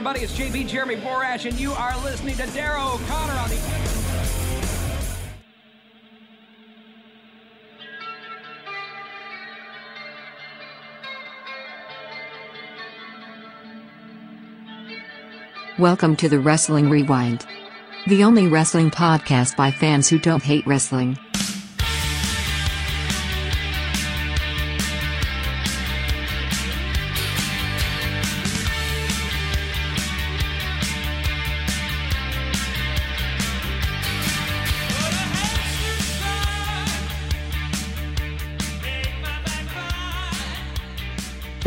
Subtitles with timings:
[0.00, 3.58] Everybody, it's JB Jeremy Borash, and you are listening to Dara O'Connor on the.
[15.78, 17.44] Welcome to the Wrestling Rewind.
[18.06, 21.18] The only wrestling podcast by fans who don't hate wrestling.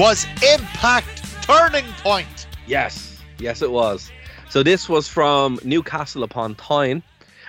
[0.03, 2.45] Was Impact Turning Point.
[2.67, 4.11] Yes, yes, it was.
[4.49, 7.01] So this was from Newcastle upon Tyne,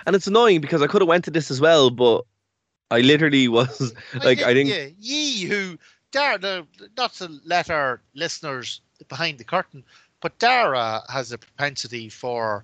[0.05, 2.23] and it's annoying because I could have went to this as well, but
[2.91, 5.77] I literally was like, I think Yeah, ye who
[6.11, 9.83] Dara, not to let our listeners behind the curtain,
[10.21, 12.63] but Dara has a propensity for,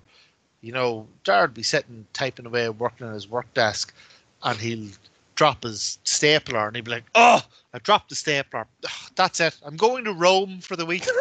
[0.62, 3.92] you know, Dara would be sitting typing away, working on his work desk,
[4.42, 4.88] and he'll
[5.34, 7.42] drop his stapler, and he'd be like, "Oh,
[7.74, 8.66] I dropped the stapler.
[8.84, 9.58] Ugh, That's it.
[9.64, 11.06] I'm going to Rome for the week."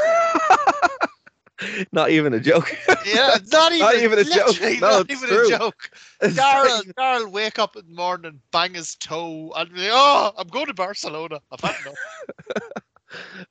[1.91, 2.75] not even a joke.
[3.05, 4.61] Yeah, not even, Not even a joke.
[4.61, 5.47] No, not even true.
[5.47, 5.91] a joke.
[6.35, 10.33] Darrell, Darrell wake up in the morning and bang his toe and be like, oh,
[10.37, 11.41] I'm going to Barcelona.
[11.51, 11.95] I've had enough.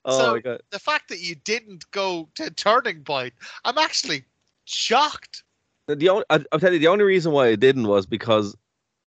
[0.04, 0.60] oh so- my god.
[0.70, 3.34] the fact that you didn't go to Turning Point,
[3.64, 4.24] I'm actually
[4.64, 5.42] shocked.
[5.86, 8.56] The only, I, I'll tell you, the only reason why I didn't was because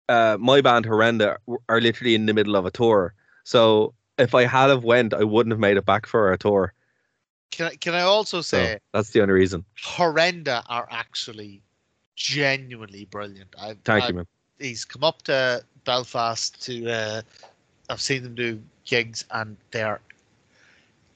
[0.10, 1.38] uh, my band Horrenda
[1.70, 3.14] are literally in the middle of a tour.
[3.44, 6.74] So if I had have went, I wouldn't have made it back for a tour.
[7.52, 9.66] Can I, can I also So say, that's the only reason.
[9.84, 11.62] Horrenda are actually
[12.16, 13.54] genuinely brilliant.
[13.60, 14.28] I, Thank I, you, man.
[14.60, 16.90] He's come up to Belfast to.
[16.90, 17.22] Uh,
[17.90, 20.00] I've seen them do gigs, and they're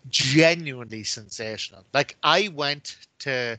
[0.09, 1.85] genuinely sensational.
[1.93, 3.57] Like I went to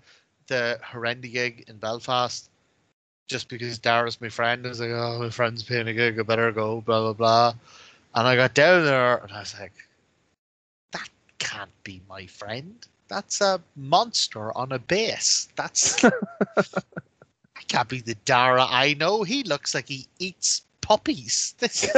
[0.48, 2.50] the Horrenda gig in Belfast
[3.27, 4.66] just because Dara's my friend.
[4.66, 7.54] I was like, oh, my friend's playing a gig, I better go, blah blah blah.
[8.16, 9.75] And I got down there, and I was like,
[10.93, 12.75] that can't be my friend.
[13.09, 15.49] That's a monster on a base.
[15.54, 16.03] That's
[16.56, 19.22] I can't be the Dara I know.
[19.22, 21.54] He looks like he eats puppies.
[21.59, 21.93] This,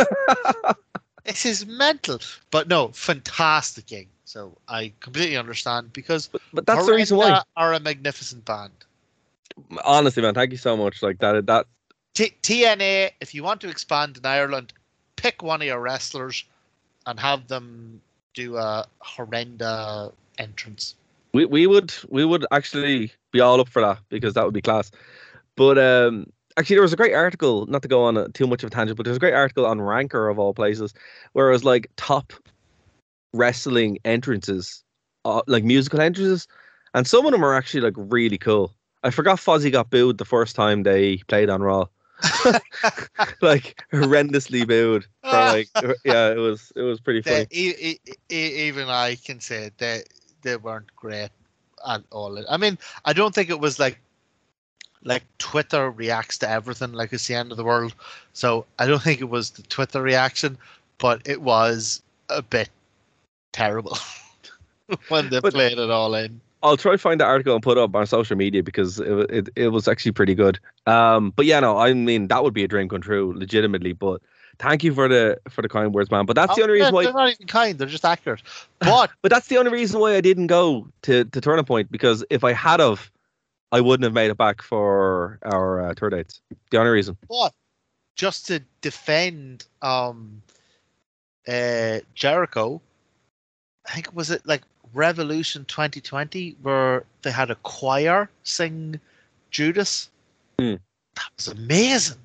[1.24, 2.18] this is mental.
[2.50, 4.08] But no, fantastic gig.
[4.24, 7.42] So I completely understand because But that's the reason why.
[7.56, 8.72] Are a magnificent band.
[9.84, 11.00] Honestly, man, thank you so much.
[11.00, 11.46] Like that.
[11.46, 11.66] That
[12.14, 14.72] T- TNA, if you want to expand in Ireland,
[15.18, 16.44] pick one of your wrestlers
[17.06, 18.00] and have them
[18.34, 20.94] do a horrenda entrance.
[21.34, 24.62] we we would we would actually be all up for that because that would be
[24.62, 24.90] class.
[25.56, 27.66] But um, actually, there was a great article.
[27.66, 29.66] Not to go on a, too much of a tangent, but there's a great article
[29.66, 30.94] on Ranker of all places,
[31.32, 32.32] where it was like top
[33.32, 34.84] wrestling entrances,
[35.24, 36.46] uh, like musical entrances,
[36.94, 38.72] and some of them are actually like really cool.
[39.02, 41.86] I forgot Fozzy got booed the first time they played on Raw.
[43.40, 45.06] like horrendously booed.
[45.28, 47.46] Like uh, yeah, it was it was pretty funny.
[47.50, 47.74] They, e-
[48.06, 50.04] e- e- even I can say that
[50.42, 51.28] they weren't great
[51.86, 52.42] at all.
[52.48, 53.98] I mean, I don't think it was like
[55.04, 57.94] like Twitter reacts to everything like it's the end of the world.
[58.32, 60.56] So I don't think it was the Twitter reaction,
[60.96, 62.70] but it was a bit
[63.52, 63.98] terrible
[65.08, 66.40] when they But- played it all in.
[66.62, 69.30] I'll try to find the article and put it up on social media because it,
[69.30, 70.58] it it was actually pretty good.
[70.86, 73.92] Um, but yeah, no, I mean that would be a dream come true, legitimately.
[73.92, 74.22] But
[74.58, 76.26] thank you for the for the kind words, man.
[76.26, 77.04] But that's the Oh, only reason why.
[77.04, 78.42] they're not even kind; they're just accurate.
[78.80, 82.24] But But that's the only reason why I didn't go to to Turning Point because
[82.30, 83.10] if I had of,
[83.70, 86.40] I wouldn't have made it back for our uh, tour dates.
[86.70, 87.16] The only reason.
[87.28, 87.52] But
[88.16, 90.42] just to defend um
[91.46, 92.82] uh Jericho,
[93.86, 94.62] I think was it like
[94.94, 98.98] Revolution 2020 where they had a choir sing
[99.50, 100.10] Judas.
[100.58, 100.74] Hmm.
[101.14, 102.18] That was amazing.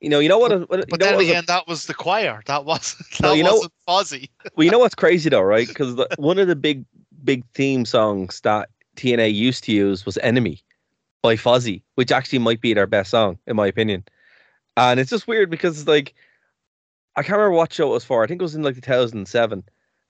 [0.00, 0.50] You know, you know what?
[0.68, 2.42] what you But know then what again, that was the choir.
[2.46, 4.28] That wasn't that No, you know- wasn't Fozzy.
[4.56, 5.66] well, you know what's crazy though, right?
[5.66, 6.84] Because one of the big
[7.24, 10.60] big theme songs that TNA used to use was "Enemy"
[11.22, 14.04] by Fozzy, which actually might be their best song in my opinion.
[14.76, 16.14] And it's just weird because like
[17.16, 18.22] I can't remember what show it was for.
[18.22, 19.64] I think it was in like 2007.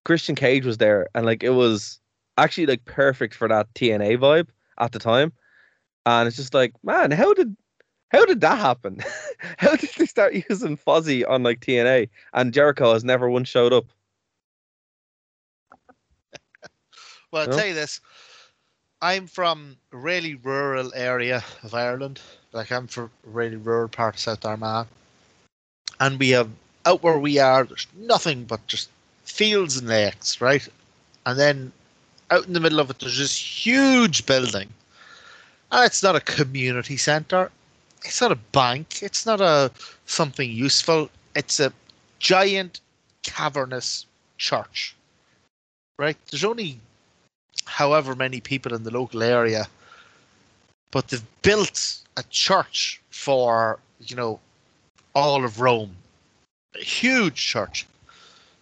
[0.05, 2.01] Christian Cage was there, and like it was
[2.39, 4.49] actually like perfect for that TNA vibe
[4.79, 5.33] at the time.
[6.07, 7.57] And it's just like, man, how did
[8.11, 9.01] how did that happen?
[9.59, 13.73] how did they start using Fozzy on like TNA and Jericho has never once showed
[13.73, 13.87] up?
[17.31, 17.57] Well, I'll No?
[17.57, 18.01] tell you this.
[19.03, 22.21] I'm from a really rural area of Ireland.
[22.53, 24.87] Like I'm from a really rural part of South Armagh.
[26.01, 26.51] And we have
[26.87, 28.91] out where we are, there's nothing but just
[29.35, 30.69] fields and lakes, right?
[31.27, 31.73] And then
[32.31, 34.69] out in the middle of it there's this huge building.
[35.73, 37.51] And it's not a community centre.
[38.05, 39.03] It's not a bank.
[39.03, 39.73] It's not a
[40.07, 41.11] something useful.
[41.35, 41.73] It's a
[42.21, 42.81] giant
[43.25, 44.07] cavernous
[44.39, 44.95] church.
[45.99, 46.17] Right?
[46.31, 46.79] There's only
[47.65, 49.67] however many people in the local area,
[50.93, 54.39] but they've built a church for, you know,
[55.15, 55.97] all of Rome.
[56.77, 57.87] A huge church.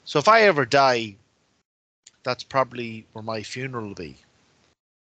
[0.04, 1.16] So if I ever die,
[2.22, 4.16] that's probably where my funeral will be.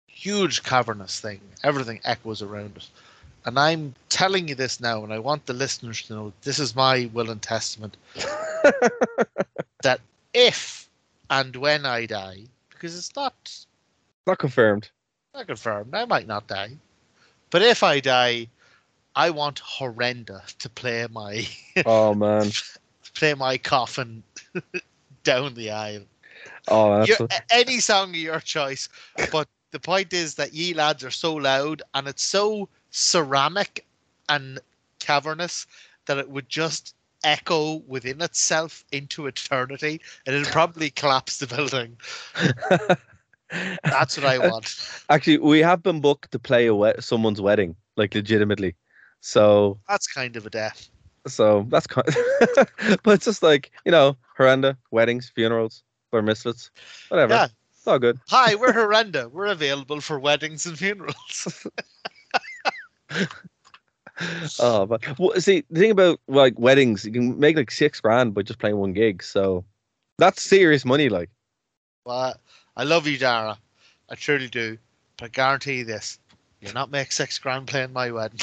[0.07, 1.41] Huge cavernous thing.
[1.63, 2.89] Everything echoes around it.
[3.47, 6.75] And I'm telling you this now, and I want the listeners to know this is
[6.75, 7.97] my will and testament
[9.83, 10.01] that
[10.33, 10.89] if
[11.31, 13.35] and when I die, because it's not
[14.27, 14.89] Not confirmed.
[15.35, 16.77] not confirmed, I might not die.
[17.51, 18.49] But if I die,
[19.15, 21.47] I want Horrenda to play my
[21.85, 22.51] Oh man.
[23.15, 24.23] play my coffin
[25.25, 26.03] down the aisle.
[26.69, 27.17] Oh, Your,
[27.51, 28.89] any song of your choice.
[29.31, 33.85] But the point is that ye lads are so loud and it's so ceramic
[34.29, 34.59] and
[34.99, 35.67] cavernous
[36.07, 36.95] that it would just
[37.25, 41.97] echo within itself into eternity and it'd probably collapse the building.
[43.85, 45.05] That's what I want.
[45.11, 48.75] Actually, we have been booked to play a wed- someone's wedding, like legitimately.
[49.21, 50.89] So, That's kind of a death.
[51.27, 52.07] So that's kind.
[53.03, 55.83] but it's just like you know, horrenda weddings, funerals,
[56.13, 56.71] or misfits,
[57.09, 57.35] whatever.
[57.35, 57.49] Yeah.
[57.85, 58.19] It's all good.
[58.29, 59.31] Hi, we're Horrenda.
[59.31, 61.67] We're available for weddings and funerals.
[64.61, 68.33] Oh, but well, see, the thing about like weddings, you can make like six grand
[68.33, 69.25] by just playing one gig.
[69.25, 69.65] So
[70.19, 71.09] that's serious money.
[71.09, 71.31] Like,
[72.05, 72.37] Well,
[72.77, 73.59] I love you, Dara.
[74.09, 74.79] I truly do.
[75.17, 76.21] But I guarantee you this:
[76.61, 78.41] you'll not make six grand playing my wedding.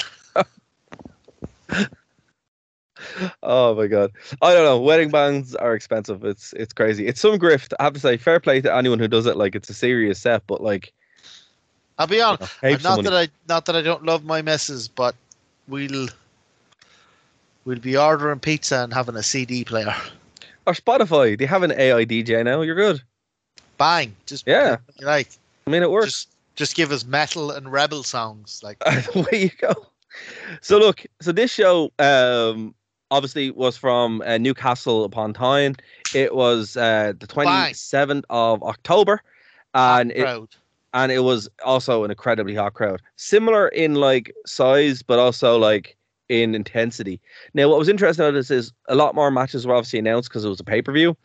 [3.44, 4.12] Oh my god,
[4.42, 4.80] I don't know.
[4.80, 6.24] Wedding bands are expensive.
[6.24, 7.08] It's it's crazy.
[7.08, 7.74] It's some grift.
[7.80, 9.38] I have to say, fair play to anyone who does it.
[9.38, 10.94] Like, it's a serious set, but like,
[11.98, 12.54] I'll be honest.
[12.62, 13.14] heaps and not that.
[13.14, 15.16] I not that I don't love my missus, but
[15.68, 16.08] we'll
[17.66, 19.96] we'll be ordering pizza and having a CD player.
[20.66, 22.62] or Spotify, they have an AI DJ now.
[22.62, 23.02] You're good.
[23.78, 24.16] Bang!
[24.26, 24.78] Just Yeah.
[25.00, 25.30] you like
[25.68, 26.06] I mean, it works.
[26.08, 28.62] just just give us metal and rebel songs.
[28.64, 28.78] Like
[29.16, 29.74] Away you go.
[30.62, 32.76] So look, so this show um
[33.12, 35.76] obviously was from uh, Newcastle upon Tyne.
[36.16, 37.74] It was uh, the Bang.
[37.74, 39.22] 27th of October
[39.74, 40.58] and it
[40.94, 43.02] and it was also an incredibly hot crowd.
[43.16, 45.98] Similar in like size but also like
[46.30, 47.20] in intensity.
[47.54, 50.46] Now what was interesting about this is a lot more matches were obviously announced because
[50.46, 51.16] it was a pay-per-view.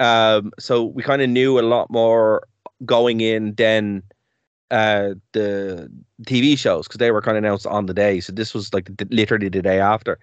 [0.00, 2.46] Um so we kind of knew a lot more
[2.84, 4.02] going in than
[4.70, 5.90] uh the
[6.22, 8.20] TV shows because they were kind of announced on the day.
[8.20, 10.18] So this was like the, literally the day after.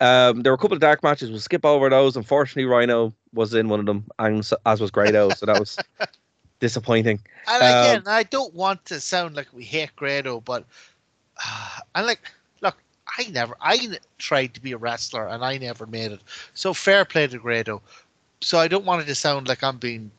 [0.00, 1.30] Um, there were a couple of dark matches.
[1.30, 2.16] We'll skip over those.
[2.16, 5.30] Unfortunately, Rhino was in one of them, and so, as was Grado.
[5.30, 5.78] So that was
[6.60, 7.20] disappointing.
[7.46, 10.64] And Um, again, I don't want to sound like we hate Grado, but
[11.44, 12.76] uh, and like, look,
[13.18, 16.20] I never, I tried to be a wrestler and I never made it.
[16.54, 17.82] So fair play to Grado.
[18.40, 20.10] So I don't want it to sound like I'm being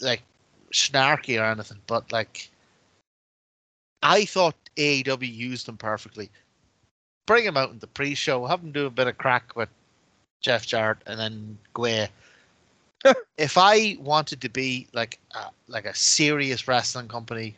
[0.00, 0.22] like
[0.72, 2.50] snarky or anything, but like,
[4.02, 6.30] I thought AEW used him perfectly.
[7.28, 9.68] Bring him out in the pre-show, have him do a bit of crack with
[10.40, 12.08] Jeff Jarrett, and then go away
[13.36, 17.56] if I wanted to be like a, like a serious wrestling company,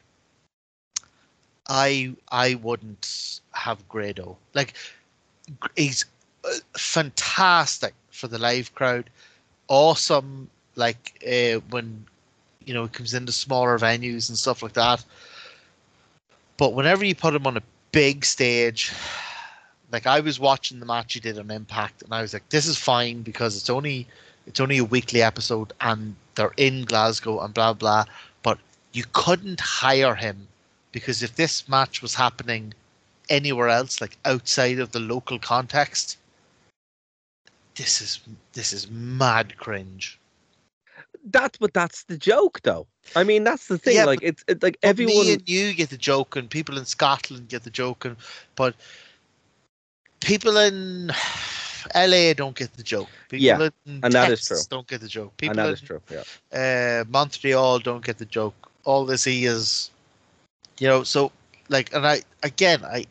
[1.69, 4.37] I I wouldn't have Grado.
[4.55, 4.75] Like
[5.77, 6.05] he's
[6.45, 9.09] uh, fantastic for the live crowd,
[9.69, 10.51] awesome.
[10.77, 12.05] Like uh, when
[12.65, 15.05] you know he comes into smaller venues and stuff like that.
[16.57, 18.93] But whenever you put him on a big stage,
[19.93, 22.67] like I was watching the match he did on Impact, and I was like, this
[22.67, 24.07] is fine because it's only
[24.47, 28.05] it's only a weekly episode and they're in Glasgow and blah blah.
[28.43, 28.59] But
[28.93, 30.49] you couldn't hire him
[30.93, 32.75] because if this match was happening
[33.29, 36.19] anywhere else, like outside of the local context,
[37.77, 38.21] this is
[38.53, 40.19] this is mad cringe.
[41.25, 42.87] That's but that's the joke, though.
[43.15, 43.97] I mean, that's the thing.
[43.97, 45.15] Yeah, like it's it's like everyone.
[45.15, 48.17] me and you get the joke, and people in Scotland get the joke, and
[48.57, 48.75] but
[50.21, 51.11] people in
[51.95, 53.09] LA don't get the joke.
[53.29, 53.71] People Yeah, in
[54.03, 54.63] and that is true.
[54.71, 55.37] Don't get the joke.
[55.37, 56.01] People and that in is true.
[56.11, 56.25] Yeah.
[56.53, 58.55] uh, Montreal don't get the joke.
[58.85, 59.91] All they see is,
[60.79, 61.33] you know, so
[61.69, 63.07] like, and I again, I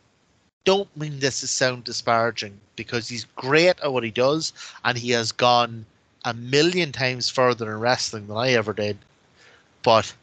[0.66, 5.12] don't mean this to sound disparaging because he's great at what he does, and he
[5.12, 5.86] has gone
[6.26, 8.98] a million times further in wrestling than I ever did.
[9.84, 10.14] But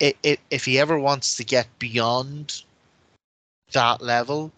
[0.00, 2.62] i i if he ever wants to get beyond
[3.72, 4.52] that level,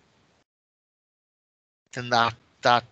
[1.97, 2.85] then that that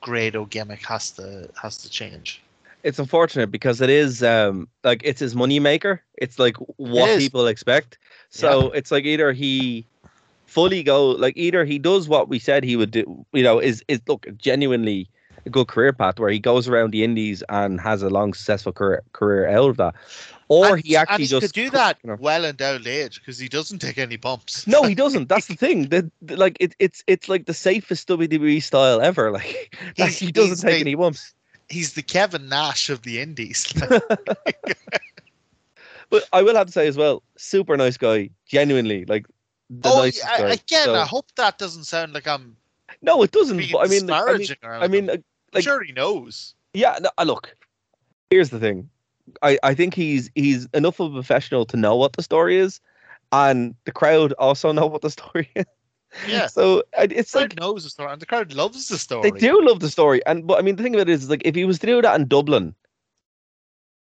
[0.00, 2.40] Grado gimmick has to has to change.
[2.82, 6.02] It's unfortunate because it is um like it's his money maker.
[6.14, 7.22] It's like what is.
[7.22, 7.98] people expect.
[8.30, 9.84] So it's like either he
[10.46, 13.26] fully go like either he does what we said he would do.
[13.32, 15.08] You know, is is look genuinely
[15.44, 18.72] a good career path where he goes around the indies and has a long successful
[18.72, 19.94] career career out of that,
[20.48, 22.16] or and, he actually he just could do that you know.
[22.20, 24.66] well endowed age because he doesn't take any bumps.
[24.66, 25.28] No, he doesn't.
[25.28, 25.88] That's the thing.
[25.88, 29.30] That that, like it, it's it's like the safest WWE style ever.
[29.32, 31.34] Like He's- he doesn't take the- any bumps.
[31.68, 33.72] He's the Kevin Nash of the Indies.
[36.08, 39.04] But I will have to say as well, super nice guy, genuinely.
[39.06, 39.26] Like
[39.68, 40.48] the oh, nicest guy.
[40.50, 42.56] again, So- I hope that doesn't sound like I'm
[43.02, 43.56] no, it doesn't.
[43.72, 46.54] But I mean, like, I mean, I mean, uh, I'm like- sure he knows.
[46.74, 46.98] yeah.
[47.00, 47.54] No, uh, look,
[48.30, 48.88] here's the thing.
[49.42, 52.80] I I think he's he's enough of a professional to know what the story is,
[53.32, 55.64] and the crowd also know what the story is.
[56.28, 56.46] Yeah.
[56.46, 59.30] So it's The like knows the story, and the crowd loves the story.
[59.30, 61.30] They do love the story, and but I mean the thing of it is, is
[61.30, 62.74] like if he was to do that in Dublin,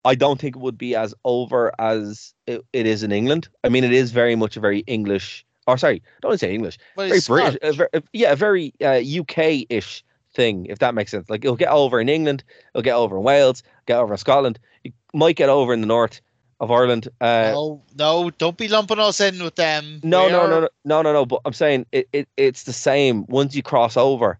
[0.04, 3.48] I don't think it would be as over as it, it is in England.
[3.64, 6.54] I mean, it is very much a very English, or sorry, don't want to say
[6.54, 10.04] English, But very British, yeah, a very uh, UK-ish
[10.34, 11.30] thing, if that makes sense.
[11.30, 14.58] Like it'll get over in England, it'll get over in Wales, get over in Scotland,
[14.84, 16.20] it might get over in the north
[16.60, 17.08] of Ireland.
[17.20, 20.00] Uh, no, no, don't be lumping us in with them.
[20.02, 21.26] no, no, no, no, no, no, no.
[21.26, 23.26] But I'm saying it, it it's the same.
[23.26, 24.38] Once you cross over,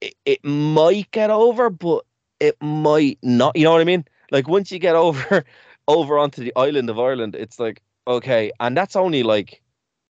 [0.00, 2.04] it, it might get over, but
[2.40, 3.56] it might not.
[3.56, 4.04] You know what I mean?
[4.30, 5.44] Like once you get over
[5.88, 9.62] over onto the island of Ireland, it's like okay, and that's only like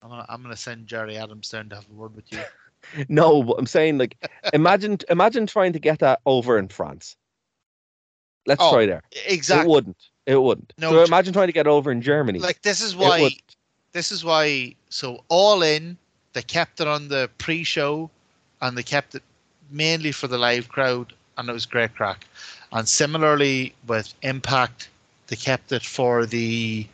[0.02, 2.38] I'm gonna, I'm gonna send Gerry Adams down to have a word with you.
[3.08, 3.42] no.
[3.42, 4.16] But I'm saying like
[4.52, 7.16] imagine imagine trying to get that over in France.
[8.46, 9.02] Let's Oh, try there.
[9.26, 9.64] Exactly.
[9.64, 9.96] It wouldn't.
[10.26, 10.72] It wouldn't.
[10.78, 12.38] No, so imagine trying to get over in Germany.
[12.38, 13.30] Like this is why.
[13.92, 14.74] This is why.
[14.88, 15.96] So all in,
[16.32, 18.10] they kept it on the pre-show,
[18.60, 19.22] and they kept it
[19.70, 22.26] mainly for the live crowd, and it was great crack.
[22.72, 24.88] And similarly with Impact,
[25.28, 26.86] they kept it for the.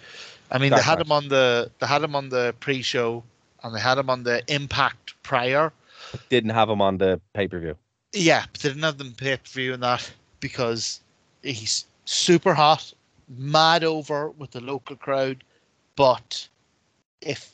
[0.52, 3.22] I mean, they had him on the they had him on the pre-show,
[3.62, 5.72] and they had him on the Impact prior.
[6.28, 7.76] Didn't have him on the pay per view.
[8.12, 11.00] Yeah, didn't have them pay per view in that because
[11.42, 12.92] he's super hot,
[13.28, 15.44] mad over with the local crowd.
[15.96, 16.48] But
[17.20, 17.52] if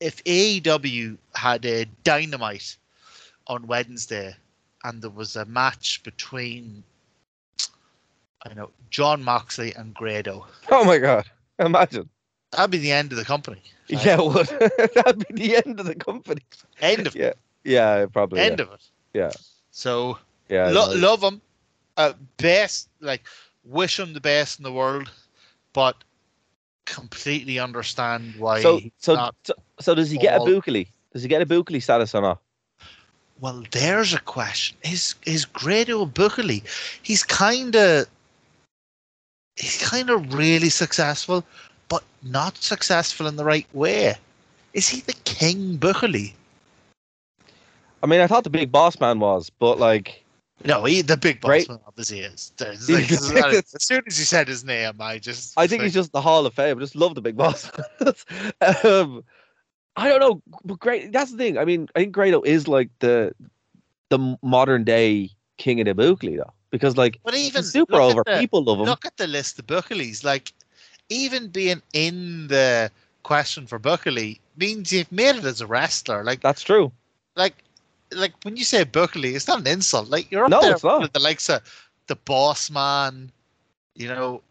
[0.00, 2.76] if AEW had a dynamite
[3.46, 4.34] on Wednesday
[4.84, 6.82] and there was a match between
[8.46, 11.24] I know Jon Moxley and Grado, Oh my god!
[11.58, 12.08] Imagine.
[12.52, 13.62] that'd be the end of the company.
[13.90, 14.46] Like, Yeah, it would.
[14.94, 16.42] That'd be the end of the company.
[16.80, 17.32] End of Yeah,
[17.64, 18.40] yeah, probably.
[18.40, 18.64] end yeah.
[18.64, 18.84] of it.
[19.14, 19.30] Yeah.
[19.70, 21.40] So yeah, Lo- love him.
[21.96, 23.24] Uh, best, like,
[23.64, 25.10] wish him the best in the world,
[25.72, 25.96] but
[26.84, 28.62] completely understand why.
[28.62, 29.34] so, so, not.
[29.44, 30.88] so, so does he get a all- Bukali?
[31.12, 32.38] Does he get a Bukali status or not?
[33.40, 34.76] Well, there's a question.
[34.82, 36.62] Is is Grado Bukali?
[37.02, 38.06] He's kind of.
[39.56, 41.44] He's kind of really successful,
[41.88, 44.14] but not successful in the right way.
[44.72, 46.32] Is he the king Bukali?
[48.02, 50.24] I mean, I thought the big boss man was, but like,
[50.64, 51.68] No, he the big boss Right.
[51.68, 52.52] man obviously is.
[52.88, 55.54] Like, as soon as he said his name, I just.
[55.56, 56.76] I think he's just the Hall of Fame.
[56.76, 57.70] I just love the big boss.
[58.84, 59.24] um,
[59.96, 61.12] I don't know, but great.
[61.12, 61.58] That's the thing.
[61.58, 63.34] I mean, I think Grado is like the
[64.10, 68.22] the modern day king of the Bukali, though, because like But even super over.
[68.24, 68.86] the- People love him.
[68.86, 70.22] look at the list of Buckley's.
[70.22, 70.52] Like,
[71.08, 72.90] even being in the
[73.24, 76.22] question for Buckley means you've made it as a wrestler.
[76.24, 76.92] Like, That's true.
[77.36, 77.54] like,
[78.12, 80.08] like when you say Berkeley, it's not an insult.
[80.08, 81.00] Like, you're up No, there it's not.
[81.00, 81.62] with the likes of
[82.06, 83.30] the Boss Man,
[83.94, 84.42] you know,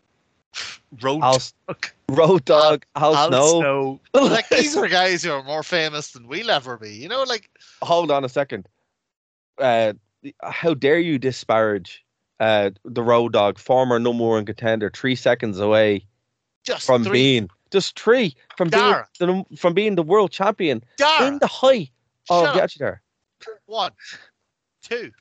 [1.01, 3.99] Road House Dogg, Road Dog, House Al Snow.
[4.11, 4.23] Snow.
[4.23, 6.91] Like, these are guys who are more famous than we'll ever be.
[6.91, 7.49] You know, like,
[7.81, 8.67] hold on a second.
[9.57, 9.93] Uh,
[10.43, 12.03] how dare you disparage
[12.39, 16.05] uh, the Road Dog, former number one contender, three seconds away
[16.63, 17.13] just from three.
[17.13, 21.89] being just three from being the, from being the world champion Dara, in the height
[22.29, 23.01] of shut the there.
[23.65, 23.91] One,
[24.81, 25.11] two,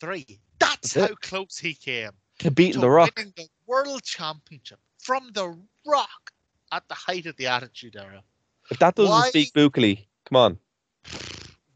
[0.00, 0.24] three.
[0.58, 1.20] That's That's how it.
[1.20, 2.10] close he came.
[2.40, 3.10] To beating to the Rock.
[3.16, 6.32] winning the world championship from the Rock
[6.72, 8.22] at the height of the Attitude Era.
[8.70, 10.58] If that doesn't Why- speak Bukali, come on.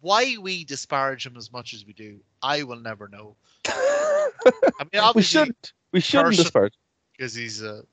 [0.01, 3.37] why we disparage him as much as we do, I will never know.
[3.67, 4.53] I mean,
[4.93, 5.73] we obviously, shouldn't.
[5.93, 6.75] We shouldn't disparage.
[7.17, 7.85] because he's a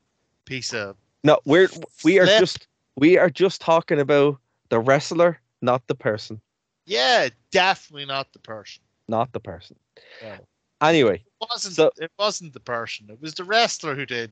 [0.46, 1.68] piece of No, we're
[2.04, 4.38] we are just we are just talking about
[4.70, 6.40] the wrestler, not the person,
[6.88, 8.82] yeah, definitely not the person.
[9.08, 9.76] not the person.
[10.22, 10.36] No.
[10.80, 13.06] Anyway, It wasn't So- it wasn't the person.
[13.10, 14.30] It was the wrestler who did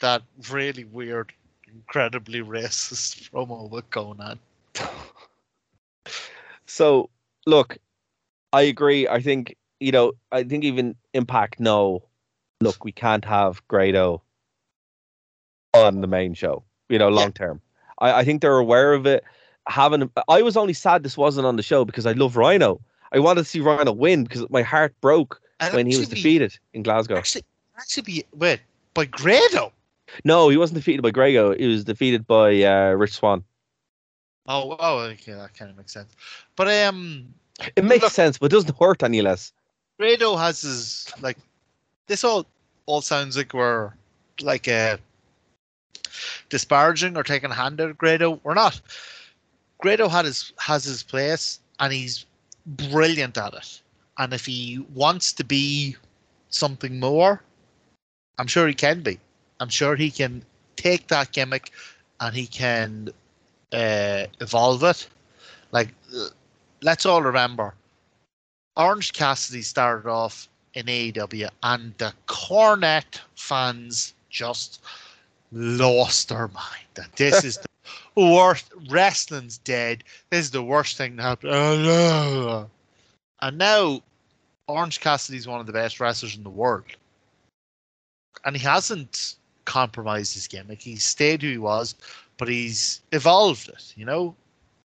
[0.00, 1.32] that really weird,
[1.66, 4.38] incredibly racist promo with Conan.
[6.66, 7.10] so
[7.46, 7.78] look,
[8.52, 9.08] I agree.
[9.08, 10.12] I think you know.
[10.30, 12.02] I think even Impact No,
[12.60, 14.22] Look, we can't have Grado
[15.74, 16.64] on the main show.
[16.88, 17.14] You know, Yeah.
[17.16, 17.60] long term.
[17.98, 19.24] I, I think they're aware of it.
[19.68, 22.80] Having, I was only sad this wasn't on the show because I love Rhino.
[23.12, 26.16] I wanted to see Rhino win because my heart broke And when he was actually-
[26.16, 27.16] defeated in Glasgow.
[27.16, 27.44] Actually,
[27.78, 28.60] actually, be wait
[28.94, 29.72] by Grado.
[30.24, 31.54] No, he wasn't defeated by Grego.
[31.56, 33.44] He was defeated by uh, Rich Swann.
[34.48, 36.12] Oh, oh, okay, that kind of makes sense.
[36.56, 37.32] But um,
[37.76, 39.52] It makes Look- sense, but it doesn't hurt any less.
[39.98, 41.36] Grado has his like
[42.08, 42.46] this all
[42.86, 43.92] all sounds like we're
[44.40, 44.96] like uh
[46.48, 48.40] disparaging or taking a hand at Grado.
[48.42, 48.80] We're not.
[49.82, 52.24] Grado had his has his place and he's
[52.64, 53.82] brilliant at it.
[54.18, 55.96] And if he wants to be
[56.50, 57.42] something more,
[58.38, 59.18] I'm sure he can be.
[59.60, 60.44] I'm sure he can
[60.76, 61.72] take that gimmick
[62.20, 63.08] and he can
[63.72, 65.08] uh, evolve it.
[65.72, 65.88] Like,
[66.82, 67.74] let's all remember,
[68.76, 74.80] Orange Cassidy started off in AEW, and the Cornette fans just
[75.50, 76.86] lost their mind.
[76.94, 77.66] That this is the
[78.16, 78.72] worst.
[78.88, 80.04] Wrestling's dead.
[80.30, 82.68] This is the worst thing that happened.
[83.40, 84.02] And now,
[84.68, 86.84] Orange Cassidy is one of the best wrestlers in the world,
[88.44, 90.80] and he hasn't compromised his gimmick.
[90.80, 91.94] He's stayed who he was,
[92.38, 93.92] but he's evolved it.
[93.96, 94.34] You know,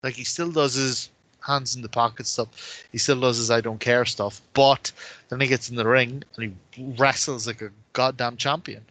[0.03, 1.11] like he still does his
[1.47, 2.85] hands in the pocket stuff.
[2.93, 4.91] He still does his I don't care stuff, but
[5.29, 8.85] then he gets in the ring and he wrestles like a goddamn champion.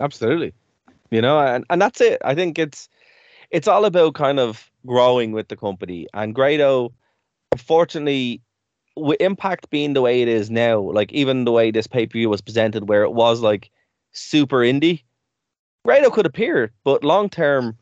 [0.00, 0.52] Absolutely.
[1.10, 2.20] You know, and, and that's it.
[2.24, 2.88] I think it's
[3.50, 6.06] it's all about kind of growing with the company.
[6.14, 6.92] And Grado,
[7.52, 8.40] unfortunately,
[8.96, 12.12] with Impact being the way it is now, like even the way this pay per
[12.12, 13.70] view was presented, where it was like
[14.12, 15.02] super indie,
[15.84, 17.76] Grado could appear, but long term,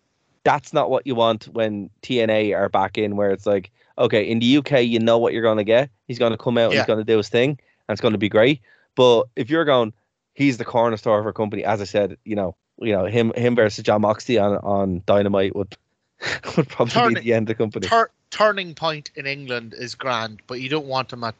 [0.45, 4.41] that's not what you want when TNA are back in, where it's like, okay, in
[4.41, 5.89] the UK, you know what you're going to get.
[6.07, 6.79] He's going to come out, Yeah.
[6.81, 8.61] he's going to do his thing, and it's going to be great.
[8.95, 9.95] But if you're going,
[10.35, 13.55] he's the cornerstone of our company, as I said, you know, you know, him him
[13.55, 15.77] versus Jon Moxley on, on Dynamite would
[16.57, 17.87] would probably Turn be the end of the company.
[17.87, 21.35] Tur- turning point in England is grand, but you don't want him at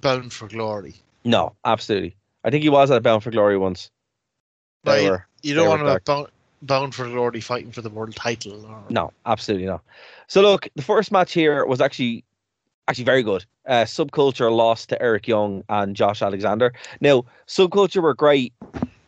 [0.00, 0.94] Bound for Glory.
[1.24, 2.14] no, absolutely.
[2.44, 3.90] I think he was at Bound for Glory once.
[4.84, 6.28] They were- You don't want him at Bound,
[6.62, 8.64] Bound for Glory fighting for the world title.
[8.64, 9.82] Or, No, absolutely not.
[10.28, 12.24] So look, the first match here was actually
[12.88, 13.44] actually very good.
[13.66, 16.72] Uh, Subculture lost to Eric Young and Josh Alexander.
[17.00, 18.52] Now, Subculture were great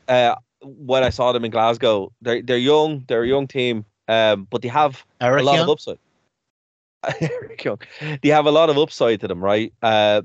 [0.09, 2.13] uh, when I saw them in Glasgow.
[2.23, 5.65] They're they're young, they're a young team, um, but they have Eric a lot Young?
[5.65, 5.99] of upside.
[7.21, 7.79] Eric Young,
[8.23, 9.73] they have a lot of upside to them, right?
[9.83, 10.23] Uh,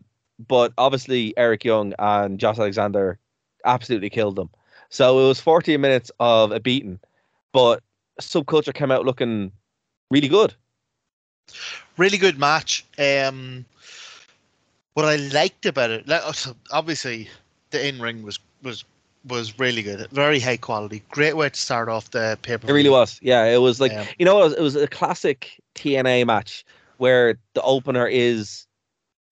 [0.48, 3.20] but obviously Eric Young and Josh Alexander
[3.66, 4.50] absolutely killed them.
[4.90, 7.00] So it was 14 minutes of a beating,
[7.52, 7.82] but
[8.22, 9.52] Subculture came out looking
[10.12, 10.54] really good.
[11.98, 12.86] really good match.
[12.98, 13.66] Um,
[14.94, 16.22] what I liked about it, like,
[16.72, 17.30] obviously,
[17.72, 18.84] the in ring was was
[19.26, 22.70] was really good, very high quality, great way to start off the paper.
[22.70, 23.20] It really was.
[23.22, 24.06] Yeah, it was like Yeah.
[24.20, 26.66] you know, it was, it was a classic TNA match
[26.98, 28.68] where the opener is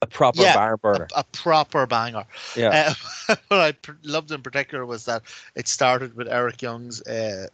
[0.01, 1.08] a proper Yeah, burner.
[1.15, 2.25] a, a proper banger.
[2.56, 2.93] Yeah.
[3.27, 5.23] Uh, what I pr- loved in particular was that
[5.56, 7.01] it started with Eric Young's.
[7.04, 7.47] Uh,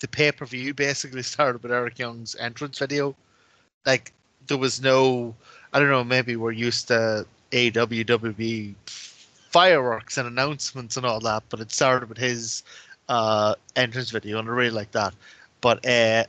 [0.00, 3.14] the pay per view basically started with Eric Young's entrance video.
[3.86, 4.12] Like
[4.46, 5.34] there was no,
[5.72, 8.74] I don't know, maybe we're used to AWWB
[9.50, 12.62] fireworks and announcements and all that, but it started with his
[13.08, 15.12] uh, entrance video, and I really like that.
[15.60, 16.24] But uh,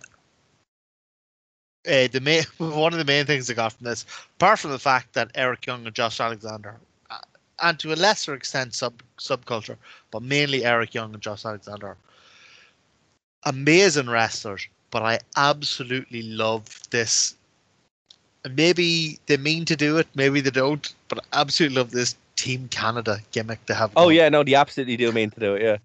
[1.88, 4.06] uh, the main one of the main things I got from this,
[4.38, 6.76] apart from the fact that Eric Young and Josh Alexander,
[7.12, 7.20] uh,
[7.62, 9.78] and to a lesser extent sub subculture,
[10.10, 11.96] but mainly Eric Young and Josh Alexander,
[13.44, 14.68] amazing wrestlers.
[14.90, 17.36] But I absolutely love this.
[18.50, 20.94] Maybe they mean to do it, maybe they don't.
[21.08, 23.92] But I absolutely love this Team Canada gimmick they have.
[23.96, 25.62] Oh yeah, no, they absolutely do mean to do it.
[25.62, 25.78] Yeah,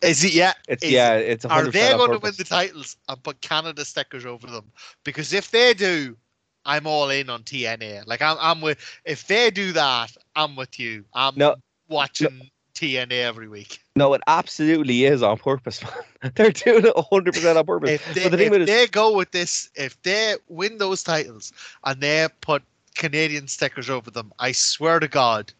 [0.00, 0.32] is it?
[0.32, 1.44] Yeah, it's is- yeah, it's.
[1.44, 4.70] 100% are they going to win the titles and put Canada stickers over them?
[5.04, 6.16] Because if they do,
[6.64, 8.06] I'm all in on TNA.
[8.06, 8.78] Like I'm, I'm with.
[9.04, 11.04] If they do that, I'm with you.
[11.14, 11.56] I'm No,
[11.88, 13.80] watching TNA every week.
[13.96, 16.32] No, it absolutely is on purpose, man.
[16.34, 17.90] They're doing it 100 percent on purpose.
[17.90, 21.02] If they, the if with it is, they go with this, if they win those
[21.02, 21.52] titles
[21.84, 22.62] and they put
[22.94, 24.32] Canadian stickers over them.
[24.38, 25.52] I swear to God,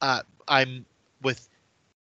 [0.00, 0.84] uh, I'm
[1.22, 1.48] with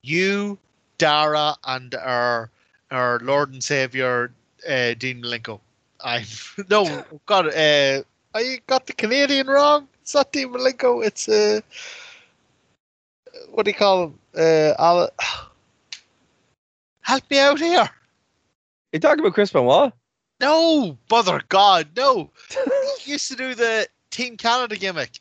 [0.03, 0.59] you,
[0.99, 2.51] Dara, and our
[2.90, 4.33] our Lord and Savior
[4.68, 5.61] uh, Dean Malenko.
[6.03, 6.25] I
[6.70, 8.03] no God, uh,
[8.35, 9.88] I got the Canadian wrong.
[10.03, 11.05] It's not Dean Malenko.
[11.05, 11.61] It's uh,
[13.51, 14.18] what do you call him?
[14.37, 15.11] Uh, Al-
[17.03, 17.88] help me out here.
[18.92, 19.92] You talking about Chris Benoit?
[20.40, 22.31] No, bother God, no.
[23.01, 25.20] he used to do the Team Canada gimmick.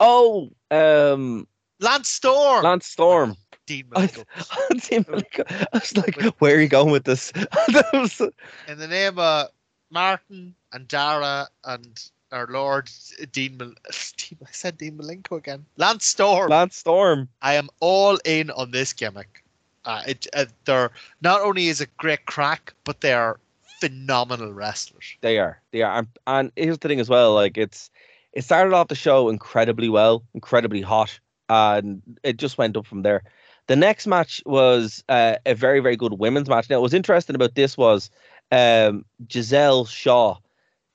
[0.00, 1.46] Oh, um,
[1.80, 2.64] Lance Storm.
[2.64, 3.36] Lance Storm.
[3.66, 5.44] Dean I, Malenko.
[5.72, 7.32] I was like, where are you going with this?
[7.92, 8.20] Was-
[8.68, 9.48] In the name of
[9.90, 12.90] Martin and Dara and our Lord
[13.32, 13.74] Dean, Mal-
[14.16, 15.64] Dean I said Dean Malenko again.
[15.76, 16.50] Lance Storm.
[16.50, 17.28] Lance Storm.
[17.42, 19.42] I am all in on this gimmick.
[19.84, 23.38] Uh, it, uh, they're not only is it great crack, but they are
[23.80, 25.16] phenomenal wrestlers.
[25.20, 25.60] They are.
[25.70, 25.98] They are.
[25.98, 27.34] And, and here's the thing as well.
[27.34, 27.90] Like it's,
[28.32, 33.02] it started off the show incredibly well, incredibly hot, and it just went up from
[33.02, 33.22] there.
[33.68, 36.68] The next match was uh, a very, very good women's match.
[36.68, 38.10] Now, what was interesting about this was
[38.52, 40.36] um, Giselle Shaw.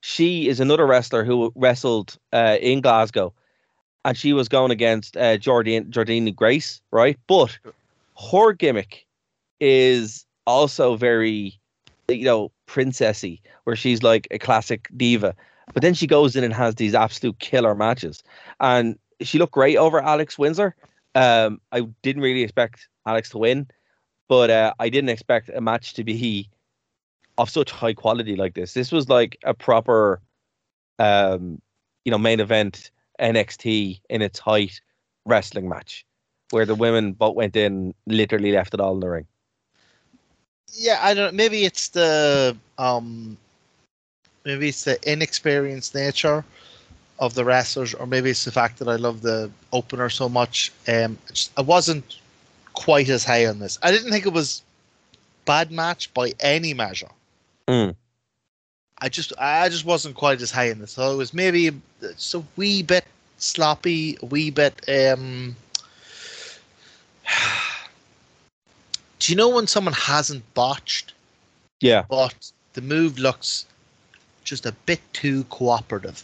[0.02, 3.34] She is another wrestler who wrestled uh, in Glasgow,
[4.04, 7.18] and she was going against uh, Jordynne Jordynne Grace, right?
[7.28, 7.58] But
[8.32, 9.06] her gimmick
[9.60, 11.60] is also very,
[12.08, 15.36] you know, princessy, where she's like a classic diva.
[15.74, 18.24] But then she goes in and has these absolute killer matches,
[18.60, 20.76] and she looked great over Alex Windsor.
[21.14, 23.68] Um, I didn't really expect Alex to win,
[24.28, 26.50] but uh, I didn't expect a match to be
[27.38, 28.74] of such high quality like this.
[28.74, 30.22] This was like a proper,
[31.00, 31.62] um,
[32.06, 34.82] you know, main event NXT in its height
[35.26, 36.06] wrestling match,
[36.52, 39.28] where the women both went in, literally left it all in the ring.
[40.74, 41.34] Yeah, I don't.
[41.34, 41.38] Know.
[41.38, 43.38] Maybe it's the um,
[44.46, 46.46] maybe it's the inexperienced nature
[47.20, 50.72] of the wrestlers, or maybe it's the fact that I love the opener so much.
[50.88, 51.18] Um,
[51.58, 52.18] I wasn't
[52.74, 53.78] quite as high on this.
[53.84, 54.64] I didn't think it was
[55.46, 57.10] bad match by any measure.
[57.68, 57.96] Mm.
[59.00, 60.92] I just I just wasn't quite as high in this.
[60.92, 61.74] So it was maybe a
[62.56, 63.06] wee bit
[63.38, 64.80] sloppy, a wee bit.
[64.88, 65.56] Um,
[69.20, 71.14] do you know when someone hasn't botched,
[71.80, 73.66] Yeah, but the move looks
[74.44, 76.24] just a bit too cooperative?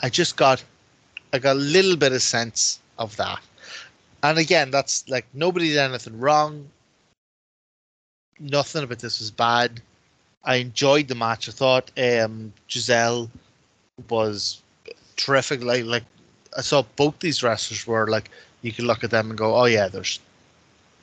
[0.00, 0.62] I just got
[1.32, 3.40] I got a little bit of sense of that.
[4.22, 6.68] And again, that's like nobody did anything wrong.
[8.40, 9.80] Nothing about this was bad.
[10.44, 11.48] I enjoyed the match.
[11.48, 13.30] I thought um, Giselle
[14.08, 14.62] was
[15.16, 15.62] terrific.
[15.62, 16.04] Like, like
[16.56, 18.30] I saw both these wrestlers were like
[18.62, 20.20] you could look at them and go, "Oh yeah, there's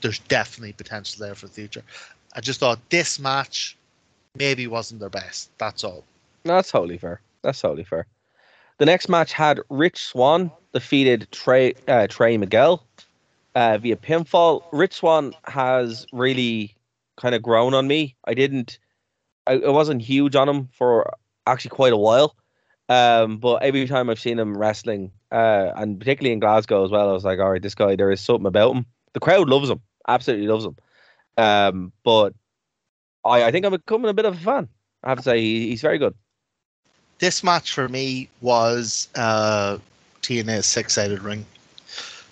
[0.02, 1.84] there's definitely potential there for the future."
[2.34, 3.78] I just thought this match
[4.36, 5.50] maybe wasn't their best.
[5.58, 6.04] That's all.
[6.44, 7.22] that's totally fair.
[7.42, 8.06] That's totally fair.
[8.78, 12.84] The next match had Rich Swann defeated Trey uh, Trey Miguel
[13.56, 14.64] uh, via pinfall.
[14.72, 16.75] Rich Swann has really
[17.18, 18.16] kind of grown on me.
[18.26, 18.80] I didn't,
[19.48, 21.14] I, I wasn't huge on him for
[21.48, 22.36] actually quite a while.
[22.88, 27.10] Um, but every time I've seen him wrestling, uh, and particularly in Glasgow as well,
[27.10, 28.86] I was like, all right, this guy, there is something about him.
[29.14, 30.76] The crowd loves him, absolutely loves him.
[31.38, 32.34] Um, but
[33.24, 34.68] I, I think I'm becoming a bit of a fan.
[35.04, 36.14] I have to say, he, he's very good.
[37.20, 39.78] This match for me was uh,
[40.22, 41.46] TNA's six-sided ring.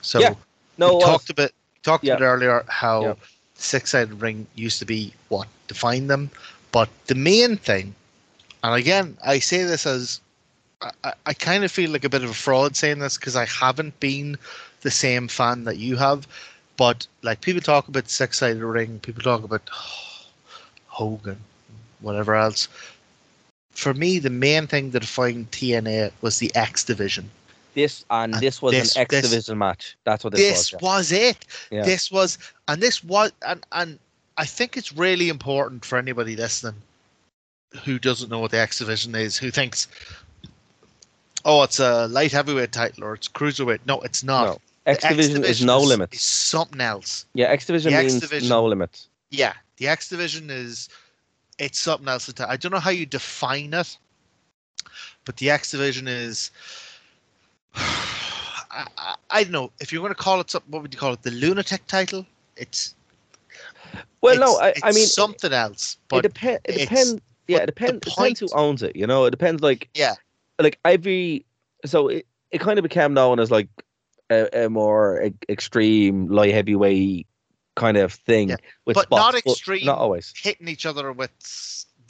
[0.02, 0.34] So Yeah.
[0.78, 1.52] No, we talked about
[1.84, 2.15] talked Yeah.
[2.15, 3.13] about earlier how Yeah.
[3.63, 6.30] Six-sided ring used to be what defined them,
[6.71, 7.95] but the main thing,
[8.63, 10.19] and again, I say this as
[11.04, 13.45] I, I, kind of feel like a bit of a fraud saying this because I
[13.45, 14.38] haven't been
[14.82, 16.28] the same fan that you have,
[16.76, 19.69] but like people talk about six-sided ring, people talk about
[20.88, 21.39] Hogan,
[22.02, 22.67] whatever else.
[23.71, 27.32] For me, the main thing that defined TNA was the X division.
[27.74, 29.98] This and And this was this- an X this- division match.
[30.04, 30.82] That's what this, this was.
[30.82, 31.46] was it.
[31.72, 31.84] Yeah.
[31.84, 34.00] This was, and this was, and and
[34.38, 36.76] I think it's really important for anybody listening
[37.84, 39.88] who doesn't know what the X division is, who thinks,
[41.46, 43.80] oh, it's a light heavyweight title or it's cruiserweight.
[43.86, 44.46] No, it's not.
[44.46, 44.60] No.
[44.86, 46.22] X division is no is limits.
[46.22, 47.26] something else.
[47.34, 49.08] Yeah, X division means division- no limits.
[49.30, 50.90] Yeah, the X division is
[51.58, 52.32] it's something else.
[52.40, 53.98] I don't know how you define it,
[55.26, 56.52] but the X division is.
[57.76, 60.72] I, I, I don't know if you're going to call it something.
[60.72, 61.22] What would you call it?
[61.24, 62.26] The lunatic title?
[62.56, 62.96] It's
[64.22, 65.94] Well, no, it's- I, I it's mean, something else.
[65.96, 66.62] it, But depends.
[66.66, 67.22] It depends.
[67.48, 68.00] Yeah, it but the depends.
[68.16, 68.96] Depends who owns it.
[68.96, 69.62] You know, it depends.
[69.62, 70.16] Like, yeah,
[70.60, 71.46] like every.
[71.86, 73.68] So it, it kind of became known as like
[74.30, 77.28] a, a more e- extreme light heavyweight
[77.76, 78.56] kind of thing Yeah,
[78.86, 79.86] with but spots, not extreme.
[79.86, 80.32] not always.
[80.38, 81.32] hitting each other with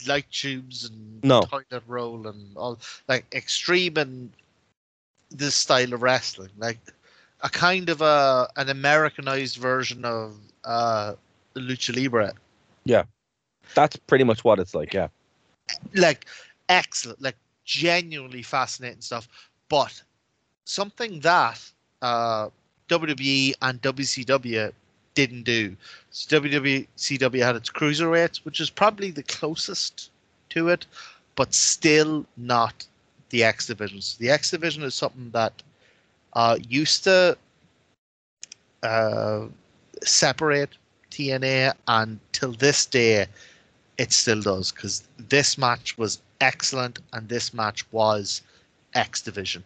[0.06, 1.40] light tubes and No.
[1.42, 4.30] toilet roll and all like extreme in
[5.34, 6.78] this style of wrestling, like
[7.42, 11.14] a kind of a an Americanized version of uh
[11.54, 12.32] lucha libre.
[12.84, 13.04] Yeah,
[13.74, 14.94] that's pretty much what it's like.
[14.94, 15.08] Yeah.
[15.94, 16.26] like
[16.68, 19.28] excellent, like genuinely fascinating stuff.
[19.68, 20.02] But
[20.64, 21.60] something that
[22.02, 22.48] uh,
[22.88, 24.72] WWE and WCW
[25.14, 25.76] didn't do.
[26.10, 30.10] So WCW had its cruiserweights, which is probably the closest
[30.50, 30.86] to it,
[31.36, 32.86] but still not
[33.34, 34.00] the X division.
[34.00, 35.60] So the X division is something that
[36.34, 37.36] uh, used to
[38.84, 39.46] uh,
[40.04, 40.70] separate
[41.10, 43.26] TNA, and till this day,
[43.98, 48.40] it still does because this match was excellent and this match was
[48.94, 49.64] X Division.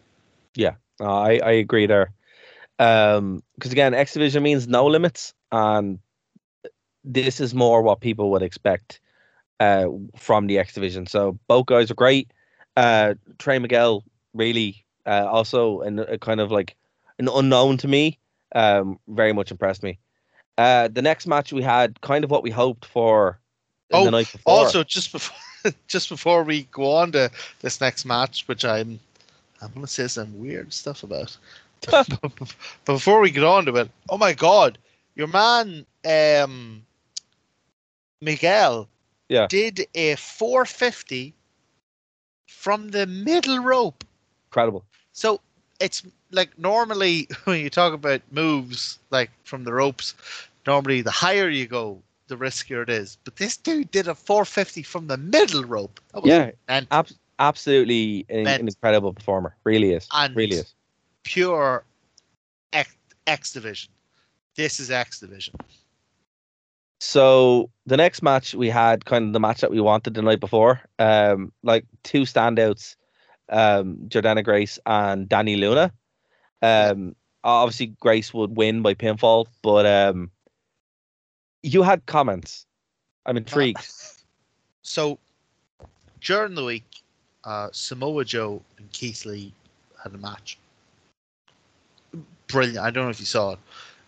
[0.99, 2.11] Uh, I I agree there.
[2.79, 5.99] Um, because again, X Division means no limits, and
[7.05, 9.01] this is more what people would expect
[9.61, 11.07] uh from the X Division.
[11.07, 12.33] So both guys are great.
[12.79, 16.77] Uh, Trey Miguel really uh, also an, a kind of like
[17.19, 18.19] an unknown to me.
[18.55, 19.99] Um, very much impressed me.
[20.57, 23.41] Uh, the next match we had kind of what we hoped for
[23.93, 24.55] Oh, the night before.
[24.55, 25.37] Also, just before
[25.89, 29.01] just before we go on to this next match, which I'm
[29.61, 31.37] I'm gonna say some weird stuff about.
[31.91, 32.21] but
[32.85, 34.79] before we get on to it, oh my god,
[35.17, 36.85] your man um
[38.21, 38.89] Miguel
[39.29, 39.47] Yeah.
[39.49, 41.35] did a 450
[42.59, 44.05] from the middle rope.
[44.51, 44.85] incredible.
[45.13, 45.41] So
[45.81, 50.15] it's like normally when you talk about moves like from the ropes,
[50.67, 53.17] normally the higher you go, the riskier it is.
[53.25, 56.01] But this dude did a 450 from the middle rope.
[56.13, 59.55] That was Yeah, and ab- absolutely an, an incredible performer.
[59.65, 60.09] Really is.
[60.13, 60.75] And- really is.
[61.23, 61.85] pure
[62.73, 62.95] X,
[63.27, 63.91] X division.
[64.57, 65.55] This is X division.
[67.01, 70.41] So the next match we had kind of the match that we wanted the night
[70.41, 70.81] before.
[70.99, 72.97] Um, like two standouts,
[73.49, 75.93] um, Jordynne Grace and Dani Luna.
[76.61, 80.31] Um, obviously Grace would win by pinfall, but um,
[81.63, 82.67] you had comments.
[83.27, 83.87] I'm intrigued.
[84.83, 85.19] So
[86.23, 87.03] during the week,
[87.45, 89.53] uh, Samoa Joe and Keith Lee
[90.03, 90.59] had a match.
[92.47, 92.79] Brilliant.
[92.79, 93.59] I don't know if you saw it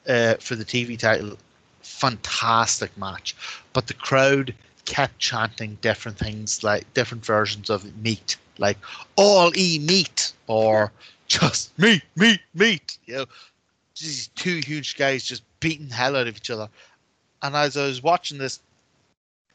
[0.08, 1.36] uh, for the TV title.
[1.90, 3.36] Fantastic match.
[3.72, 4.54] But the crowd
[4.86, 8.78] kept chanting different things, like different versions of meat, like
[9.16, 10.92] all e meat or
[11.26, 12.98] just meat, meat, meat.
[13.06, 13.26] You know,
[14.00, 16.68] these two huge guys just beating hell out of each other.
[17.42, 18.60] And as I was watching this,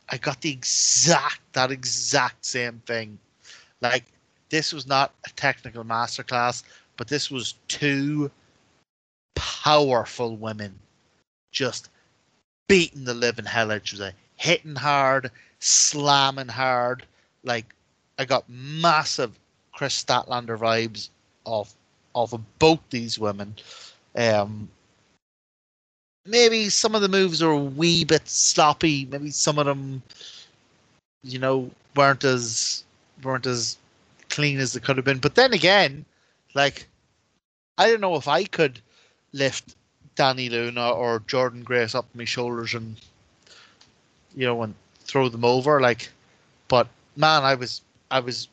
[0.09, 3.17] I got the exact that exact same thing.
[3.81, 4.05] Like
[4.49, 6.63] this was not a technical masterclass,
[6.97, 8.29] but this was two
[9.35, 10.77] powerful women
[11.51, 11.89] just
[12.67, 17.05] beating the living hell out of each hitting hard, slamming hard.
[17.43, 17.73] Like
[18.17, 19.31] I got massive
[19.73, 21.09] Kris Statlander vibes
[21.45, 21.75] off
[22.15, 23.55] of both these women.
[24.15, 24.69] Um,
[26.25, 29.05] maybe some of the moves are a wee bit sloppy.
[29.05, 30.01] Maybe some of them,
[31.23, 32.83] you know, weren't as
[33.23, 33.77] weren't as
[34.29, 35.19] clean as they could have been.
[35.19, 36.05] But then again,
[36.53, 36.87] like
[37.77, 38.79] I don't know if I could
[39.33, 39.75] lift
[40.15, 42.95] Dani Luna or Jordynne Grace up my shoulders and
[44.35, 45.81] you know and throw them over.
[45.81, 46.09] Like,
[46.67, 48.47] but man, I was I was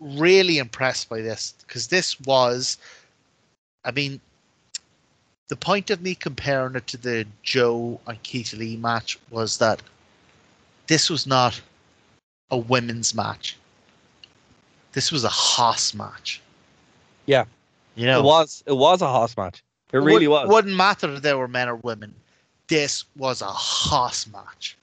[0.00, 2.78] really impressed by this because this was,
[3.84, 4.20] I mean,
[5.48, 9.82] the point of me comparing it to the Joe and Keith Lee match was that
[10.86, 11.60] this was not
[12.50, 13.56] a women's match.
[14.92, 16.40] This was a hoss match.
[17.26, 17.44] Yeah.
[17.94, 19.62] You know, It was it was a house match.
[19.92, 20.48] It really would- was.
[20.48, 22.14] Wouldn't matter if they were men or women.
[22.68, 24.76] This was a hoss match.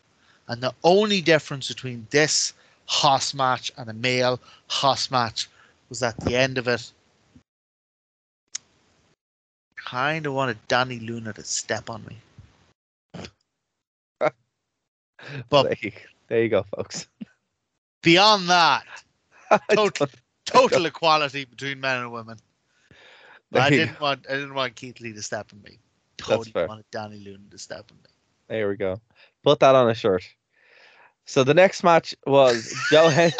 [0.47, 2.53] And the only difference between this
[2.87, 4.39] hoss match and a male
[4.69, 5.47] hoss match
[5.89, 6.91] was at the end of it.
[9.75, 12.17] Kind of wanted Dani Luna to step on me.
[15.49, 15.91] but- there, you,
[16.27, 17.07] there you go, folks.
[18.01, 18.83] Beyond that,
[19.71, 20.07] total,
[20.45, 22.37] total equality between men and women.
[23.55, 25.79] But I didn't want I didn't want Keith Lee to step on me.
[26.17, 26.67] That's Totally fair.
[26.67, 28.09] wanted Dani Luna to step on me.
[28.47, 28.99] There we go.
[29.43, 30.23] Put that on a shirt.
[31.25, 33.07] So the next match was Joe.
[33.09, 33.31] Hen-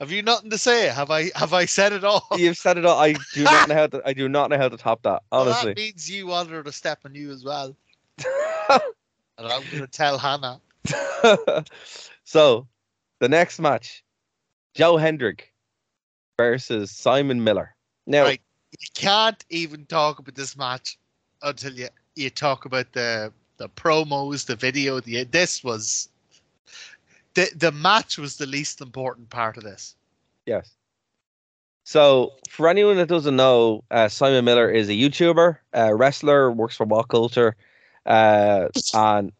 [0.00, 0.88] Have you nothing to say?
[0.88, 2.26] Have I have I said it all?
[2.36, 2.98] You've said it all.
[2.98, 4.02] I do not know how to.
[4.04, 5.22] I do not know how to top that.
[5.30, 5.74] Well, Honestly.
[5.74, 7.76] that means you wanted her to step on you as well.
[8.70, 10.60] and I'm going to tell Hannah.
[12.24, 12.66] so
[13.20, 14.02] the next match,
[14.74, 15.36] Joe Hendry
[16.36, 17.74] versus Simon Miller.
[18.06, 18.40] Now, Right.
[18.80, 20.98] You can't even talk about this match
[21.42, 25.00] until you, you talk about the the promos, the video.
[25.00, 26.08] The this was
[27.34, 29.96] the the match was the least important part of this.
[30.46, 30.70] Yes.
[31.84, 36.76] So, for anyone that doesn't know, uh, Simon Miller is a YouTuber, a wrestler, works
[36.76, 37.54] for WhatCulture,
[38.04, 39.32] uh, and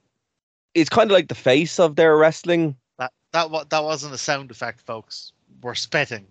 [0.73, 2.75] he's kind of like the face of their wrestling.
[2.99, 5.33] That that that wasn't a sound effect, folks.
[5.61, 6.27] We're spitting.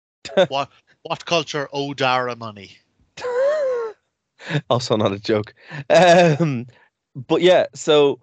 [0.48, 0.70] what
[1.08, 2.78] WhatCulture owe Dara money?
[4.70, 5.54] also, not a joke.
[5.90, 6.66] Um,
[7.14, 8.20] but yeah, so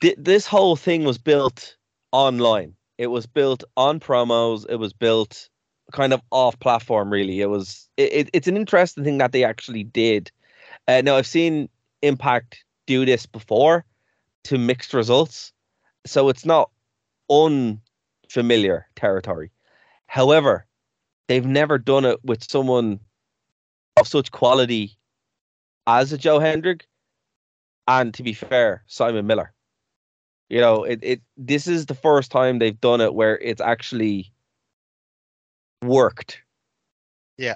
[0.00, 1.76] thi- this whole thing was built
[2.12, 2.74] online.
[2.98, 4.66] It was built on promos.
[4.68, 5.48] It was built
[5.92, 7.10] kind of off platform.
[7.10, 7.88] Really, it was.
[7.96, 10.30] It, it, it's an interesting thing that they actually did.
[10.86, 11.68] Uh, now, I've seen
[12.02, 13.84] Impact do this before
[14.44, 15.52] to mixed results,
[16.04, 16.70] so it's not
[17.30, 19.50] unfamiliar territory.
[20.06, 20.66] However,
[21.28, 23.00] they've never done it with someone
[23.96, 24.96] of such quality
[25.86, 26.78] as a Joe Hendry,
[27.88, 29.52] and to be fair, Simon Miller.
[30.48, 34.30] You know, it, it this is the first time they've done it where it's actually
[35.82, 36.40] worked.
[37.38, 37.54] Yeah.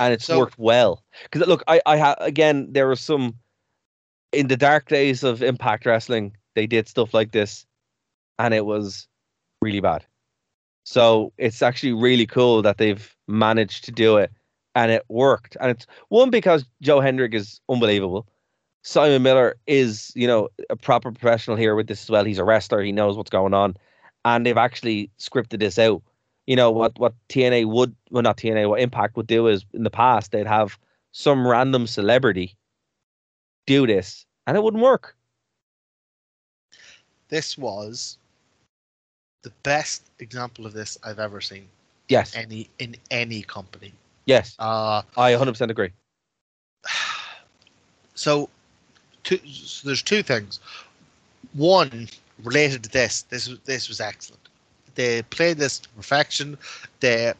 [0.00, 1.04] And it's So- worked well.
[1.22, 3.34] Because look, I, I ha again there was some
[4.32, 7.64] in the dark days of Impact Wrestling, they did stuff like this,
[8.38, 9.08] and it was
[9.62, 10.04] really bad.
[10.88, 14.32] So it's actually really cool that they've managed to do it
[14.74, 15.54] and it worked.
[15.60, 18.26] And it's one because Joe Hendry is unbelievable.
[18.84, 22.24] Simon Miller is, you know, a proper professional here with this as well.
[22.24, 22.80] He's a wrestler.
[22.80, 23.76] He knows what's going on,
[24.24, 26.02] and they've actually scripted this out.
[26.46, 26.98] You know what?
[26.98, 30.46] What TNA would, well, not TNA, what Impact would do is in the past they'd
[30.46, 30.78] have
[31.12, 32.56] some random celebrity
[33.66, 35.14] do this, and it wouldn't work.
[37.28, 38.17] This was
[39.42, 41.68] the best example of this I've ever seen.
[42.08, 43.92] Yes, Any in any company.
[44.26, 45.90] yes, Uh I 100% agree.
[48.14, 48.48] so,
[49.24, 50.60] two, so there's two things.
[51.54, 52.08] One
[52.42, 53.22] related to this.
[53.22, 54.48] This was this was excellent.
[54.94, 56.58] They played this to perfection.
[57.00, 57.32] They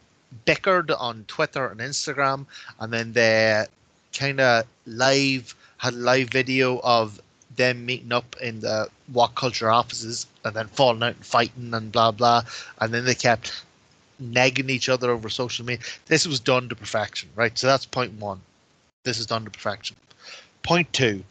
[0.45, 2.45] bickered on Twitter and Instagram,
[2.79, 3.65] and then they
[4.13, 7.19] kind of live had a live video of
[7.55, 12.11] them meeting up in the WhatCulture offices and then falling out and fighting and blah
[12.11, 12.43] blah.
[12.79, 13.63] And then they kept
[14.19, 15.83] nagging each other over social media.
[16.07, 17.57] This was done to perfection, right?
[17.57, 18.41] So that's point one.
[19.03, 19.95] This is done to perfection.
[20.63, 21.23] Point two.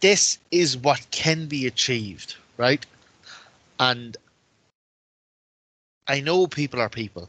[0.00, 2.84] This is what can be achieved, right?
[3.80, 4.16] And
[6.06, 7.28] I know people are people,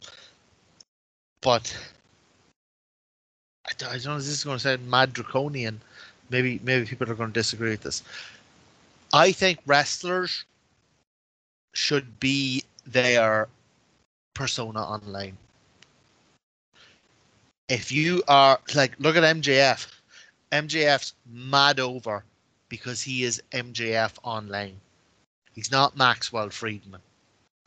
[1.41, 1.75] but
[3.67, 5.81] I don't, know if this is going to sound mad draconian.
[6.29, 8.03] Maybe maybe people are going to disagree with this.
[9.15, 10.43] I think wrestlers
[11.73, 13.47] should be their
[14.33, 15.37] persona online.
[17.69, 19.87] If you are like, look at MJF.
[20.51, 22.23] MJF's mad over
[22.69, 24.79] because he is MJF online.
[25.53, 27.01] He's not Maxwell Friedman.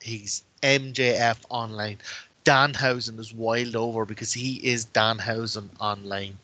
[0.00, 1.98] He's MJF online.
[2.44, 6.38] Danhausen is wild over because he is Danhausen online.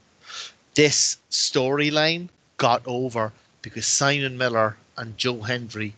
[0.75, 5.94] This storyline got over because Simon Miller and Joe Hendry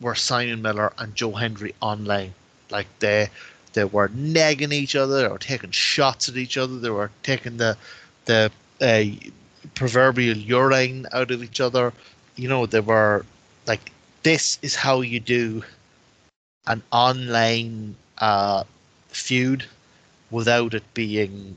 [0.00, 2.34] were Simon Miller and Joe Hendry online.
[2.70, 3.28] Like they
[3.72, 7.56] they were negging each other, they were taking shots at each other, they were taking
[7.58, 7.76] the
[8.26, 9.04] the uh,
[9.74, 11.92] proverbial urine out of each other.
[12.36, 13.24] You know, they were
[13.66, 15.62] like this is how you do
[16.66, 18.64] an online uh,
[19.08, 19.64] feud
[20.30, 21.56] without it being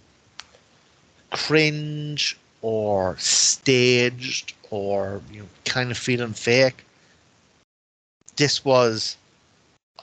[1.31, 6.83] cringe or staged or you know kind of feeling fake.
[8.37, 9.17] This was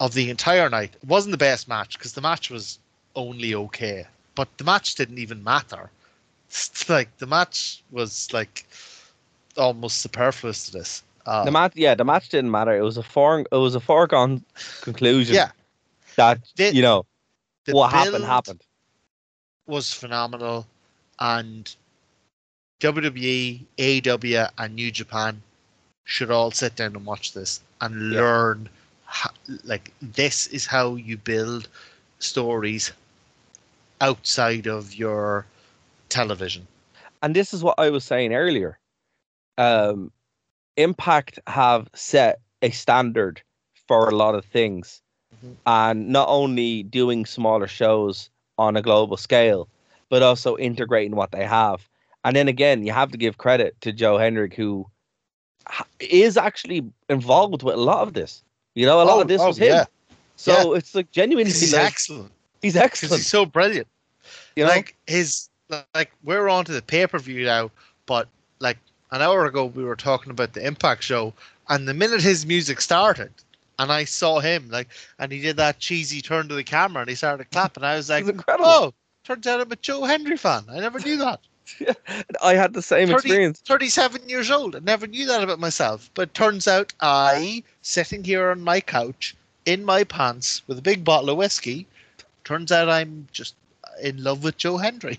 [0.00, 0.94] of the entire night.
[1.02, 2.78] It wasn't the best match because the match was
[3.16, 5.90] only okay, but the match didn't even matter.
[6.48, 8.66] It's like the match was like
[9.57, 11.02] almost superfluous to this.
[11.26, 12.76] Uh, The match, yeah, the match didn't matter.
[12.76, 14.44] It was a foregone, it was a foregone
[14.83, 15.35] conclusion.
[15.35, 15.50] Yeah.
[16.16, 17.04] that The- you know
[17.66, 18.62] what happened happened.
[19.66, 20.66] was phenomenal,
[21.20, 21.74] and
[22.80, 25.42] WWE, AW, and New Japan
[26.04, 28.20] should all sit down and watch this and Yeah.
[28.20, 28.68] learn.
[29.04, 29.30] How,
[29.64, 31.68] like this is how you build
[32.18, 32.92] stories
[34.00, 35.46] outside of your
[36.08, 36.66] television.
[37.20, 38.79] and this is what I was saying earlier.
[39.58, 40.12] Um,
[40.76, 43.42] Impact have set a standard
[43.88, 45.02] for a lot of things,
[45.35, 45.56] Mhm.
[45.66, 49.68] and not only doing smaller shows on a global scale,
[50.10, 51.88] but also integrating what they have.
[52.29, 54.87] And then again, you have to give credit to Joe Hendry, who
[55.98, 58.42] is actually involved with a lot of this.
[58.74, 59.68] You know, a lot Oh, of this oh, was him.
[59.68, 59.85] yeah.
[60.37, 63.14] So it's like genuinely, He's like, excellent he's excellent.
[63.16, 63.88] he's so brilliant.
[64.56, 65.48] You know, like his
[65.94, 67.70] like we're on to the pay per view now,
[68.06, 68.29] but
[68.60, 68.79] like
[69.10, 71.33] an hour ago we were talking about the Impact show,
[71.70, 73.33] and the minute his music started,
[73.79, 77.08] and I saw him like, and he did that cheesy turn to the camera, and
[77.08, 77.85] he started clapping.
[77.85, 78.68] I was like, incredible.
[78.68, 80.64] "Oh, turns out I'm a Joe Hendry fan.
[80.70, 81.40] I never knew that."
[82.42, 83.60] I had the same 30 experience.
[83.60, 84.77] 37 years old.
[84.77, 86.10] I never knew that about myself.
[86.14, 89.35] But turns out I, sitting here on my couch
[89.66, 91.87] in my pants with a big bottle of whiskey,
[92.44, 93.54] turns out I'm just
[94.02, 95.19] in love with Joe Hendry.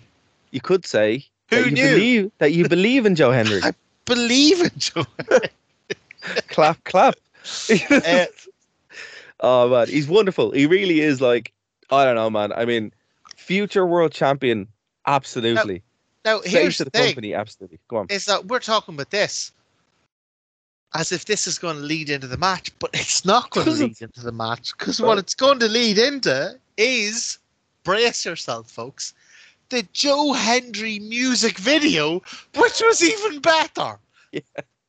[0.51, 1.89] You could say Who that you knew?
[1.89, 3.61] believe that you believe in Joe Hendry.
[3.63, 3.73] I
[4.05, 5.49] believe in Joe Hendry.
[6.47, 7.15] clap, clap.
[7.69, 8.25] Uh,
[9.39, 10.51] oh man, he's wonderful.
[10.51, 11.53] He really is like
[11.91, 12.51] I don't know, man.
[12.53, 12.91] I mean,
[13.35, 14.67] future world champion,
[15.05, 15.75] absolutely.
[15.75, 15.81] now,
[16.37, 17.79] Face here's the the thing company, absolutely.
[17.87, 18.07] Go on.
[18.09, 19.51] is that we're talking about this
[20.95, 23.71] as if this is going to lead into the match, but it's not going to
[23.71, 27.37] lead into the match because what it's going to lead into is
[27.83, 29.13] brace yourself, folks.
[29.69, 32.21] The Joe Hendry music video,
[32.55, 33.97] which was even better.
[34.31, 34.41] Yeah,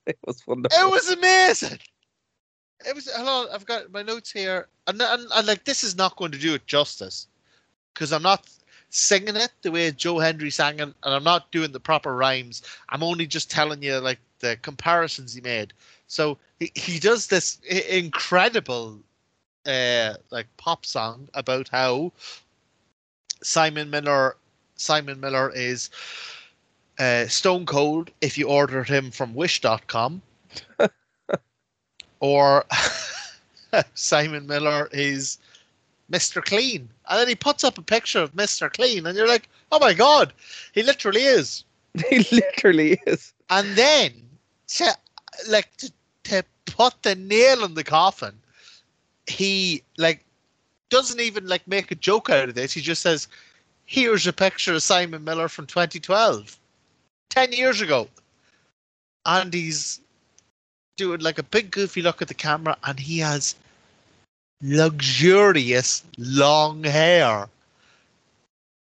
[0.05, 0.79] it was wonderful.
[0.79, 1.79] It was amazing.
[2.87, 3.11] It was.
[3.11, 6.31] Hold on, I've got my notes here, and, and, and like this is not going
[6.33, 7.27] to do it justice
[7.95, 8.47] because I'm not
[8.91, 12.63] singing it the way Joe Hendry sang it, and I'm not doing the proper rhymes.
[12.89, 15.73] I'm only just telling you like the comparisons he made.
[16.07, 18.99] So he, he does this incredible,
[19.65, 22.13] uh, like pop song about how
[23.43, 24.37] Simon Miller,
[24.75, 25.91] Simon Miller is
[26.99, 30.21] uh, stone cold if you ordered him from Wish.com,
[32.21, 32.67] or
[33.95, 35.39] Simon Miller is
[36.11, 36.45] Mr.
[36.45, 38.73] Clean, and then he puts up a picture of Mr.
[38.73, 40.33] Clean, and you're like, oh my god,
[40.73, 41.65] he literally is.
[42.11, 43.33] he literally is.
[43.49, 44.13] And then,
[44.69, 44.97] to,
[45.49, 45.93] like to
[46.25, 48.39] to put the nail in the coffin,
[49.27, 50.25] he like
[50.89, 52.73] doesn't even like make a joke out of this.
[52.73, 53.29] He just says,
[53.87, 56.59] "Here's a picture of Simon Miller from 2012,
[57.31, 58.09] 10 years ago,"
[59.27, 60.01] and he's
[60.97, 63.55] doing like a big goofy look at the camera, and he has
[64.63, 67.49] luxurious long hair,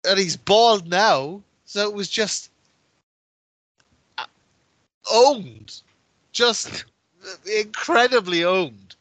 [0.07, 1.41] and he's bald now.
[1.67, 2.51] So it was just
[5.13, 5.81] owned,
[6.33, 6.85] just
[7.47, 8.97] incredibly owned.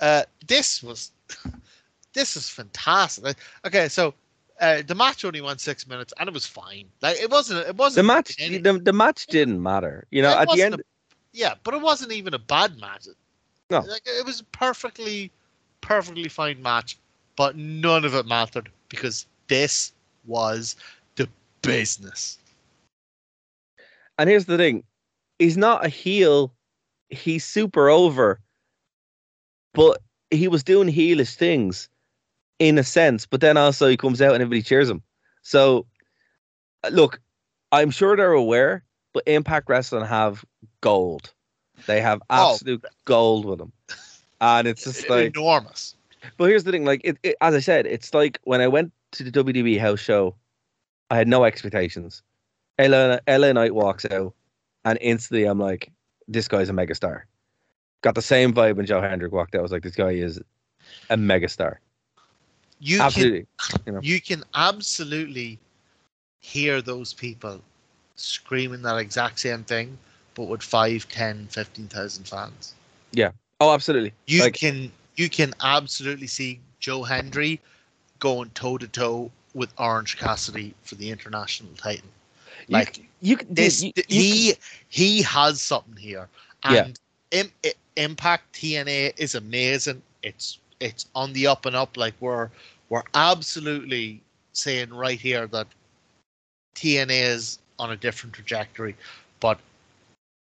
[0.00, 1.12] Uh, this was
[2.14, 3.36] this is fantastic.
[3.66, 4.14] Okay, so
[4.60, 6.86] uh, the match only went six minutes, and it was fine.
[7.02, 7.66] Like it wasn't.
[7.66, 10.06] It wasn't the match, the, the match didn't matter.
[10.10, 10.78] You know, it at the end, a-
[11.32, 13.06] yeah, but it wasn't even a bad match.
[13.70, 13.80] No.
[13.80, 15.30] like it was perfectly,
[15.80, 16.96] perfectly fine match,
[17.36, 19.92] but none of it mattered because this
[20.26, 20.76] was
[21.16, 21.28] the
[21.62, 22.38] business.
[24.18, 24.84] and here's the thing,
[25.38, 26.52] he's not a heel.
[27.08, 28.40] He's super over,
[29.74, 30.00] but
[30.30, 31.88] he was doing heelish things
[32.58, 33.26] in a sense.
[33.26, 35.02] But then also he comes out and everybody cheers him.
[35.42, 35.86] So,
[36.90, 37.20] look,
[37.72, 40.44] I'm sure they're aware, but Impact Wrestling have
[40.82, 41.32] gold.
[41.86, 42.52] They have Oh.
[42.52, 43.72] absolute gold with them,
[44.40, 45.94] and it's just like enormous.
[46.36, 48.92] But here's the thing, like it, it, as I said, it's like when I went
[49.12, 50.34] to the WWE house show,
[51.10, 52.22] I had no expectations.
[52.78, 54.34] LA LA Knight walks out,
[54.84, 55.90] and instantly I'm like,
[56.28, 57.22] this guy's a megastar.
[58.02, 59.58] Got the same vibe when Joe Hendry walked out.
[59.58, 60.40] I was like, this guy is
[61.10, 61.76] a megastar.
[62.78, 63.46] You can
[63.86, 64.00] you know.
[64.02, 65.58] you can absolutely
[66.40, 67.60] hear those people
[68.16, 69.98] screaming that exact same thing,
[70.34, 72.74] but with 5, 10, 15,000 fans.
[73.60, 74.12] Oh, absolutely.
[74.26, 77.60] You Like- can you can absolutely see Joe Hendry
[78.20, 82.08] going toe to toe with Orange Cassidy for the international title.
[82.68, 84.54] Like you, can- this, you- you he
[84.88, 86.28] he has something here,
[86.64, 86.84] Yeah.
[86.84, 87.00] and
[87.32, 90.02] Im- I- Impact TNA is amazing.
[90.22, 91.96] It's it's on the up and up.
[91.96, 92.48] Like we're
[92.88, 94.20] we're absolutely
[94.52, 95.66] saying right here that
[96.74, 98.96] TNA is on a different trajectory,
[99.40, 99.58] but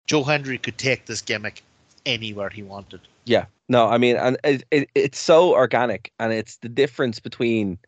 [0.07, 1.63] Joe Hendry could take this gimmick
[2.07, 3.01] anywhere he wanted.
[3.25, 7.79] Yeah, no, I mean, and it, it, it's so organic, and it's the difference between,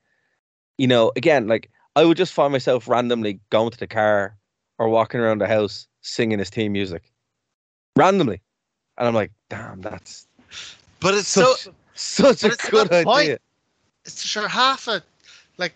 [0.79, 4.37] you know, again, like I would just find myself randomly going to the car
[4.79, 7.12] or walking around the house singing his team music,
[7.97, 8.41] randomly,
[8.99, 10.27] and I'm like, damn, that's
[11.01, 13.19] But it's so such such a it's good not the point.
[13.19, 13.39] idea.
[14.05, 15.03] it's sure half a
[15.59, 15.75] like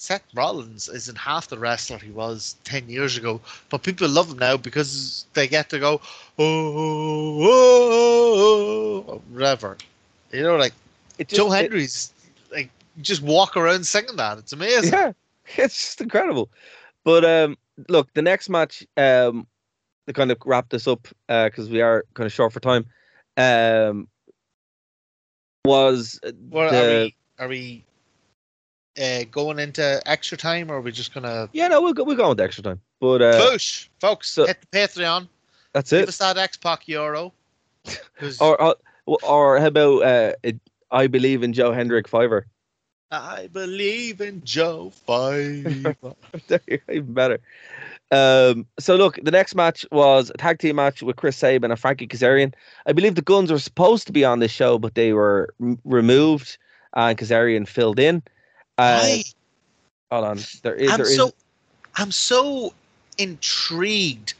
[0.00, 3.38] Seth Rollins isn't half the wrestler he was ten years ago,
[3.68, 6.00] but people love him now because they get to go
[6.38, 9.76] oh, oh, oh, or whatever.
[10.32, 10.72] You know, like
[11.18, 12.14] It just- Joe it- Hendry's
[12.50, 12.70] like
[13.02, 14.38] just walk around singing that.
[14.38, 14.90] It's amazing.
[14.90, 15.12] yeah,
[15.58, 16.48] it's just incredible.
[17.04, 17.58] But um,
[17.90, 19.46] look, the next match, um,
[20.06, 22.86] to kind of wrap this up, because we are kind of short for time,
[23.36, 24.08] um,
[25.66, 27.84] was uh, Well, the- are we are we
[29.00, 31.48] uh, going into extra time, or are we just gonna?
[31.52, 32.04] Yeah, no, we'll go.
[32.04, 32.80] We'll go on to extra time.
[33.00, 34.30] But uh, Push, folks.
[34.30, 35.28] so- hit the Patreon.
[35.72, 36.00] that's it.
[36.00, 37.32] Give us that X Pac euro.
[38.40, 38.76] Or, or
[39.06, 40.60] or how about uh, it,
[40.90, 42.46] I believe in Joe Hendry Fiver.
[43.10, 45.96] I believe in Joe Five.
[46.48, 47.38] There you go, Even better.
[48.12, 51.80] Um, so look, the next match was a tag team match with Chris Sabin and
[51.80, 52.52] Frankie Kazarian.
[52.86, 55.78] I believe the Guns were supposed to be on this show, but they were m-
[55.84, 56.58] removed
[56.94, 58.22] and Kazarian filled in.
[58.80, 59.24] Uh, I,
[60.10, 61.32] hold on, there is I'm there is so,
[61.96, 62.72] I'm so
[63.18, 64.34] intrigued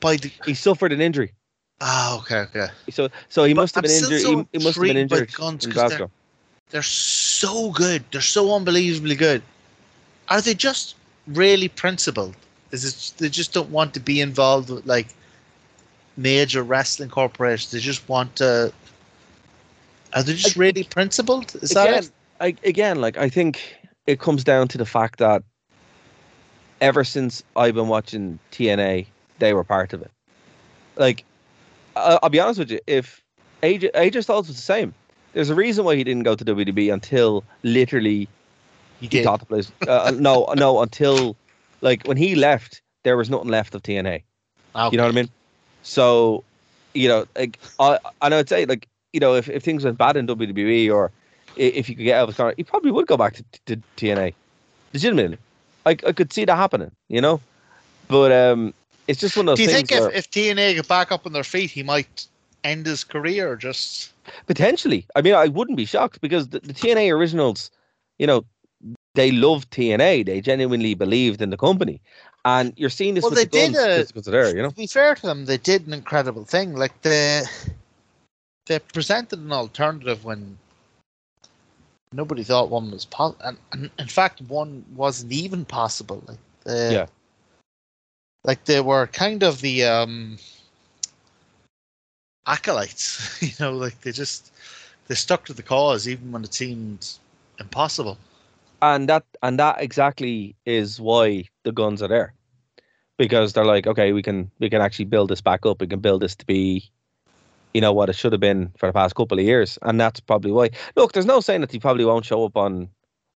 [0.00, 0.30] by the.
[0.44, 1.32] he suffered an injury.
[1.80, 2.68] Ah, okay, okay.
[2.90, 4.20] So so he But must have been injured.
[4.20, 6.10] so he, he must have been injured Guns in 'cause they're-
[6.70, 8.04] They're so good.
[8.12, 9.42] They're so unbelievably good.
[10.28, 10.94] Are they just
[11.26, 12.34] really principled?
[12.70, 15.08] Is it they just don't want to be involved with like
[16.16, 17.72] major wrestling corporations?
[17.72, 18.72] They just want to.
[20.12, 21.54] Are they just really principled?
[21.56, 22.10] Is that it?
[22.40, 23.76] I, again, like I think
[24.06, 25.42] it comes down to the fact that
[26.80, 29.06] ever since I've been watching TNA,
[29.38, 30.10] they were part of it.
[30.96, 31.24] Like,
[31.96, 33.22] I- I'll be honest with you, if
[33.62, 34.94] AJ, AJ Styles was the same,
[35.34, 38.28] there's a reason why he didn't go to WWE until literally
[39.00, 39.24] he did.
[39.24, 39.70] thought the place.
[39.86, 41.36] Uh, no, no, until
[41.82, 44.22] like when he left, there was nothing left of TNA.
[44.92, 45.28] You know what I mean?
[45.82, 46.44] So,
[46.94, 50.16] you know, like I and I'd say like you know if, if things went bad
[50.16, 51.10] in WWE or i-
[51.60, 54.34] if you could get Elvis Connor, he probably would go back to, to TNA.
[54.92, 55.38] Legitimately,
[55.86, 56.90] I I could see that happening.
[57.08, 57.40] You know,
[58.08, 58.74] but um,
[59.06, 61.32] it's just one of those Do you think if, if TNA get back up on
[61.32, 62.26] their feet, he might
[62.64, 63.56] end his career?
[63.56, 64.12] Just
[64.46, 65.06] potentially.
[65.14, 67.70] I mean, I wouldn't be shocked because the, the TNA originals,
[68.18, 68.44] you know,
[69.14, 70.26] they loved TNA.
[70.26, 72.00] They genuinely believed in the company,
[72.44, 74.56] and you're seeing this Well, they the did, they're there.
[74.56, 76.74] You know, to be fair to them, they did an incredible thing.
[76.74, 77.42] Like they
[78.66, 80.58] they presented an alternative when
[82.12, 86.22] nobody thought one was possible, and, and in fact, one wasn't even possible.
[86.26, 87.06] Like they, Yeah.
[88.44, 90.38] like they were kind of the um
[92.46, 94.52] acolytes, you know, like they just
[95.08, 97.18] they stuck to the cause even when it seemed
[97.58, 98.18] impossible.
[98.82, 102.34] and that and that exactly is why the guns are there
[103.18, 106.00] because they're like okay we can we can actually build this back up we can
[106.00, 106.90] build this to be
[107.74, 110.20] you know what it should have been for the past couple of years and that's
[110.20, 110.70] probably why.
[110.96, 112.88] Look there's no saying that he probably won't show up on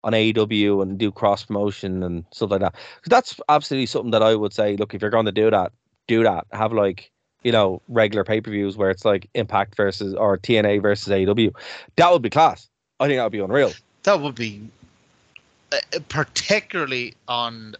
[0.04, 4.22] on AEW and do cross promotion and stuff like that 'Cause that's absolutely something that
[4.22, 5.72] I would say look if you're going to do that
[6.08, 6.46] do that.
[6.52, 7.10] Have like
[7.44, 11.52] you know regular pay-per-views where it's like Impact versus or TNA versus AEW
[11.96, 12.68] that would be class.
[13.00, 13.72] I think that would be unreal.
[14.04, 14.60] That would be
[15.72, 15.78] uh,
[16.08, 17.74] particularly on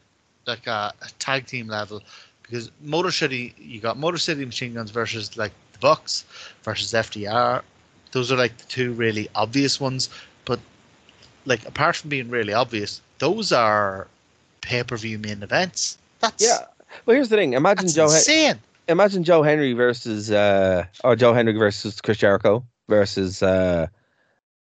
[0.46, 2.02] like a, a tag team level
[2.42, 5.52] because Motor City, you got Motor City Machine Guns versus like
[5.82, 6.24] Bucks
[6.62, 7.62] versus FTR.
[8.12, 10.08] Those are like the two really obvious ones.
[10.46, 10.60] But
[11.44, 14.06] like apart from being really obvious, those are
[14.62, 15.98] pay per view main events.
[16.20, 16.64] That's yeah
[17.06, 21.54] well here's the thing imagine Joe Hen- imagine Joe Hendry versus uh or Joe Hendry
[21.54, 23.86] versus Chris Jericho versus uh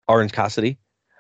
[0.08, 0.76] Orange Cassidy.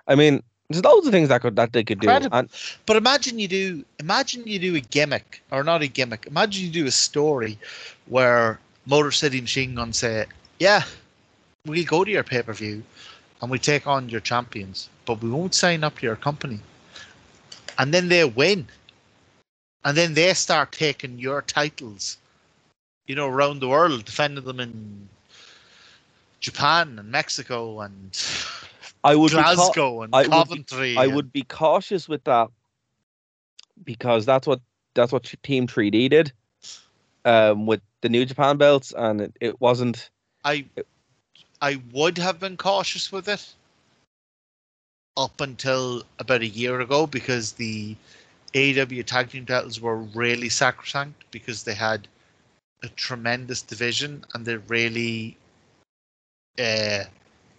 [0.08, 2.08] I mean, there's loads of things that could that they could do.
[2.08, 2.48] And
[2.86, 6.26] But imagine you do imagine you do a gimmick or not a gimmick.
[6.26, 7.58] Imagine you do a story
[8.06, 8.58] where
[8.90, 10.26] Motor City Machine Gun say,
[10.58, 10.82] "Yeah,
[11.64, 12.82] we'll go to your pay per view
[13.40, 16.58] and we take on your champions, but we won't sign up to your company."
[17.78, 18.66] And then they win,
[19.84, 22.18] and then they start taking your titles,
[23.06, 25.08] you know, around the world, defending them in
[26.40, 28.10] Japan and Mexico and
[29.04, 30.96] I would Glasgow and I would be- Coventry.
[30.96, 32.48] I and- would be cautious with that
[33.84, 34.60] because that's what
[34.94, 36.32] that's what Team 3D did
[37.24, 40.10] um with the New Japan belts and it, it wasn't
[40.44, 40.66] I
[41.60, 43.54] I would have been cautious with it
[45.16, 47.96] up until about a year ago because the
[48.54, 52.08] AEW tag team titles were really sacrosanct because they had
[52.82, 55.36] a tremendous division and they really
[56.58, 57.04] uh,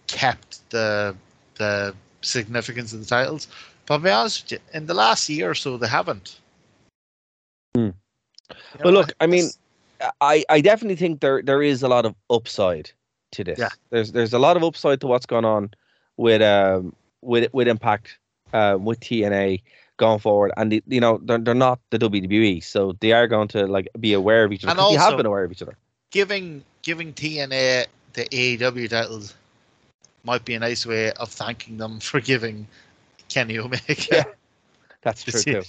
[0.06, 1.16] kept the
[1.56, 3.48] the significance of the titles.
[3.86, 6.38] But I'll be honest with you, in the last year or so, they haven't.
[7.76, 7.90] Hmm.
[8.84, 9.50] Know, look, I mean,
[10.20, 12.90] I, I definitely think there there is a lot of upside
[13.32, 13.58] to this.
[13.58, 13.68] Yeah.
[13.90, 15.70] There's there's a lot of upside to what's going on
[16.16, 18.18] with um with with Impact
[18.52, 19.62] uh, with TNA
[19.96, 23.48] going forward, and the, you know they're they're not the WWE, so they are going
[23.48, 24.70] to like be aware of each other.
[24.72, 25.76] And 'cause they have been aware of each other.
[26.10, 29.34] giving giving TNA the AEW titles
[30.24, 32.66] might be a nice way of thanking them for giving
[33.28, 34.24] Kenny Omega Yeah,
[35.02, 35.62] That's true too.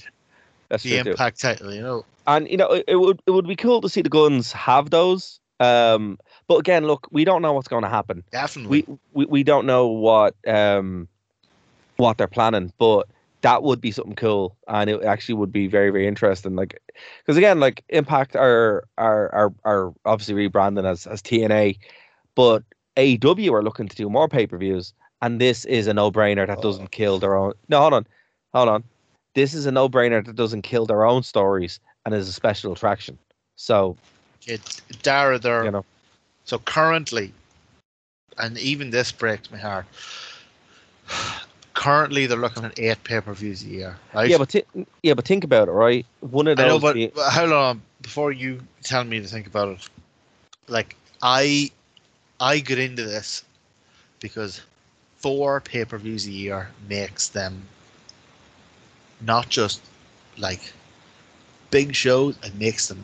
[0.74, 1.12] That's too.
[1.12, 1.74] Impact title.
[1.74, 4.10] You know, and you know it, it would it would be cool to see the
[4.10, 6.18] guns have those um
[6.48, 8.86] but again look we don't know what's going to happen definitely.
[8.88, 11.08] we, we we don't know what um
[11.98, 13.08] what they're planning but
[13.44, 16.56] that would be something cool, and it actually would be very very interesting.
[16.56, 16.82] Like,
[17.20, 21.78] because again, like Impact are are are are obviously rebranding as as TNA,
[22.36, 22.64] but
[22.96, 26.48] AEW are looking to do more pay per views, and this is a no brainer
[26.48, 27.54] that doesn't kill their own.
[27.68, 28.08] No, hold on,
[28.54, 28.84] hold on.
[29.36, 32.74] This is a no brainer that doesn't kill their own stories and is a special
[32.74, 33.18] attraction.
[33.56, 33.96] So
[34.46, 35.86] it's Dara, they're you know,
[36.46, 37.34] so currently,
[38.38, 39.86] and even this breaks my heart.
[41.74, 44.30] Currently, they're looking at eight pay per views a year, right?
[44.30, 46.06] yeah, but thi- yeah, but think about it, right?
[46.20, 46.70] One of I those.
[46.70, 49.90] know, but be- how long before you tell me to think about it?
[50.68, 51.72] Like I,
[52.40, 53.44] I get into this
[54.20, 54.62] because
[55.18, 57.64] four pay per views a year makes them
[59.26, 59.82] not just
[60.38, 60.74] like
[61.72, 62.38] big shows.
[62.44, 63.04] It makes them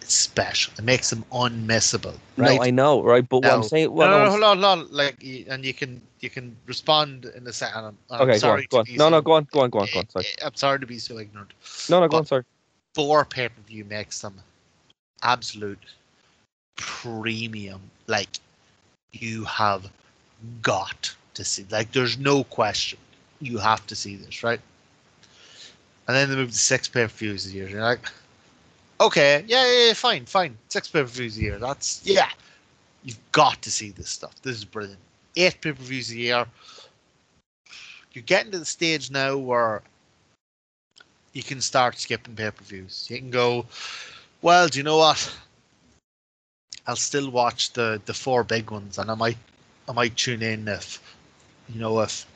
[0.00, 0.72] special.
[0.78, 2.16] It makes them unmissable.
[2.36, 2.56] Right?
[2.56, 3.26] No, I know, right?
[3.28, 3.66] But what I'm No.
[3.66, 4.92] saying, no, no, no, hold on, hold on.
[4.92, 7.84] Like, and you can you can respond in a second.
[7.84, 8.84] I'm, I'm Okay, go on, sorry go on.
[8.84, 10.08] be No, no, go on, go on, go on, go on.
[10.10, 10.24] Sorry.
[10.26, 11.52] Eh, eh, I'm sorry to be so ignorant.
[11.88, 12.26] No, no, go but- on.
[12.26, 12.44] Sorry.
[12.94, 14.34] Four pay per view makes them
[15.22, 15.78] absolute
[16.76, 17.80] premium.
[18.06, 18.28] Like,
[19.12, 19.90] you have
[20.60, 21.64] got to see.
[21.70, 22.98] Like, there's no question.
[23.40, 24.60] You have to see this, right?
[26.08, 27.68] And then they move to six pay per views a year.
[27.68, 28.08] You're like,
[29.00, 30.56] okay, yeah, yeah, yeah, fine, fine.
[30.68, 31.58] Six pay per views a year.
[31.58, 32.30] That's yeah.
[33.04, 34.40] You've got to see this stuff.
[34.42, 35.00] This is brilliant.
[35.36, 36.46] Eight pay per views a year.
[38.12, 39.82] You're getting to the stage now where
[41.32, 43.06] you can start skipping pay per views.
[43.08, 43.64] You can go,
[44.42, 45.34] well, do you know what?
[46.86, 49.38] I'll still watch the the four big ones, and I might
[49.88, 51.00] I might tune in if
[51.68, 52.26] you know if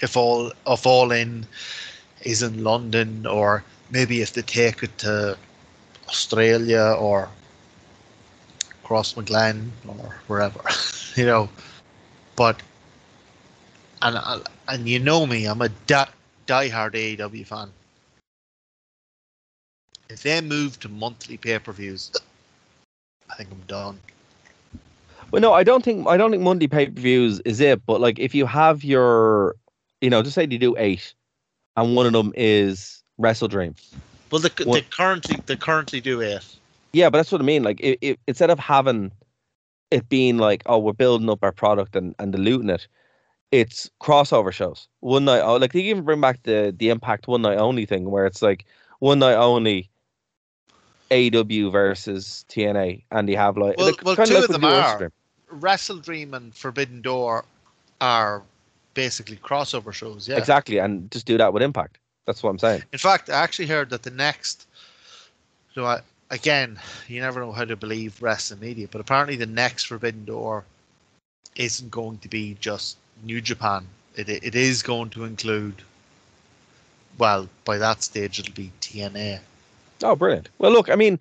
[0.00, 1.46] if all if all in
[2.22, 5.36] is in London, or maybe if they take it to
[6.08, 7.28] Australia or
[8.84, 10.60] Crossmaglen or wherever,
[11.16, 11.48] you know.
[12.36, 12.62] But
[14.02, 16.08] and I- and you know me, I'm a die,
[16.46, 17.72] diehard AEW fan.
[20.10, 22.10] If they move to monthly pay per views,
[23.30, 24.00] I think I'm done.
[25.32, 27.84] Well, no, I don't think I don't think monthly pay per views is it.
[27.86, 29.56] But like, if you have your,
[30.00, 31.14] you know, just say you do eight,
[31.76, 33.76] and one of them is WrestleDream.
[34.30, 36.44] Well, they, they What- currently they currently do it.
[36.92, 37.62] Yeah, but that's what I mean.
[37.62, 39.12] Like, it, it, instead of having
[39.92, 42.88] it being like, oh, we're building up our product and, and diluting it,
[43.52, 44.88] it's crossover shows.
[45.00, 48.10] One night, oh, like they even bring back the the Impact one night only thing,
[48.10, 48.64] where it's like
[48.98, 49.88] one night only.
[51.12, 54.68] AW versus TNA, and you have like Well, like, well, two like of them they
[54.68, 55.10] are.
[55.52, 57.44] WrestleDream and Forbidden Door
[58.00, 58.42] are
[58.94, 60.28] basically crossover shows.
[60.28, 61.98] Yeah, Exactly, and just do that with Impact.
[62.26, 62.82] That's what I'm saying.
[62.92, 64.66] In fact, I actually heard that the next,
[65.74, 66.78] so I, again,
[67.08, 70.64] you never know how to believe wrestling media, but apparently the next Forbidden Door
[71.56, 73.86] isn't going to be just New Japan.
[74.16, 75.82] It it is going to include.
[77.18, 79.40] Well, by that stage, it'll be TNA.
[80.02, 80.48] Oh, brilliant.
[80.58, 81.20] Well, look, I mean,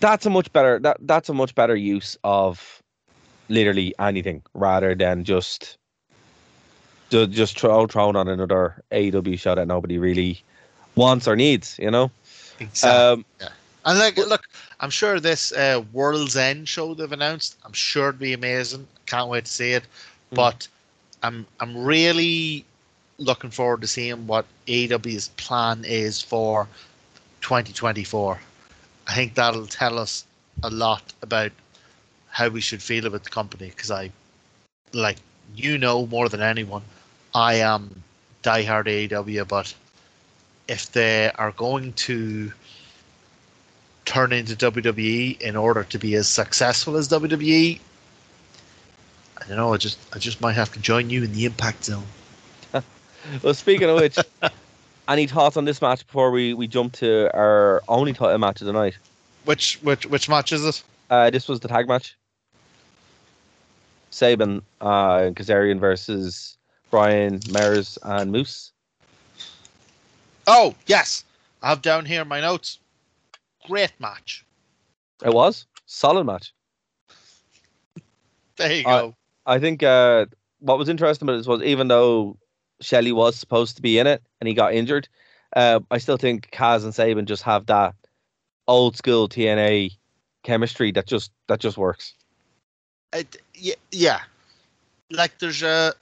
[0.00, 2.82] that's a much better that that's a much better use of
[3.48, 5.81] literally anything rather than just ju-
[7.12, 10.42] just throw thrown on another AEW show that nobody really
[10.94, 11.78] wants or needs.
[11.78, 12.10] You know.
[12.58, 12.90] Exactly.
[12.90, 13.24] Um,
[13.84, 14.48] And like, look,
[14.80, 17.56] I'm sure this uh, World's End show they've announced.
[17.64, 18.86] I'm sure it'll be amazing.
[19.06, 19.82] Can't wait to see it.
[20.30, 20.36] Mm.
[20.36, 20.68] But
[21.22, 22.64] I'm I'm really
[23.18, 26.68] looking forward to seeing what AW's plan is for
[27.40, 28.40] 2024.
[29.08, 30.24] I think that'll tell us
[30.62, 31.50] a lot about
[32.30, 33.68] how we should feel about the company.
[33.68, 34.10] Because I,
[34.92, 35.18] like,
[35.56, 36.82] you know more than anyone,
[37.34, 38.02] I am
[38.42, 39.74] diehard AEW, but
[40.68, 42.52] if they are going to
[44.04, 47.80] turn into WWE in order to be as successful as WWE,
[49.38, 49.72] I don't know.
[49.72, 52.04] I just I just might have to join you in the Impact Zone.
[53.42, 54.18] well, speaking of which,
[55.08, 58.66] any thoughts on this match before we we jump to our only title match of
[58.66, 58.96] the night?
[59.44, 60.82] Which which which match is it?
[61.10, 62.16] Uh, this was the tag match.
[64.10, 66.56] Sabin, uh, Kazarian versus
[66.92, 68.70] Brian, Myers, and Moose.
[70.46, 71.24] Oh yes,
[71.62, 72.78] I have down here my notes.
[73.66, 74.44] Great match.
[75.24, 76.52] It was solid match.
[78.56, 79.16] There you go.
[79.46, 80.26] I think uh,
[80.58, 82.36] what was interesting about this was even though
[82.82, 85.08] Shelley was supposed to be in it and he got injured,
[85.56, 87.94] uh, I still think Kaz and Sabin just have that
[88.68, 89.96] old school TNA
[90.42, 92.12] chemistry that just that just works.
[93.14, 94.20] It, yeah, yeah.
[95.10, 95.94] Like there's a.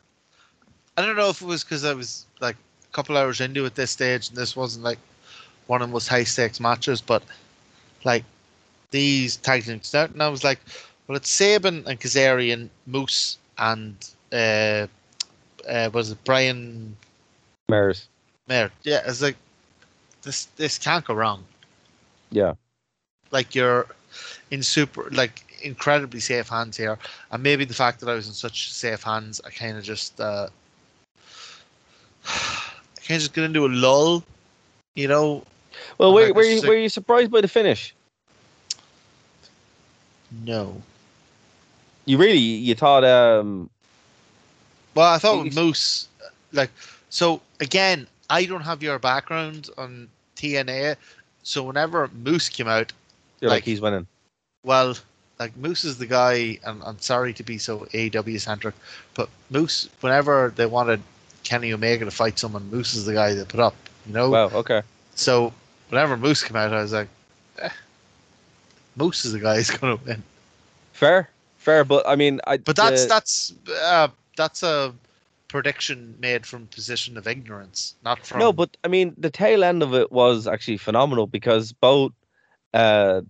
[1.00, 3.68] I don't know if it was because I was like a couple hours into it
[3.68, 4.98] at this stage, and this wasn't like
[5.66, 7.22] one of the most high stakes matches, but
[8.04, 8.24] like
[8.90, 10.60] these tag teams out, and I was like,
[11.06, 13.96] well, it's Sabin and Kazarian, Moose, and
[14.32, 14.86] uh,
[15.68, 16.96] uh, was it Brian
[17.68, 18.06] Myers.
[18.46, 19.36] Mayor, yeah, it's like
[20.22, 20.46] this.
[20.56, 21.44] This can't go wrong.
[22.30, 22.54] Yeah.
[23.30, 23.86] Like you're
[24.50, 26.98] in super, like incredibly safe hands here,
[27.30, 30.20] and maybe the fact that I was in such safe hands, I kind of just,
[30.20, 30.48] uh,
[32.30, 34.24] I of just get into a lull.
[34.94, 35.44] You know,
[35.98, 37.94] Well, were, were, you, were you surprised by the finish?
[40.44, 40.80] no.
[42.06, 43.70] You really you thought um
[44.94, 46.08] Well, I thought with Moose,
[46.52, 46.70] like,
[47.08, 50.96] so again, I don't have your background on TNA,
[51.42, 52.92] so whenever Moose came out,
[53.40, 54.06] you're like, Like- he's winning.
[54.64, 54.96] well,
[55.38, 58.74] like Moose is the guy, and I'm sorry to be so AW centric,
[59.14, 61.02] but Moose, whenever they wanted
[61.50, 63.74] Kenny Omega to fight someone, Moose is the guy they put up,
[64.06, 64.30] you know?
[64.30, 64.82] Wow, okay.
[65.16, 65.52] So
[65.88, 67.08] whenever Moose came out, I was like,
[67.58, 67.70] eh,
[68.94, 70.22] Moose is the guy who's going to win.
[70.92, 71.28] Fair.
[71.56, 74.94] Fair, but I mean I But that's the- that's uh, that's a
[75.48, 79.82] prediction made from position of ignorance, not from No, but I mean the tail end
[79.82, 82.12] of it was actually phenomenal because both
[82.74, 83.22] uh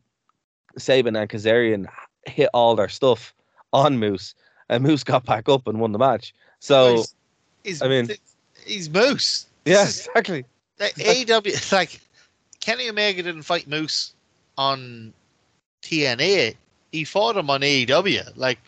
[0.76, 1.86] Sabin and Kazarian
[2.26, 3.32] hit all their stuff
[3.72, 4.34] on Moose
[4.68, 6.34] and Moose got back up and won the match.
[6.60, 7.14] So he's,
[7.64, 8.10] he's, I mean-
[8.64, 9.46] he's Moose.
[9.64, 10.44] yeah, is- exactly.
[10.78, 12.00] like, AEW like
[12.60, 14.12] Kenny Omega didn't fight Moose
[14.58, 15.12] on
[15.82, 16.54] TNA.
[16.92, 18.32] He fought him on AEW.
[18.36, 18.58] Like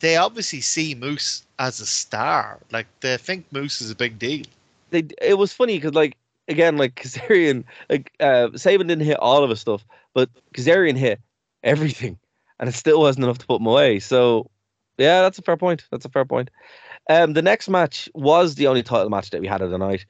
[0.00, 2.58] they obviously see Moose as a star.
[2.70, 4.44] Like they think Moose is a big deal.
[4.90, 6.16] They it was funny because like
[6.48, 11.20] again like Kazarian like uh Sabin didn't hit all of his stuff, but Kazarian hit
[11.64, 12.18] everything
[12.60, 13.98] and it still wasn't enough to put him away.
[14.00, 14.48] So
[14.98, 15.84] yeah, that's a fair point.
[15.90, 16.50] That's a fair point.
[17.08, 20.06] Um, the next match was the only title match that we had of the night.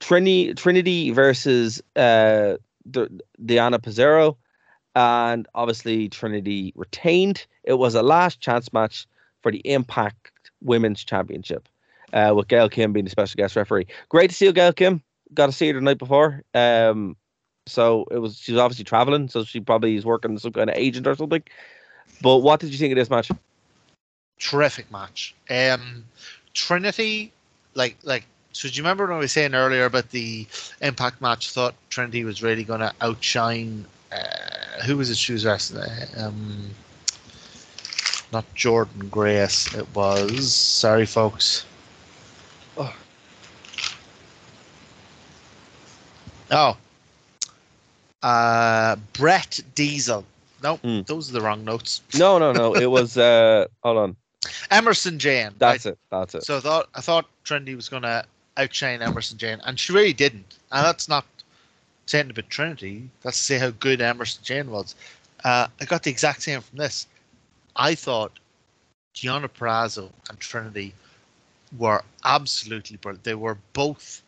[0.00, 2.56] Trinity Trinity versus uh
[3.44, 4.36] Diana Pizarro,
[4.94, 7.46] and obviously Trinity retained.
[7.64, 9.06] It was a last chance match
[9.42, 11.68] for the Impact Women's Championship,
[12.12, 13.86] uh, with Gail Kim being the special guest referee.
[14.08, 15.02] Great to see you, Gail Kim.
[15.34, 16.42] Got to see her the night before.
[16.54, 17.16] Um,
[17.66, 20.76] so it was she was obviously traveling, so she probably is working some kind of
[20.76, 21.42] agent or something.
[22.22, 23.30] But what did you think of this match?
[24.38, 25.34] Terrific match.
[25.48, 26.04] Um,
[26.54, 27.32] Trinity,
[27.74, 28.24] like like.
[28.52, 30.46] So do you remember when I was saying earlier about the
[30.80, 31.50] Impact match?
[31.50, 33.86] Thought Trinity was really going to outshine.
[34.12, 35.16] Uh, who was it?
[35.16, 35.88] She was wrestling.
[36.16, 36.70] Um,
[38.32, 39.72] not Jordynne Grace.
[39.74, 40.52] It was.
[40.52, 41.64] Sorry, folks.
[42.76, 42.94] Oh.
[46.50, 46.76] Oh.
[48.22, 50.24] Uh, Brett Diesel.
[50.62, 51.00] No, Hmm.
[51.06, 52.02] those are the wrong notes.
[52.18, 52.74] No, no, no.
[52.74, 54.16] It was uh hold on.
[54.42, 55.52] Emersyn Jayne.
[55.58, 55.98] That's it.
[56.10, 56.44] That's it.
[56.44, 58.24] So I thought I thought Trinity was going to
[58.56, 60.58] outshine Emersyn Jayne, and she really didn't.
[60.72, 61.24] And that's not
[62.06, 63.08] saying about Trinity.
[63.22, 64.94] That's to say how good Emersyn Jayne was.
[65.44, 67.06] Uh, I got the exact same from this.
[67.76, 68.38] I thought
[69.14, 70.94] Gianna Perazzo and Trinity
[71.78, 73.24] were absolutely brilliant.
[73.24, 74.22] They were both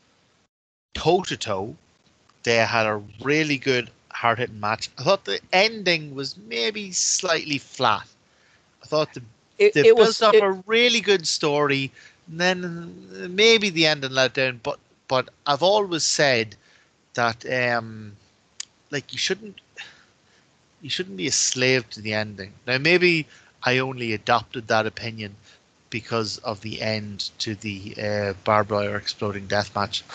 [0.94, 1.76] toe to toe.
[2.44, 4.90] They had a really good hard hitting match.
[4.98, 8.06] I thought the ending was maybe slightly flat.
[8.82, 9.22] I thought the
[9.58, 11.92] it, they it built was up it- a really good story,
[12.28, 14.60] and then maybe the ending let down.
[14.62, 14.78] But
[15.08, 16.56] but I've always said
[17.14, 18.16] that um,
[18.90, 19.60] like you shouldn't
[20.80, 22.54] you shouldn't be a slave to the ending.
[22.66, 23.26] Now maybe
[23.64, 25.36] I only adopted that opinion
[25.90, 30.04] because of the end to the uh, barbed wire exploding death match.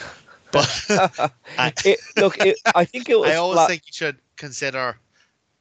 [0.52, 0.68] But
[1.58, 3.28] I, it, look, it, I think it was.
[3.28, 4.98] I always flat- think you should consider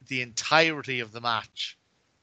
[0.07, 1.76] the entirety of the match.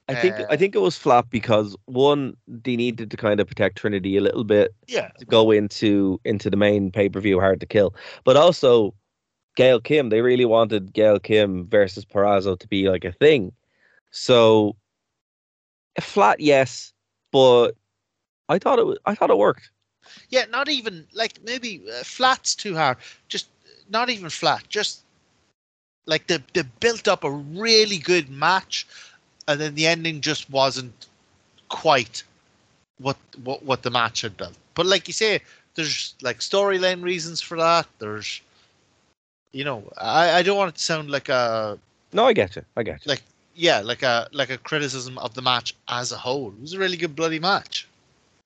[0.09, 3.47] I think uh, I think it was flat because one, they needed to kind of
[3.47, 7.41] protect Trinity a little bit Yeah, to go into into the main pay per view
[7.41, 7.95] hard to kill,
[8.25, 8.95] but also
[9.57, 10.09] Gail Kim.
[10.11, 13.53] They really wanted Gail Kim versus Perazzo to be like a thing.
[14.11, 14.77] So
[16.01, 16.93] flat, yes,
[17.33, 17.73] but
[18.49, 19.71] I thought it was, I thought it worked.
[20.29, 22.99] Yeah, not even like maybe uh, flat's too hard.
[23.29, 23.49] Just
[23.89, 24.69] not even flat.
[24.69, 25.05] Just
[26.07, 28.87] like they they built up a really good match,
[29.49, 31.07] and then the ending just wasn't
[31.69, 32.23] quite
[32.99, 34.57] what what what the match had built.
[34.75, 35.41] But like you say,
[35.75, 37.87] there's like storyline reasons for that.
[37.99, 38.41] There's,
[39.53, 41.79] you know, I I don't want it to sound like a
[42.13, 42.63] No, I get you.
[42.77, 43.11] I get you.
[43.11, 43.23] like
[43.57, 46.49] yeah like a like a criticism of the match as a whole.
[46.49, 47.87] It was a really good bloody match.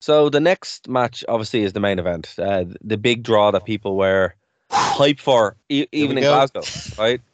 [0.01, 3.96] So the next match, obviously, is the main event, uh, the big draw that people
[3.96, 4.34] were
[4.70, 6.30] hyped for, e- even in go.
[6.30, 6.62] Glasgow,
[6.96, 7.20] right?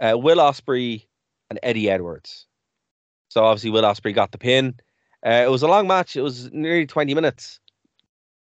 [0.00, 1.04] Uh, Will Ospreay
[1.48, 2.46] and Eddie Edwards.
[3.34, 4.76] So obviously, Will Ospreay got the pin.
[5.26, 6.14] Uh, it was a long match.
[6.14, 7.58] It was nearly twenty minutes.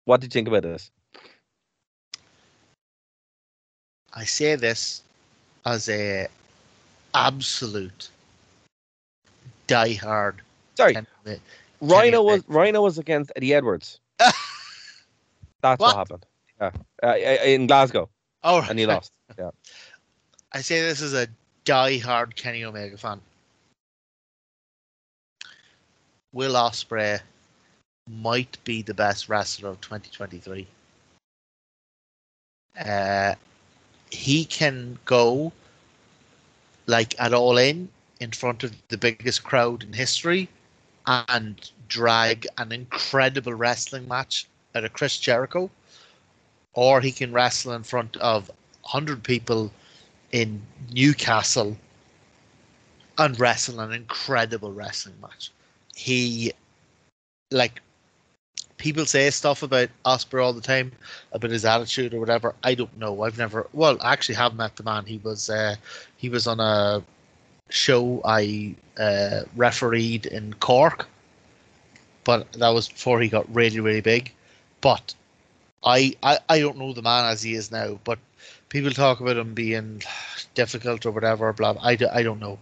[0.05, 0.89] What did you think about this?
[4.15, 5.03] I say this
[5.67, 6.27] as a
[7.13, 8.09] absolute
[9.67, 10.37] diehard.
[10.75, 11.39] Sorry, Kenny-
[11.79, 13.99] Rhino was Rhino was against Eddie Edwards.
[14.17, 14.35] That's
[15.61, 15.95] what, What?
[15.95, 16.25] happened.
[17.03, 17.15] uh,
[17.45, 18.09] in Glasgow,
[18.43, 19.11] Oh, and he lost.
[19.37, 19.51] Yeah.
[20.53, 21.27] I say this is a
[21.65, 23.21] die-hard Kenny Omega fan.
[26.33, 27.19] Will Ospreay
[28.09, 30.67] might be the best wrestler of 2023.
[32.85, 33.35] Uh,
[34.09, 35.51] he can go
[36.87, 40.47] like at all in in front of the biggest crowd in history
[41.07, 45.69] and drag an incredible wrestling match at a Chris Jericho,
[46.73, 48.49] or he can wrestle in front of
[48.83, 49.71] 100 people
[50.31, 50.61] in
[50.91, 51.77] Newcastle
[53.17, 55.51] and wrestle an incredible wrestling match.
[55.95, 56.53] He,
[57.51, 57.81] like,
[58.77, 60.91] people say stuff about Ospreay all the time
[61.31, 62.55] about his attitude or whatever.
[62.63, 63.23] I don't know.
[63.23, 65.05] I've never, well, I actually have met the man.
[65.05, 65.75] He was, uh,
[66.17, 67.03] he was on a
[67.69, 71.07] show I uh, refereed in Cork,
[72.23, 74.31] but that was before he got really, really big.
[74.81, 75.13] But
[75.83, 78.19] I, I, I don't know the man as he is now, but
[78.69, 80.01] people talk about him being
[80.55, 81.53] difficult or whatever.
[81.53, 81.73] Blah.
[81.73, 81.83] blah.
[81.83, 82.57] I, I don't know.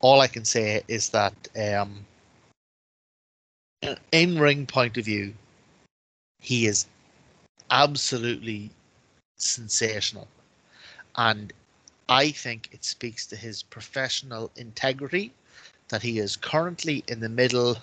[0.00, 2.04] All I can say is that um,
[4.12, 5.34] in ring point of view,
[6.40, 6.86] he is
[7.70, 8.70] absolutely
[9.36, 10.28] sensational,
[11.16, 11.52] and
[12.08, 15.32] I think it speaks to his professional integrity
[15.88, 17.76] that he is currently in the middle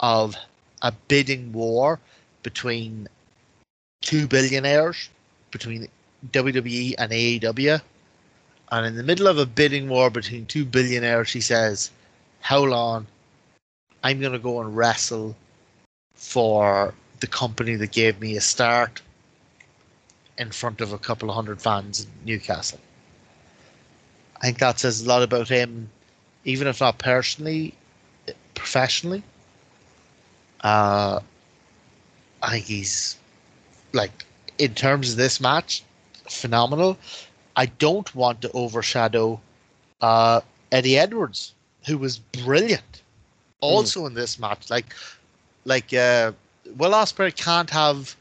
[0.00, 0.36] of
[0.82, 1.98] a bidding war
[2.42, 3.08] between
[4.02, 5.08] two billionaires,
[5.50, 5.88] between
[6.30, 7.80] WWE and AEW.
[8.70, 11.90] And in the middle of a bidding war between two billionaires, he says,
[12.40, 13.06] How long?
[14.06, 15.34] I'm going to go and wrestle
[16.14, 19.02] for the company that gave me a start
[20.38, 22.78] in front of a couple of hundred fans in Newcastle.
[24.36, 25.90] I think that says a lot about him,
[26.44, 27.74] even if not personally,
[28.54, 29.24] professionally.
[30.60, 31.18] Uh,
[32.42, 33.16] I think he's
[33.92, 34.24] like
[34.56, 35.82] in terms of this match,
[36.30, 36.96] phenomenal.
[37.56, 39.40] I don't want to overshadow
[40.00, 41.54] uh, Eddie Edwards,
[41.88, 43.02] who was brilliant,
[43.60, 44.70] also in this match.
[44.70, 44.94] Like,
[45.64, 46.32] like uh,
[46.76, 48.14] Will Ospreay can't have.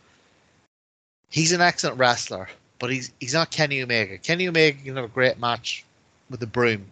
[1.30, 4.18] He's an excellent wrestler, but he's he's not Kenny Omega.
[4.18, 5.84] Kenny Omega can have a great match
[6.30, 6.86] with the broom.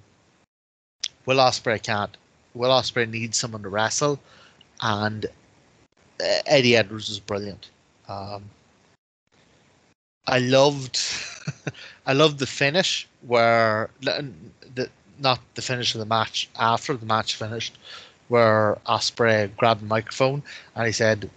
[1.25, 2.15] Will Ospreay can't.
[2.53, 4.19] Will Ospreay needs someone to wrestle,
[4.81, 7.69] and uh, Eddie Edwards was brilliant.
[8.07, 8.43] Um,
[10.27, 10.99] I loved,
[12.05, 14.89] I loved the finish where the
[15.19, 17.77] not the finish of the match after the match finished,
[18.33, 20.41] where Ospreay grabbed the microphone
[20.75, 21.29] and he said,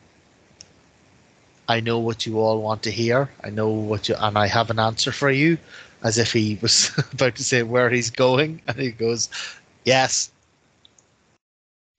[1.68, 3.28] "I know what you all want to hear.
[3.44, 5.58] I know what you, and I have an answer for you."
[6.02, 9.28] As if he was about to say where he's going, and he goes,
[9.84, 10.30] "Yes,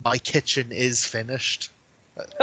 [0.04, 1.70] my kitchen is finished."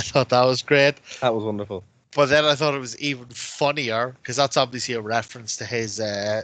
[0.00, 0.96] thought that was great.
[1.20, 1.84] That was wonderful.
[2.16, 6.00] But then I thought it was even funnier because that's obviously a reference to his
[6.00, 6.42] uh,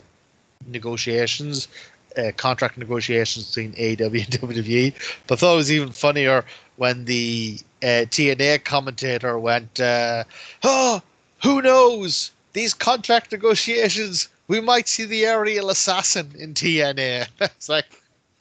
[0.67, 1.69] negotiations,
[2.17, 4.13] uh, contract negotiations between AW and
[4.57, 4.95] WWE.
[5.27, 6.45] But I thought it was even funnier
[6.77, 10.25] when the uh, TNA commentator went, uh,
[10.63, 11.03] "Oh,
[11.43, 12.31] who knows?
[12.53, 17.87] These contract negotiations, we might see the aerial assassin in TNA." it's like,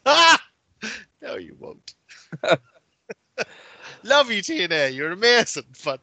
[0.05, 0.41] ah,
[1.21, 1.93] no, you won't.
[4.03, 4.93] Love you, TNA.
[4.93, 6.01] You're amazing, but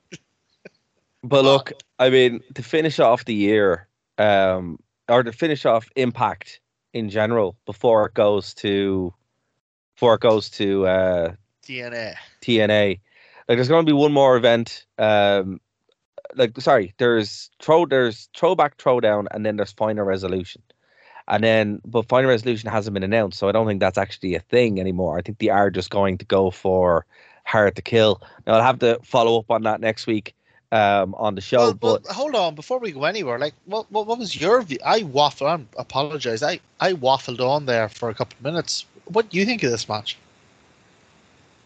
[1.23, 6.61] But look, I mean, to finish off the year, um, or to finish off Impact
[6.93, 9.13] in general before it goes to,
[9.95, 11.33] before it goes to uh,
[11.65, 12.15] TNA.
[12.43, 13.01] TNA,
[13.49, 14.87] like there's going to be one more event.
[14.99, 15.61] Um,
[16.35, 20.63] like sorry, there's throw, there's throwback, throwdown, and then there's final resolution,
[21.27, 24.41] and then but final resolution hasn't been announced, so I don't think that's actually a
[24.41, 25.19] thing anymore.
[25.19, 27.07] I think they are just going to go for
[27.45, 28.23] hard to kill.
[28.47, 30.35] Now I'll have to follow up on that next week
[30.73, 31.59] um, on the show.
[31.59, 34.63] Well, but well, hold on, before we go anywhere, like, what, what, what was your
[34.63, 34.79] view?
[34.85, 35.67] I waffled.
[35.77, 36.43] I apologize.
[36.43, 38.87] I, I waffled on there for a couple of minutes.
[39.07, 40.17] What do you think of this match?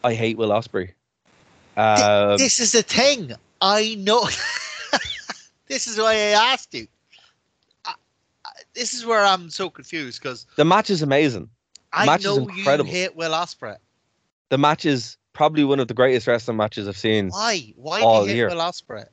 [0.03, 0.91] I hate Will Ospreay.
[1.77, 3.33] Um, this is the thing.
[3.61, 4.27] I know.
[5.67, 6.87] this is why I asked you.
[7.85, 7.93] I,
[8.45, 11.49] I, this is where I'm so confused because the match is amazing.
[11.91, 13.77] I match is know you hate Will Ospreay.
[14.49, 17.29] The match is probably one of the greatest wrestling matches I've seen.
[17.29, 17.73] Why?
[17.75, 18.49] Why All you hate year.
[18.49, 19.05] Will Ospreay?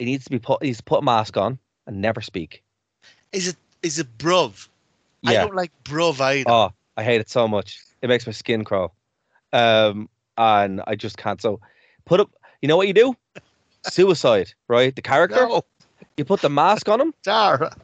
[0.00, 0.64] He needs to be put.
[0.64, 2.64] He's put a mask on and never speak.
[3.30, 4.66] Is it is it bruv?
[5.24, 6.50] I don't like bruv either.
[6.50, 7.78] Oh, I hate it so much.
[8.00, 8.92] It makes my skin crawl.
[9.52, 11.40] Um, and I just can't.
[11.40, 11.60] So,
[12.04, 12.30] put up.
[12.60, 13.14] You know what you do?
[13.84, 14.94] Suicide, right?
[14.96, 15.46] The character.
[15.46, 15.62] no,
[16.16, 17.76] You put the mask on him, Dara.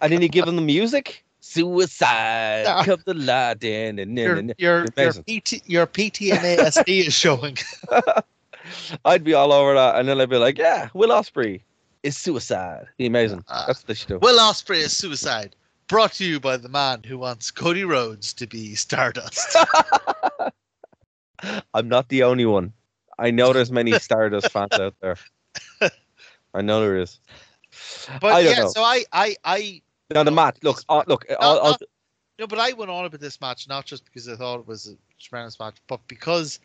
[0.00, 1.24] and then you give him the music.
[1.44, 2.62] Suicide.
[2.64, 2.84] Yeah.
[2.84, 5.12] Come the light and Your then your your.
[5.12, 7.58] PT, your PTNASD is showing.
[9.04, 11.60] I'd be all over that, and then I'd be like, "Yeah, Will Ospreay
[12.02, 12.86] is suicide.
[12.96, 13.44] Be amazing.
[13.46, 15.54] Uh, That's what they should do." Will Ospreay is suicide.
[15.86, 19.54] Brought to you by the man who wants Cody Rhodes to be Stardust.
[21.74, 22.72] I'm not the only one.
[23.18, 25.16] I know there's many Stardust fans out there.
[26.54, 27.20] I know there is.
[28.20, 28.68] But yeah, know.
[28.68, 29.82] so I, I, I,
[30.14, 30.56] Now the match.
[30.62, 31.26] Look, uh, look.
[31.40, 31.82] I'll, I'll, not-
[32.38, 34.88] no, but I went on about this match not just because I thought it was
[34.88, 36.58] a tremendous match, but because,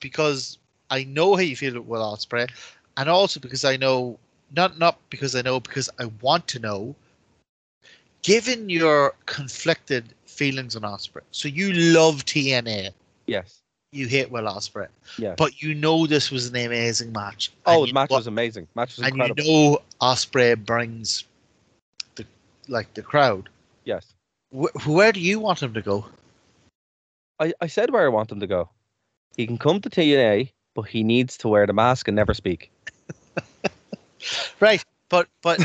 [0.00, 0.58] because
[0.90, 2.48] I know how you feel with Ospreay,
[2.96, 4.18] and also because I know
[4.54, 6.94] not not because I know because I want to know.
[8.22, 12.90] Given your conflicted feelings on Ospreay, so you love TNA,
[13.26, 13.60] yes.
[13.92, 14.88] you hate Will Ospreay,
[15.18, 15.34] Yeah.
[15.36, 17.52] but you know this was an amazing match.
[17.66, 18.66] Oh, the match wa- was amazing.
[18.74, 19.44] Match was and incredible.
[19.44, 21.24] you know Ospreay brings
[22.68, 23.48] like the crowd.
[23.84, 24.14] yes.
[24.50, 26.06] Wh- where do you want him to go?
[27.40, 28.68] I, I said where I want him to go.
[29.36, 32.70] He can come to TNA, but he needs to wear the mask and never speak.
[34.60, 35.60] Right, but but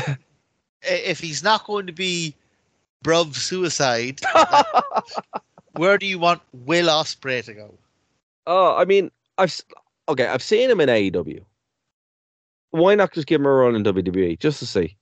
[0.82, 2.34] if he's not going to be
[3.02, 4.20] Bruv Suicide,
[5.72, 7.74] where do you want Will Ospreay to go?
[8.46, 9.58] Oh, I mean, I've
[10.08, 11.42] okay, I've seen him in AEW.
[12.72, 14.96] Why not just give him a run in WWE just to see?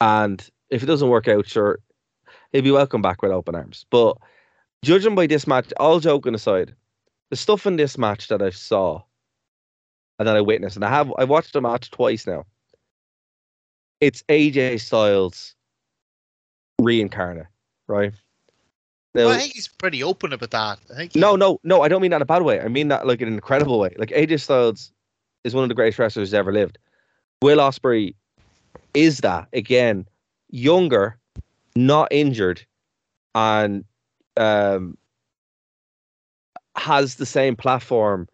[0.00, 1.78] And if it doesn't work out, sure,
[2.52, 3.86] he'll be welcome back with open arms.
[3.90, 4.16] But
[4.82, 6.74] judging by this match, all joking aside,
[7.30, 9.02] the stuff in this match that I saw
[10.18, 12.44] and that I witnessed, and I have I watched the match twice now.
[14.00, 15.54] It's AJ Styles
[16.80, 17.46] reincarnate,
[17.86, 18.12] right?
[19.14, 20.78] Now- Well, I think he's pretty open about that.
[20.90, 21.82] I think no, no, no.
[21.82, 22.60] I don't mean that in a bad way.
[22.60, 23.94] I mean that like in an incredible way.
[23.98, 24.92] Like AJ Styles
[25.44, 26.78] is one of the greatest wrestlers who's ever lived.
[27.42, 28.14] Will Ospreay
[28.94, 30.06] is that again,
[30.50, 31.18] younger,
[31.76, 32.64] not injured,
[33.34, 33.84] and
[34.36, 34.96] um,
[36.76, 38.28] has the same platform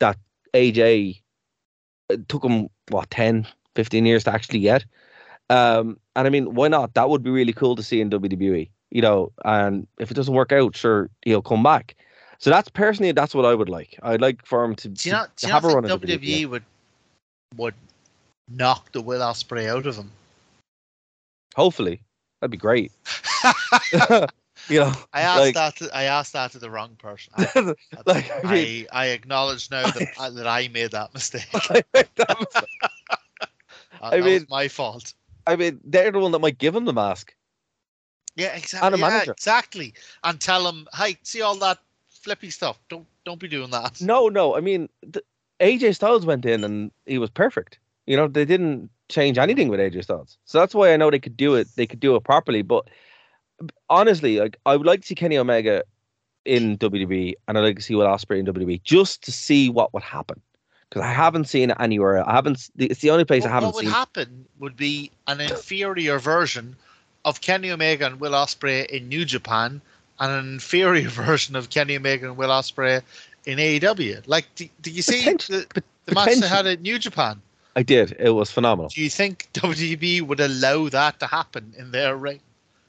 [0.00, 0.16] that
[0.54, 1.20] AJ
[2.08, 4.84] it took him what 10, 15 years to actually get.
[5.50, 6.94] Um, and I mean, why not?
[6.94, 8.68] That would be really cool to see in WWE.
[8.90, 11.96] You know, and if it doesn't work out, sure, he'll come back.
[12.38, 13.98] So that's personally, that's what I would like.
[14.02, 15.90] I'd like for him to, Do you not, to do you have a run in
[15.90, 16.64] WWE would
[17.56, 17.74] would
[18.50, 20.10] knock the Will Ospreay out of him?
[21.56, 22.02] Hopefully,
[22.40, 22.92] that'd be great.
[24.68, 25.76] you know, I asked like, that.
[25.76, 27.32] To, I asked that to the wrong person.
[27.36, 27.74] I,
[28.06, 31.48] like I mean, I, I acknowledge now that I, that I made that mistake.
[31.54, 32.64] I that was-
[34.02, 35.14] I that was mean- my fault.
[35.46, 37.34] I mean, they're the one that might give him the mask.
[38.34, 38.86] Yeah, exactly.
[38.86, 39.94] And a yeah, exactly.
[40.24, 41.78] And tell him, hey, see all that
[42.08, 42.78] flippy stuff.
[42.90, 44.02] Don't don't be doing that.
[44.02, 44.56] No, no.
[44.56, 45.22] I mean, the,
[45.60, 47.78] AJ Styles went in and he was perfect.
[48.06, 51.18] You know, they didn't change anything with AJ Styles, so that's why I know they
[51.18, 51.68] could do it.
[51.76, 52.62] They could do it properly.
[52.62, 52.88] But
[53.88, 55.82] honestly, like I would like to see Kenny Omega
[56.44, 59.92] in WWE, and I'd like to see Will Ospreay in WWE just to see what
[59.92, 60.40] would happen.
[60.88, 62.26] Because I haven't seen it anywhere.
[62.28, 62.70] I haven't.
[62.78, 63.74] It's the only place I haven't seen.
[63.74, 63.92] what would seen.
[63.92, 66.76] happen would be an inferior version
[67.24, 69.80] of Kenny Omega and Will Ospreay in New Japan,
[70.20, 73.02] and an inferior version of Kenny Omega and Will Ospreay
[73.46, 74.22] in AEW.
[74.26, 77.42] Like, do, do you see the, the match they had at New Japan?
[77.76, 78.16] I did.
[78.18, 78.88] It was phenomenal.
[78.88, 82.40] Do you think WWE would allow that to happen in their ring?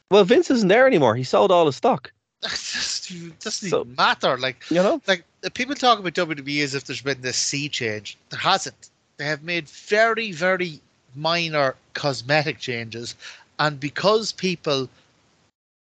[0.10, 1.16] Well, Vince isn't there anymore.
[1.16, 2.12] He sold all his stock.
[2.42, 4.38] That just doesn't So- even matter.
[4.38, 5.02] Like, You know.
[5.08, 8.18] like the people talk about WWE as if there's been this sea change.
[8.30, 8.90] There hasn't.
[9.18, 10.80] They have made very, very
[11.16, 13.16] minor cosmetic changes,
[13.60, 14.88] and because people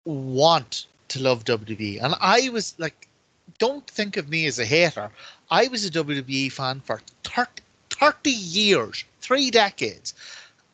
[0.07, 3.07] want to love WWE, and I was like,
[3.59, 5.11] don't think of me as a hater.
[5.50, 7.50] I was a WWE fan for 30,
[7.99, 10.14] 30 years, three decades.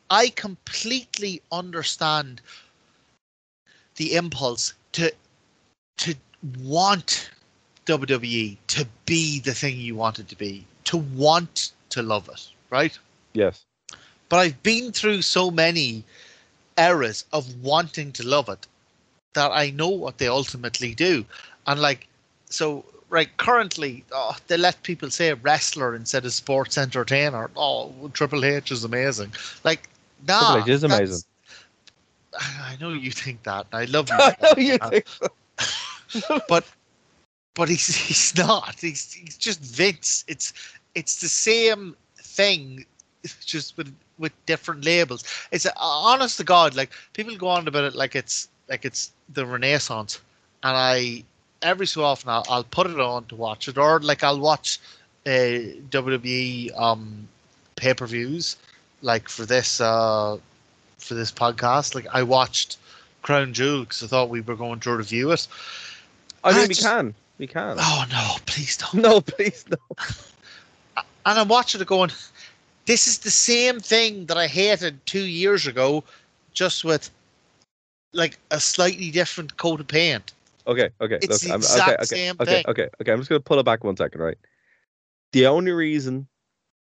[0.09, 2.41] I completely understand
[3.95, 5.11] the impulse to
[5.97, 6.15] to
[6.61, 7.29] want
[7.85, 12.49] WWE to be the thing you want it to be, to want to love it,
[12.69, 12.97] right?
[13.33, 13.63] Yes.
[14.29, 16.03] But I've been through so many
[16.77, 18.67] eras of wanting to love it
[19.33, 21.25] that I know what they ultimately do.
[21.67, 22.07] And like,
[22.49, 27.51] so right currently, oh, they let people say wrestler instead of sports entertainer.
[27.57, 29.33] Oh, Triple H is amazing.
[29.63, 29.89] Like,
[30.27, 31.23] nah, Triple H is amazing.
[32.61, 33.67] I know you think that.
[33.73, 34.21] I love you.
[34.21, 35.05] I know you Uh, think
[36.09, 36.39] so.
[36.47, 36.65] but
[37.55, 38.79] but he's he's not.
[38.79, 40.25] He's he's just Vince.
[40.27, 40.53] It's
[40.95, 42.85] it's the same thing,
[43.45, 45.23] just with with different labels.
[45.51, 49.45] It's honest to God, like people go on about it like it's like it's the
[49.45, 50.21] Renaissance,
[50.63, 51.23] and I
[51.63, 54.79] every so often I'll, I'll put it on to watch it, or like I'll watch
[55.25, 55.29] uh,
[55.89, 57.27] WWE um
[57.75, 58.57] pay per views,
[59.01, 60.37] like for this uh
[60.97, 61.95] for this podcast.
[61.95, 62.77] Like I watched
[63.21, 65.47] Crown Jewel because I thought we were going to review it.
[66.43, 67.15] I mean, I we can.
[67.37, 67.77] We can.
[67.79, 68.95] Oh no, please don't.
[68.95, 69.77] No, please no.
[71.25, 72.11] And I'm watching it going,
[72.85, 76.03] this is the same thing that I hated two years ago,
[76.53, 77.09] just with
[78.11, 80.33] like a slightly different coat of paint.
[80.65, 81.19] Okay, okay.
[81.21, 82.65] It's the I'm- exact okay, okay, same okay, thing.
[82.67, 83.11] Okay, okay.
[83.11, 84.37] I'm just gonna pull it back one second, right?
[85.31, 86.27] The only reason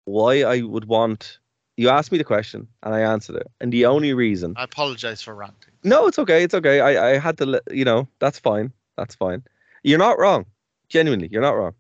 [0.06, 1.40] why I would want
[1.78, 5.22] you asked me the question and I answered it, and the only reason I apologize
[5.22, 5.74] for ranting.
[5.84, 6.80] no, it's okay, it's okay.
[6.82, 9.44] I I had to, let you know, that's fine, that's fine.
[9.84, 10.46] You're not wrong,
[10.90, 11.74] genuinely, you're not wrong.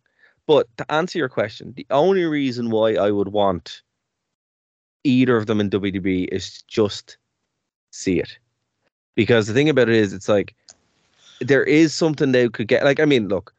[0.47, 3.84] But to answer your question, the only reason why I would want
[5.04, 7.18] either of them in WWE is just
[7.91, 8.39] see it,
[9.16, 10.56] because the thing about it is, it's like
[11.42, 12.84] there is something they could get.
[12.84, 13.54] Like, I mean, look,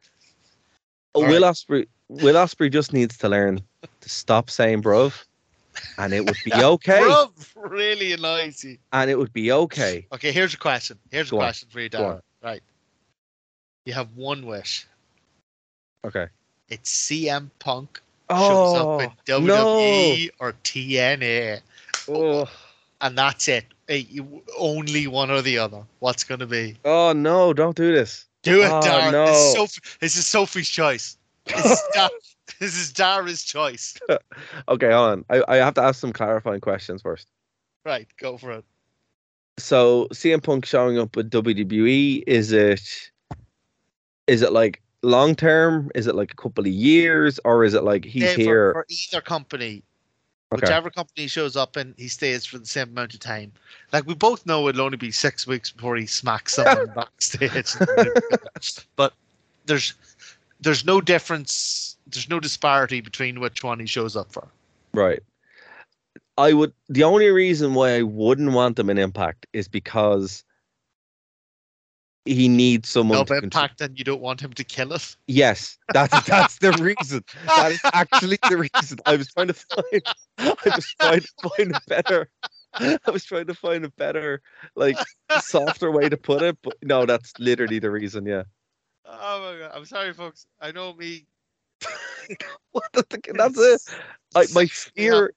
[1.12, 1.52] All Will right.
[1.52, 3.60] Ospreay, Will Ospreay just needs to learn
[4.00, 5.24] to stop saying "bruv,"
[5.98, 7.00] and it would be okay.
[7.00, 8.78] Bruv really annoys you.
[8.92, 10.06] And it would be okay.
[10.12, 10.98] Okay, here's a question.
[11.10, 11.44] Here's Go a on.
[11.46, 12.22] question for you, Dara.
[12.42, 12.62] Right.
[13.84, 14.86] You have one wish.
[16.04, 16.28] Okay.
[16.68, 21.60] It's CM Punk shows up oh, in WWE or TNA,
[22.08, 22.48] Oh,
[23.02, 23.64] and that's it.
[23.88, 25.82] Eh, you, only one or the other.
[25.98, 26.76] What's going to be?
[26.84, 27.52] oh no!
[27.52, 28.26] Don't do this.
[28.42, 29.12] Do it, ah, Oh, Dara.
[29.12, 29.26] no.
[29.26, 31.16] This, is Sophie, this is Sophie's choice.
[31.46, 32.10] This is, Dar-
[32.58, 33.96] this is Dara's choice.
[34.68, 35.24] Okay, hold on.
[35.30, 37.28] I, I have to ask some clarifying questions first.
[37.84, 38.64] Right, go for it.
[39.58, 43.10] So CM Punk showing up with WWE, is it
[44.26, 45.90] is it like long term?
[45.94, 48.72] Is it like a couple of years, or is it like he's Yeah, for- here?
[48.72, 49.82] for either company.
[50.52, 50.60] Okay.
[50.60, 53.52] Whichever company he shows up in, he stays for the same amount of time.
[53.90, 57.72] Like we both know it'll only be six weeks before he smacks someone backstage.
[58.96, 59.14] but
[59.64, 59.94] there's
[60.60, 61.96] there's no difference.
[62.06, 64.46] There's no disparity between which one he shows up for.
[64.92, 65.22] Right.
[66.36, 66.74] I would.
[66.90, 70.44] The only reason why I wouldn't want them in Impact is because
[72.24, 75.78] he needs someone No to impact, and you don't want him to kill us Yes,
[75.92, 77.24] that's that's the reason.
[77.46, 78.98] That is actually the reason.
[79.06, 80.02] I was trying to find.
[80.38, 82.28] I was trying to find a better.
[82.74, 84.40] I was trying to find a better,
[84.76, 84.96] like,
[85.40, 86.58] softer way to put it.
[86.62, 88.26] But no, that's literally the reason.
[88.26, 88.44] Yeah.
[89.06, 89.72] Oh my god!
[89.74, 90.46] I'm sorry, folks.
[90.60, 91.26] I know me.
[92.72, 93.04] What the,
[93.34, 93.96] that's it.
[94.34, 95.34] I, my fear.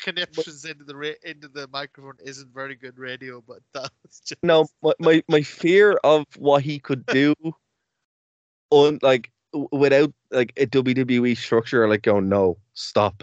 [0.00, 4.42] Connections into the ra- into the microphone isn't very good radio, but that was just
[4.42, 7.34] No, my, my my fear of what he could do,
[8.70, 9.30] on like
[9.72, 13.22] without like a WWE structure, like going no, stop.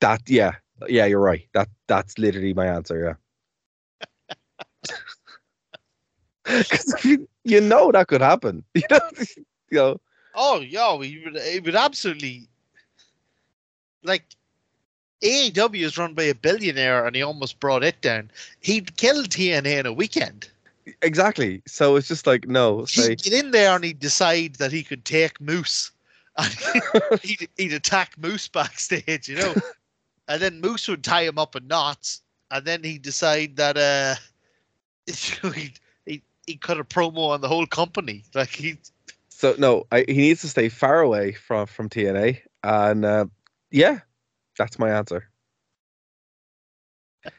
[0.00, 0.52] That yeah,
[0.88, 1.46] yeah, you're right.
[1.54, 3.04] That that's literally my answer.
[3.04, 3.14] Yeah.
[6.44, 8.64] Because you, you know that could happen.
[8.74, 9.00] You know,
[9.70, 10.00] you know.
[10.34, 12.48] Oh, yo, he would, he would absolutely
[14.02, 14.24] like
[15.22, 18.30] AEW is run by a billionaire, and he almost brought it down.
[18.60, 20.48] He'd kill TNA in a weekend.
[21.02, 21.62] Exactly.
[21.66, 22.84] So it's just like no.
[22.86, 25.90] Say He'd get in there and he'd decide that he could take Moose,
[26.36, 26.54] and
[27.22, 29.54] he'd, he'd attack Moose backstage, you know,
[30.28, 34.14] and then Moose would tie him up in knots, and then he'd decide that uh,
[35.54, 38.78] he'd, he'd, he'd cut a promo on the whole company, like he.
[39.28, 39.54] so.
[39.58, 43.26] No, I, he needs to stay far away from from TNA, and uh,
[43.70, 44.00] yeah,
[44.58, 45.28] that's my answer.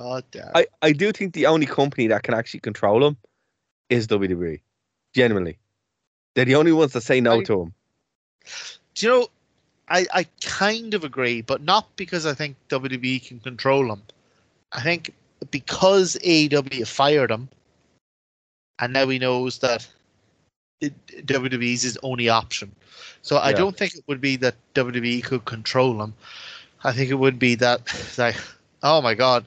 [0.00, 0.50] Oh, damn.
[0.54, 3.16] I, I do think the only company that can actually control him
[3.90, 4.60] is WWE.
[5.12, 5.58] Genuinely.
[6.34, 7.74] They're the only ones that say no I- to him.
[8.94, 9.26] Do you know?
[9.88, 14.02] I I kind of agree, but not because I think WWE can control him.
[14.72, 15.14] I think
[15.50, 17.48] because AEW fired him,
[18.78, 19.88] and now he knows that
[20.80, 22.74] it- WWE is his only option.
[23.22, 23.56] So I Yeah.
[23.56, 26.14] don't think it would be that WWE could control him.
[26.84, 27.80] I think it would be that
[28.18, 28.36] like,
[28.82, 29.44] oh my god,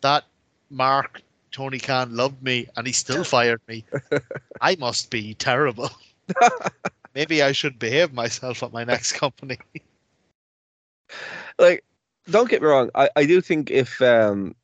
[0.00, 0.24] that
[0.70, 1.22] Mark
[1.52, 3.84] Tony Khan loved me and he still fired me.
[4.60, 5.90] I must be terrible.
[7.14, 9.58] Maybe I should behave myself at my next company.
[11.58, 11.84] Like,
[12.30, 12.90] don't get me wrong.
[12.94, 14.54] I, I do think if um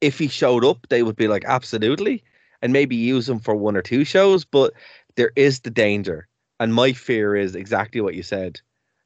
[0.00, 2.22] if he showed up, they would be like absolutely,
[2.62, 4.44] and maybe use them for one or two shows.
[4.44, 4.72] But
[5.16, 6.26] there is the danger,
[6.60, 8.60] and my fear is exactly what you said,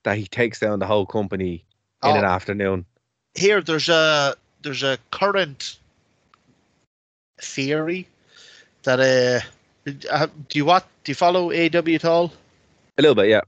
[0.04, 1.64] that he takes down the whole company
[2.04, 2.28] in an Oh.
[2.28, 2.84] afternoon.
[3.34, 5.78] Here, there's a there's a current
[7.40, 8.06] theory
[8.82, 9.40] that uh,
[10.10, 12.32] uh, do you what do you follow AEW at all?
[12.98, 13.40] A little bit, yeah.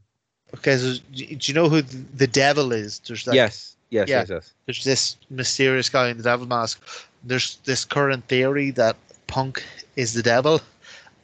[0.55, 3.01] Okay, so do you know who the devil is?
[3.01, 4.21] There's like, yes, yes, yeah.
[4.21, 4.53] yes, yes.
[4.67, 6.83] there's this mysterious guy in the devil mask.
[7.25, 9.65] There's this current theory that Punk
[9.97, 10.61] is the devil,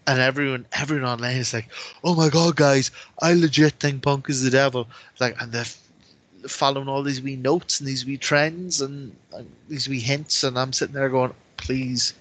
[0.06, 1.68] and everyone everyone online is like,
[2.04, 2.90] "Oh my god, guys,
[3.20, 5.66] I legit think Punk is the devil." Like, and they're
[6.48, 10.58] following all these wee notes and these wee trends and, and these wee hints, and
[10.58, 12.14] I'm sitting there going, "Please,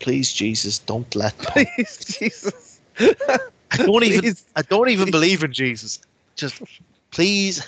[0.00, 2.80] please, Jesus, don't let Punk." Please, Jesus.
[3.70, 4.44] I don't even Please.
[4.56, 6.00] I don't even believe in Jesus.
[6.36, 6.62] Just
[7.10, 7.66] please,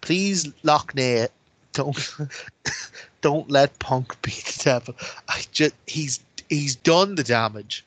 [0.00, 1.28] please, Lockney,
[1.72, 2.16] don't
[3.20, 4.94] don't let Punk beat the devil.
[5.28, 6.20] I just he's
[6.50, 7.84] he's done the damage.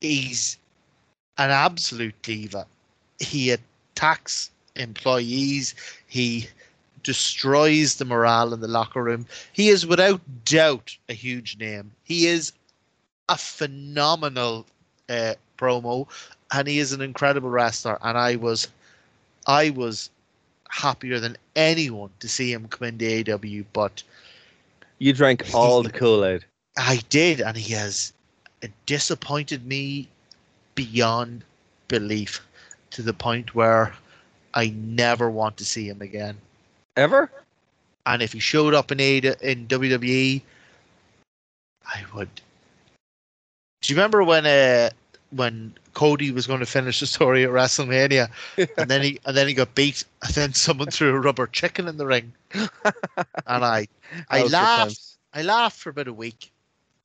[0.00, 0.56] He's
[1.36, 2.66] an absolute diva.
[3.18, 5.74] He attacks employees.
[6.06, 6.48] He
[7.02, 9.26] destroys the morale in the locker room.
[9.52, 11.90] He is without doubt a huge name.
[12.04, 12.52] He is
[13.28, 14.64] a phenomenal
[15.08, 16.08] uh, promo,
[16.52, 17.98] and he is an incredible wrestler.
[18.02, 18.68] And I was,
[19.46, 20.10] I was
[20.70, 24.02] happier than anyone to see him come into AEW, but
[24.98, 26.44] You drank all the Kool Aid.
[26.78, 28.12] I did, and he has
[28.86, 30.08] disappointed me
[30.74, 31.44] beyond
[31.88, 32.46] belief
[32.90, 33.94] to the point where
[34.54, 36.36] I never want to see him again.
[36.96, 37.30] Ever?
[38.06, 40.40] And if he showed up in A in WWE,
[41.86, 42.28] I would.
[43.82, 44.90] Do you remember when uh
[45.30, 49.48] when Cody was going to finish the story at WrestleMania, and then he and then
[49.48, 52.70] he got beat, and then someone threw a rubber chicken in the ring, and
[53.46, 53.88] I
[54.30, 55.00] I That was good laughed.
[55.34, 56.50] I laughed for about a week,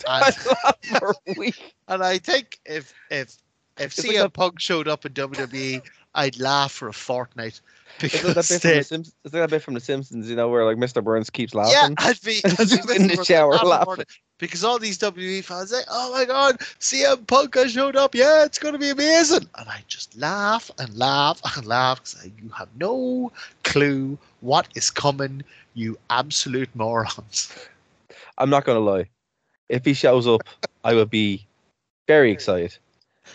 [0.08, 1.76] I for a week.
[1.88, 3.38] and I think if if
[3.78, 5.82] if It's CM like a- Punk showed up in WWE,
[6.16, 7.60] I'd laugh for a fortnight
[8.02, 9.08] Is it that because bit from the Simpsons?
[9.24, 10.30] Is it that bit from the Simpsons?
[10.30, 11.04] You know where like Mr.
[11.04, 11.74] Burns keeps laughing.
[11.74, 11.96] Yeah, laughing.
[12.00, 14.06] I'd be in the shower laughing.
[14.38, 18.14] because all these WWE fans say, "Oh my God, CM Punk has showed up!
[18.14, 22.30] Yeah, it's going to be amazing!" And I just laugh and laugh and laugh because
[22.44, 23.32] you have no
[23.64, 25.44] clue what is coming,
[25.74, 27.56] you absolute morons.
[28.38, 29.10] I'm not gonna lie.
[29.74, 30.42] If he shows up,
[30.84, 31.48] I would be
[32.08, 32.78] very excited.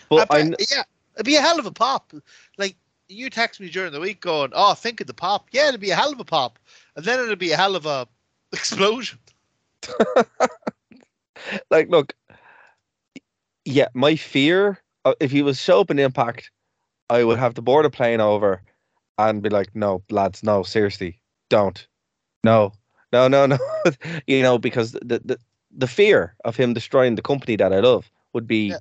[0.09, 0.83] But I I, bet- yeah,
[1.15, 2.13] it'd be a hell of a pop.
[2.57, 2.77] Like
[3.09, 5.89] you text me during the week going, "Oh, think of the pop." Yeah, it'd be
[5.89, 6.57] a hell of a pop,
[6.95, 8.07] and then it'd be a hell of a
[8.53, 9.19] explosion.
[11.69, 12.13] like look.
[13.65, 16.51] Yeah, my fear uh, if he was show up in Impact,
[17.09, 18.61] I would have to board a plane over
[19.17, 21.85] and be like, "No, lads, no, seriously, don't,
[22.45, 22.71] no,
[23.11, 23.57] no, no, no,"
[24.27, 25.37] you know, because the the
[25.75, 28.69] the fear of him destroying the company that I love would be.
[28.69, 28.77] Yeah.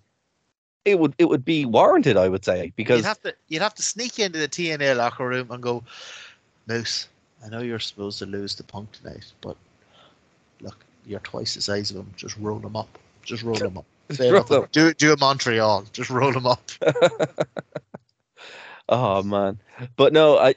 [0.84, 3.74] It would it would be warranted, I would say, because you'd have to you'd have
[3.74, 5.84] to sneak into the TNA locker room and go,
[6.66, 7.08] Moose.
[7.44, 9.56] I know you're supposed to lose the punk tonight, but
[10.62, 12.14] look, you're twice the size of him.
[12.16, 12.98] Just roll him up.
[13.22, 13.84] Just roll him up.
[14.18, 14.66] Roll.
[14.72, 15.84] Do do a Montreal.
[15.92, 16.70] Just roll him up.
[18.88, 19.60] Oh man,
[19.96, 20.54] but no, I.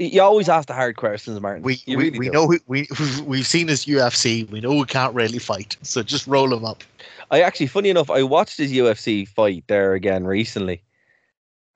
[0.00, 1.62] you always ask the hard questions, Martin.
[1.62, 2.32] We You we, really we do.
[2.32, 2.88] know we we
[3.26, 4.48] we've seen his UFC.
[4.50, 6.82] We know we can't really fight, so just roll him up.
[7.30, 10.82] I actually, funny enough, I watched his UFC fight there again recently.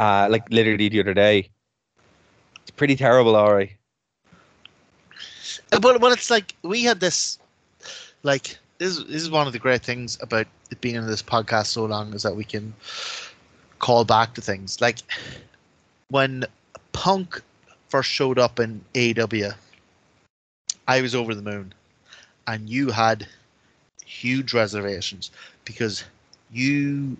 [0.01, 1.51] Uh, like literally the other day.
[2.63, 3.73] It's pretty terrible, alright.
[5.73, 7.39] Uh, But but it's like we had this,
[8.23, 8.99] like this.
[9.05, 12.13] This is one of the great things about it being in this podcast so long
[12.15, 12.75] is that we can
[13.79, 14.81] call back to things.
[14.81, 14.99] Like
[16.09, 16.45] when
[16.93, 17.43] Punk
[17.95, 19.55] first showed up in AEW,
[20.89, 21.73] I was over the moon,
[22.45, 23.29] and you had
[24.05, 25.31] huge reservations
[25.65, 26.03] because
[26.51, 27.17] you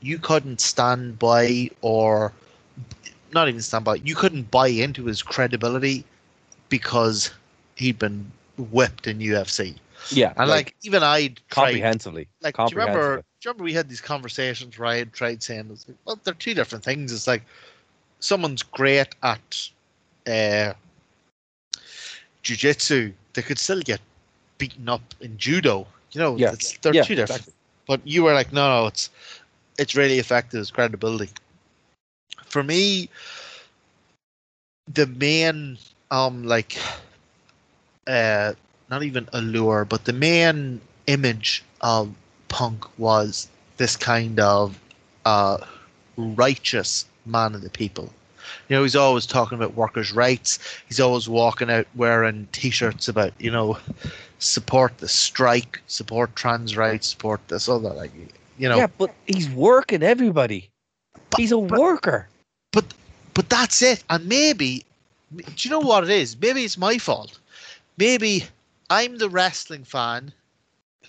[0.00, 2.32] you couldn't stand by or
[3.34, 6.02] not even stand by you couldn't buy into his credibility
[6.70, 7.30] because
[7.74, 9.76] he'd been whipped in UFC.
[10.10, 12.26] Yeah, And like, even I'd tried comprehensively.
[12.40, 15.42] like do you remember do you remember we had these conversations where I had tried
[15.42, 17.12] saying like, well they're two different things.
[17.12, 17.42] It's like
[18.24, 19.70] someone's great at
[20.26, 20.72] uh
[22.42, 24.00] jiu-jitsu, they could still get
[24.58, 25.86] beaten up in judo.
[26.12, 26.52] You know, Yeah.
[26.52, 27.44] it's, they're Yeah, two different.
[27.44, 27.52] exactly.
[27.86, 29.10] But you were like, no, no, it's
[29.78, 31.30] it's really affected his credibility.
[32.44, 33.08] For me,
[34.92, 35.78] the main
[36.10, 36.76] um like
[38.06, 38.52] uh
[38.90, 42.14] not even allure, but the main image of
[42.48, 44.78] punk was this kind of
[45.24, 45.58] uh
[46.16, 48.12] righteous man of the people.
[48.68, 50.58] You know, he's always talking about workers' rights.
[50.86, 53.78] He's always walking out wearing T-shirts about, you know,
[54.38, 57.90] support the strike, support trans rights, support this other.
[57.90, 58.12] Like,
[58.58, 60.68] you know, Yeah, but he's working everybody.
[61.36, 62.28] He's a but- worker.
[62.72, 62.84] but
[63.32, 64.04] but that's it.
[64.10, 64.84] And maybe,
[65.34, 66.36] do you know what it is?
[66.40, 67.38] Maybe it's my fault.
[67.96, 68.44] Maybe
[68.90, 70.32] I'm the wrestling fan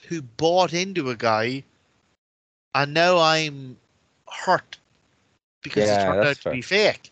[0.07, 1.63] who bought into a guy,
[2.73, 3.77] and now I'm
[4.27, 4.77] hurt
[5.65, 6.53] because it turned out to fair.
[6.53, 7.11] be fake.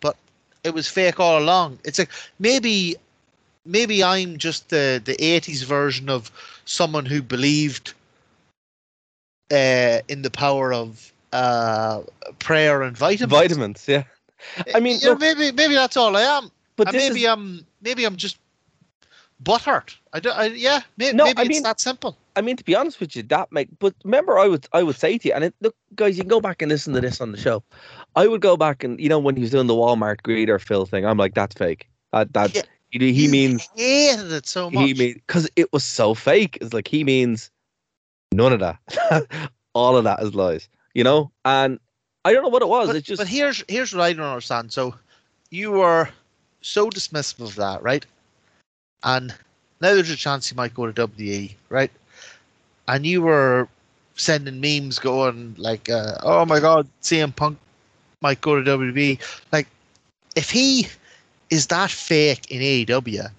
[0.00, 0.16] But
[0.62, 1.78] it was fake all along.
[1.84, 2.96] It's like maybe
[3.66, 6.30] maybe I'm just the the '80s version of
[6.64, 7.94] someone who believed
[9.50, 12.02] uh, in the power of uh,
[12.38, 13.32] prayer and vitamins.
[13.32, 14.04] Vitamins, yeah.
[14.74, 16.50] I mean, You know, maybe maybe that's all I am.
[16.76, 18.36] but maybe is, I'm maybe I'm just
[19.42, 19.96] butthurt.
[20.12, 20.36] I don't.
[20.36, 22.16] I, yeah, may, No, maybe I it's mean- that simple.
[22.36, 23.68] I mean, to be honest with you, that make.
[23.78, 26.28] But remember, I would I would say to you, and it, look, guys, you can
[26.28, 27.62] go back and listen to this on the show.
[28.16, 30.86] I would go back and you know when he was doing the Walmart greeter Phil
[30.86, 31.88] thing, I'm like, that's fake.
[32.12, 34.84] That that Yeah, he, he means hated it so much.
[34.84, 36.58] he mean because it was so fake.
[36.60, 37.50] It's like he means
[38.32, 39.50] none of that.
[39.74, 41.30] All of that is lies, you know.
[41.44, 41.78] And
[42.24, 42.88] I don't know what it was.
[42.88, 44.72] but, it's just but here's here's what I don't understand.
[44.72, 44.94] So
[45.50, 46.08] you were
[46.62, 48.04] so dismissive of that, right?
[49.02, 49.30] And
[49.80, 51.90] now there's a chance he might go to WE, right?
[52.86, 53.68] And you were
[54.16, 57.58] sending memes going like, uh, "Oh my God, CM Punk
[58.20, 59.18] might go to WWE."
[59.52, 59.68] Like,
[60.36, 60.88] if he
[61.50, 63.30] is that fake in AEW,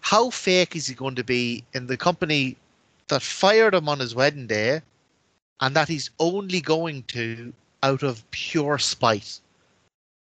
[0.00, 2.56] how fake is he going to be in the company
[3.08, 4.80] that fired him on his wedding day,
[5.60, 9.40] and that he's only going to out of pure spite?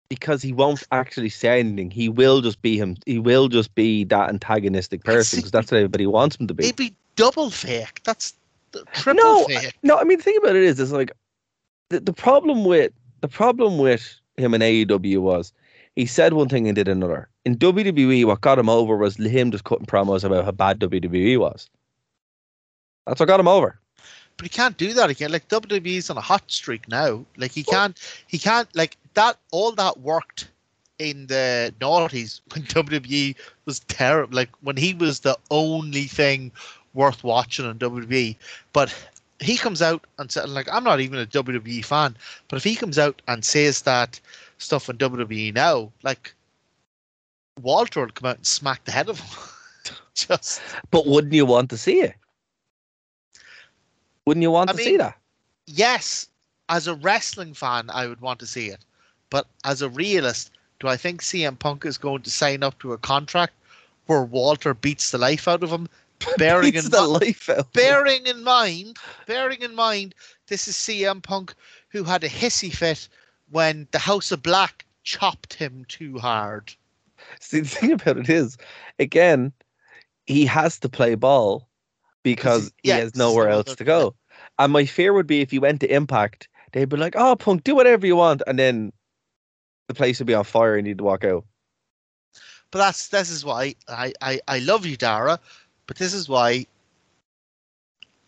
[0.09, 1.91] because he won't actually say anything.
[1.91, 2.97] He will just be him.
[3.05, 6.65] He will just be that antagonistic person because that's what everybody wants him to be.
[6.65, 8.01] It'd be double fake.
[8.03, 8.33] That's
[8.71, 9.77] the triple No, fake.
[9.83, 11.11] No, I mean the thing about it is, is like
[11.89, 15.53] the, the problem with the problem with him in AEW was
[15.95, 17.29] he said one thing and did another.
[17.45, 21.39] In WWE, what got him over was him just cutting promos about how bad WWE
[21.39, 21.69] was.
[23.07, 23.79] That's what got him over.
[24.37, 25.31] But he can't do that again.
[25.31, 27.23] Like WWE's on a hot streak now.
[27.37, 27.97] Like he can't.
[28.27, 28.67] He can't.
[28.75, 29.37] Like that.
[29.51, 30.49] All that worked
[30.99, 33.35] in the noughties when WWE
[33.65, 34.35] was terrible.
[34.35, 36.51] Like when he was the only thing
[36.95, 38.35] worth watching on WWE.
[38.73, 38.95] But
[39.39, 42.17] he comes out and said, like, I'm not even a WWE fan.
[42.47, 44.19] But if he comes out and says that
[44.57, 46.33] stuff on WWE now, like
[47.61, 49.95] Walter will come out and smack the head of him.
[50.15, 50.61] Just
[50.91, 52.15] But wouldn't you want to see it?
[54.25, 55.17] Wouldn't you want I to mean, see that?
[55.67, 56.27] yes,
[56.69, 58.83] as a wrestling fan, I would want to see it.
[59.29, 62.93] But as a realist, do I think CM Punk is going to sign up to
[62.93, 63.53] a contract
[64.07, 65.89] where Walter beats the life out of him?
[66.37, 67.71] Bearing in, the life out.
[67.73, 68.97] bearing in mind,
[69.27, 70.15] bearing in mind,
[70.47, 71.53] this is CM Punk
[71.89, 73.07] who had a hissy fit
[73.49, 76.73] when the House of Black chopped him too hard.
[77.39, 78.57] See, the thing about it is,
[78.99, 79.53] again,
[80.25, 81.67] he has to play ball
[82.23, 84.15] because he yeah, has nowhere else to go.
[84.57, 87.63] And my fear would be if he went to Impact, they'd be like, "Oh, Punk,
[87.63, 88.91] do whatever you want," and then
[89.87, 91.45] the place would be on fire and he'd walk out.
[92.71, 95.39] But that's this is why I, I, I love you, Dara,
[95.87, 96.65] but this is why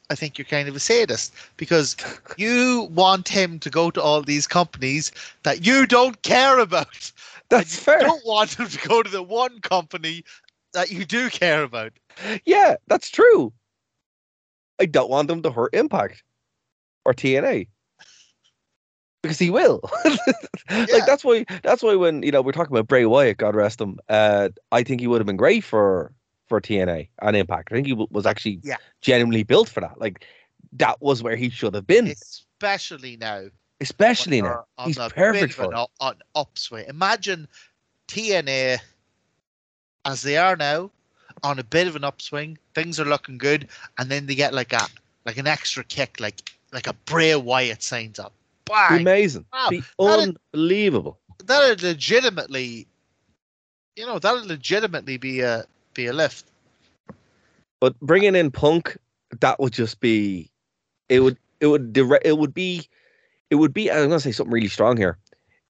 [0.09, 1.95] I think you're kind of a sadist because
[2.37, 5.11] you want him to go to all these companies
[5.43, 7.11] that you don't care about.
[7.49, 7.99] That's You fair.
[7.99, 10.23] don't want him to go to the one company
[10.73, 11.93] that you do care about.
[12.45, 13.53] Yeah, that's true.
[14.79, 16.23] I don't want him to hurt Impact
[17.05, 17.67] or TNA
[19.21, 19.81] because he will.
[20.69, 20.85] Yeah.
[20.91, 21.45] Like that's why.
[21.63, 23.99] That's why when you know we're talking about Bray Wyatt, God rest him.
[24.09, 26.13] Uh, I think he would have been great for
[26.47, 27.69] for TNA and Impact.
[27.71, 28.77] I think he w- was actually Yeah.
[29.01, 29.99] genuinely built for that.
[29.99, 30.25] Like
[30.73, 33.45] that was where he should have been, Especially now.
[33.81, 34.65] especially now.
[34.77, 36.85] on He's perfect for an, an upswing.
[36.87, 37.47] Imagine
[38.07, 38.79] TNA
[40.05, 40.89] as they are now
[41.43, 42.57] on a bit of an upswing.
[42.73, 43.67] Things are looking good,
[43.97, 44.87] and then they get like a
[45.25, 48.33] like an extra kick, like like a Bray Wyatt signs up.
[48.65, 49.01] Bang!
[49.01, 49.45] amazing.
[49.53, 51.19] Wow, Be that unbelievable.
[51.45, 52.87] That'd legitimately,
[53.95, 55.65] you know, that'd legitimately be a
[55.97, 56.45] be a lift.
[57.81, 58.97] But bringing in Punk,
[59.41, 60.49] that would just be,
[61.09, 62.87] it would, it would, direct it would be,
[63.49, 63.91] it would be.
[63.91, 65.17] I'm gonna say something really strong here.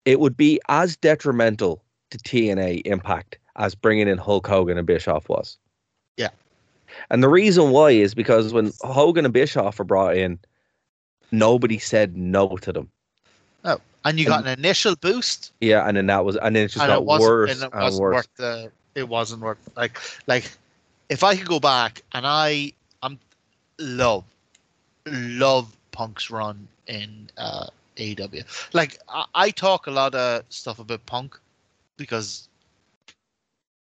[0.05, 5.27] It would be as detrimental to TNA Impact as bringing in Hulk Hogan and Bischoff
[5.27, 5.57] was.
[6.15, 6.29] Yeah.
[7.09, 10.39] And the reason why is because when Hogan and Bischoff were brought in,
[11.31, 12.89] nobody said no to them.
[13.65, 16.67] Oh, and you got an initial boost, Yeah, and then that was, and then it
[16.69, 18.27] just and got it worse and it and worse.
[18.37, 18.71] the.
[18.97, 20.51] It wasn't worth like like
[21.07, 23.19] if I could go back and I I'm
[23.77, 24.23] love
[25.05, 27.67] love Punk's run in uh,
[27.97, 28.43] AEW.
[28.73, 31.37] Like I, I talk a lot of stuff about Punk
[31.97, 32.49] because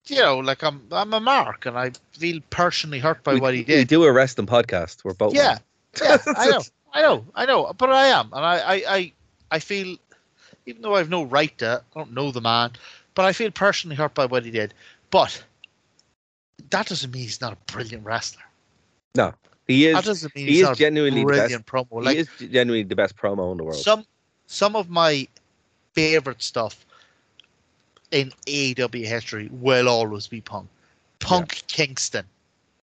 [0.08, 3.54] you know, like I'm I'm a mark and I feel personally hurt by we, what
[3.54, 3.78] he did.
[3.78, 5.04] we do a wrestling podcast.
[5.04, 5.34] We're both.
[5.34, 5.60] Yeah,
[6.02, 6.62] yeah, I know,
[6.94, 9.12] I know, I know, but I am, and I, I, I,
[9.52, 9.98] I feel,
[10.66, 12.72] even though I've no right to, I don't know the man,
[13.16, 14.74] but I feel personally hurt by what he did.
[15.10, 15.44] But
[16.70, 18.44] that doesn't mean he's not a brilliant wrestler.
[19.16, 19.34] No,
[19.68, 20.06] he That is.
[20.06, 21.60] doesn't mean He is genuinely the best.
[21.60, 22.04] brilliant promo.
[22.04, 23.76] Like he is genuinely the best promo in the world.
[23.76, 24.06] some,
[24.46, 25.28] some of my
[25.94, 26.86] favorite stuff
[28.12, 30.70] in AEW history will always be Punk.
[31.20, 32.26] Punk Kingston,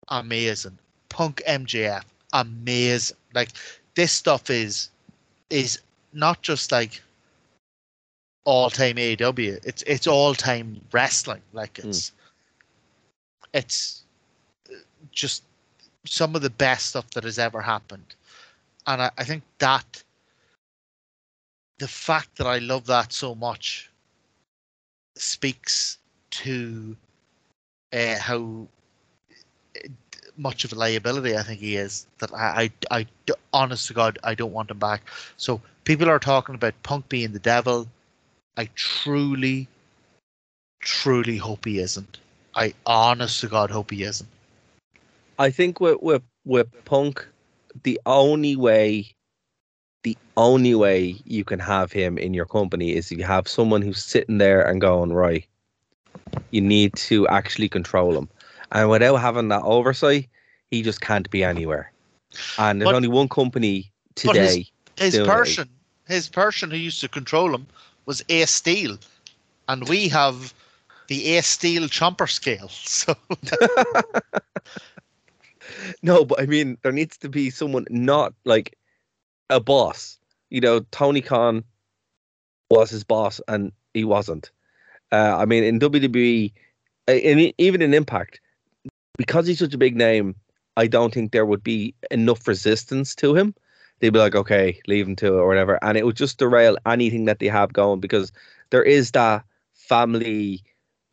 [0.08, 0.78] amazing.
[1.08, 3.16] Punk MJF, amazing.
[3.34, 3.50] Like
[3.94, 4.90] this stuff is
[5.50, 5.80] is
[6.12, 7.02] not just like
[8.44, 9.60] all time AEW.
[9.64, 11.42] It's it's all time wrestling.
[11.52, 12.12] Like it's
[13.52, 14.04] it's
[14.70, 14.76] uh,
[15.12, 15.42] just
[16.06, 18.14] some of the best stuff that has ever happened.
[18.86, 20.02] And I, I think that
[21.78, 23.90] the fact that I love that so much
[25.16, 25.98] speaks
[26.30, 26.96] to
[27.92, 28.66] uh, how
[30.36, 32.06] much of a liability I think he is.
[32.18, 33.06] That I I
[33.52, 35.02] honest to God, I don't want him back.
[35.36, 37.88] So people are talking about Punk being the devil.
[38.56, 39.68] I truly,
[40.80, 42.18] truly hope he isn't.
[42.54, 44.28] I honest to God hope he isn't.
[45.38, 47.26] I think with with with Punk,
[47.82, 49.12] the only way,
[50.04, 53.82] the only way you can have him in your company is if you have someone
[53.82, 55.44] who's sitting there and going right.
[56.50, 58.28] You need to actually control him,
[58.72, 60.28] and without having that oversight,
[60.70, 61.90] he just can't be anywhere.
[62.58, 64.66] And there's But- only one company his- today.
[64.96, 65.26] His it.
[65.26, 65.68] person,
[66.06, 67.66] his person who used to control him
[68.06, 68.98] was Ace Steel,
[69.68, 70.52] and we have
[71.08, 72.70] the Ace Steel chomper scale.
[72.84, 73.14] So
[76.02, 78.76] No, but I mean, there needs to be someone not like
[79.50, 80.18] a boss.
[80.50, 81.64] You know, Tony Khan
[82.70, 84.50] was his boss, and he wasn't.
[85.12, 86.52] Uh, I mean, in WWE,
[87.08, 88.40] uh, in, even in Impact,
[89.16, 90.34] because he's such a big name,
[90.76, 93.54] I don't think there would be enough resistance to him.
[94.00, 96.76] They'd be like, okay, leave them to it or whatever, and it would just derail
[96.86, 98.32] anything that they have going because
[98.70, 99.44] there is that
[99.74, 100.62] family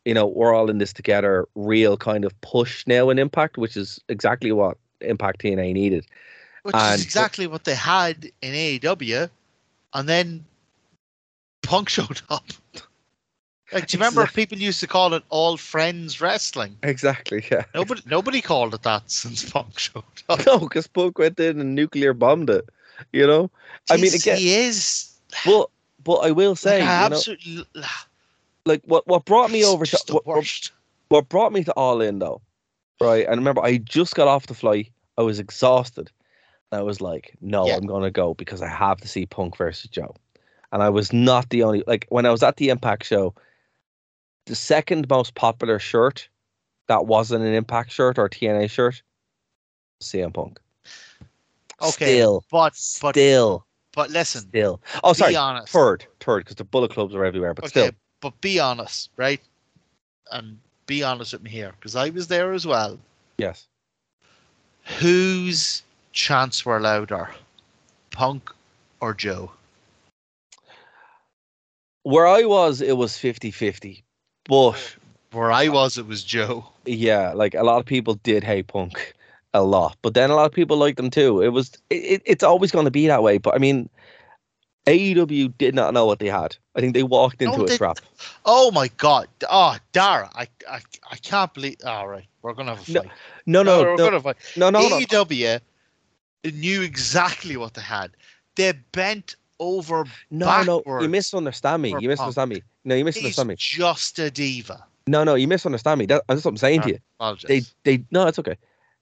[0.04, 3.76] you know, we're all in this together, real kind of push now in Impact, which
[3.76, 6.06] is exactly what Impact TNA needed.
[6.62, 9.28] which And- is exactly what they had in AEW,
[9.94, 10.44] and then
[11.62, 12.44] Punk showed up.
[13.72, 16.76] Like, do you remember Exact- people used to call it all friends wrestling?
[16.82, 17.64] Exactly, yeah.
[17.74, 20.44] Nobody, nobody called it that since Punk showed up.
[20.46, 22.68] No, because Punk went in and nuclear bombed it,
[23.12, 23.50] you know?
[23.90, 25.08] I mean, again- he is.
[25.46, 25.70] But
[26.04, 27.64] but I will say, like, you know, absolutely
[28.66, 30.70] like what, what brought me over to what, what-
[31.08, 32.40] what brought me to All In though,
[33.00, 33.26] right?
[33.26, 34.90] And remember, I just got off the flight.
[35.18, 36.10] I was exhausted.
[36.70, 37.76] And I was like, no, Yeah.
[37.76, 40.14] I'm gonna go because I have to see Punk versus Joe.
[40.72, 43.34] And I was not the only like when I was at the Impact show,
[44.46, 46.28] the second most popular shirt
[46.88, 49.02] that wasn't an Impact shirt or TNA shirt,
[50.02, 50.58] CM Punk.
[51.80, 54.80] Okay, Still, but but still, but listen, still.
[55.02, 55.32] Oh, sorry.
[55.32, 55.72] be honest.
[55.72, 57.90] Third, third, because the Bullet Clubs are everywhere, but okay, still.
[58.20, 59.40] but be honest, right?
[60.30, 62.98] And be honest with me here, because I was there as well.
[63.38, 63.66] Yes.
[64.98, 65.82] Whose
[66.12, 67.30] chants were louder,
[68.10, 68.50] Punk
[69.00, 69.50] or Joe?
[72.04, 74.02] Where I was, it was 50-50.
[74.48, 74.96] But
[75.32, 76.66] Where I was, it was Joe.
[76.84, 79.14] yeah, like a lot of people did hate Punk
[79.54, 81.42] a lot, but then a lot of people liked them too.
[81.42, 83.38] It was it, it- it's always going to be that way.
[83.38, 83.88] But I mean,
[84.86, 86.56] AEW did not know what they had.
[86.74, 87.98] I think they walked into No, a trap.
[88.44, 89.28] Oh my God!
[89.48, 91.76] Oh, Dara, I I, I can't believe.
[91.84, 93.12] All right, we're gonna have a No, fight.
[93.46, 94.36] No, no, we're no, gonna fight.
[94.56, 94.96] no, no, no.
[94.98, 95.60] AEW
[96.52, 98.10] knew exactly what they had.
[98.56, 101.94] They bent over No, no, you misunderstand me.
[102.00, 102.62] You misunderstand me.
[102.84, 103.56] No, you misunderstand me.
[103.58, 104.84] just a diva.
[105.06, 106.06] No, no, you misunderstand me.
[106.06, 106.98] That, that's what I'm saying to you.
[107.18, 107.74] Apologies.
[107.84, 108.56] They, they, no, it's okay.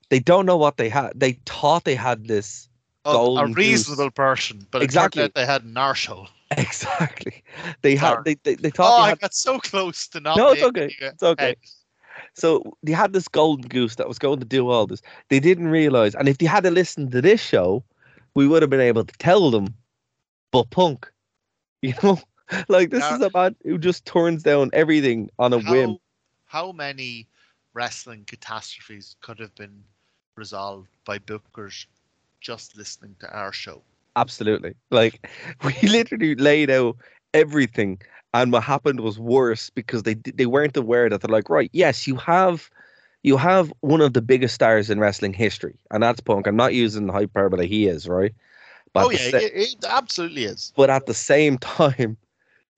[0.08, 1.12] They don't know what they had.
[1.14, 2.68] They thought they had this.
[3.04, 5.30] Oh, a reasonable person, but Exactly.
[5.34, 6.28] they had an arsehole.
[6.56, 7.44] Exactly.
[7.82, 8.24] They had.
[8.24, 10.36] They, they, they Oh, thought they I got so close to not.
[10.36, 10.94] No, it's okay.
[11.00, 11.50] It's okay.
[11.50, 11.56] out.
[12.34, 15.00] So they had this golden goose that was going to do all this.
[15.28, 17.84] They didn't realize, and if they had to listen to this show,
[18.34, 19.74] we would have been able to tell them.
[20.50, 21.10] But punk,
[21.82, 22.18] you know,
[22.68, 25.98] like this Now- is a man who just turns down everything on a whim.
[26.46, 27.28] How, how many
[27.74, 29.84] wrestling catastrophes could have been
[30.36, 31.86] resolved by bookers
[32.40, 33.82] just listening to our show?
[34.16, 35.26] Absolutely, like
[35.64, 36.96] we literally laid out
[37.32, 38.00] everything,
[38.34, 42.06] and what happened was worse because they they weren't aware that they're like, right, yes,
[42.06, 42.70] you have.
[43.22, 46.46] You have one of the biggest stars in wrestling history, and that's Punk.
[46.46, 48.32] I'm not using the hyperbole; he is right.
[48.94, 50.72] But oh yeah, sa- it, it absolutely is.
[50.74, 52.16] but at the same time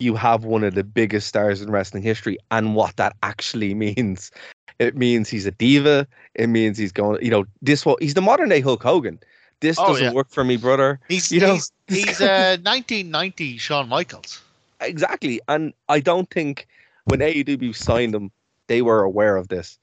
[0.03, 4.31] you have one of the biggest stars in wrestling history and what that actually means.
[4.79, 6.07] It means he's a diva.
[6.35, 9.19] It means he's going you know this what he's the modern day hulk hogan.
[9.61, 10.13] This Oh, doesn't yeah.
[10.13, 10.99] work for me brother.
[11.09, 14.43] He's You know, he's, he's guy- uh, 1990 Shawn Michaels.
[14.81, 15.41] exactly.
[15.49, 16.67] And i don't think
[17.05, 18.31] when aew signed him
[18.69, 19.79] they were aware of this.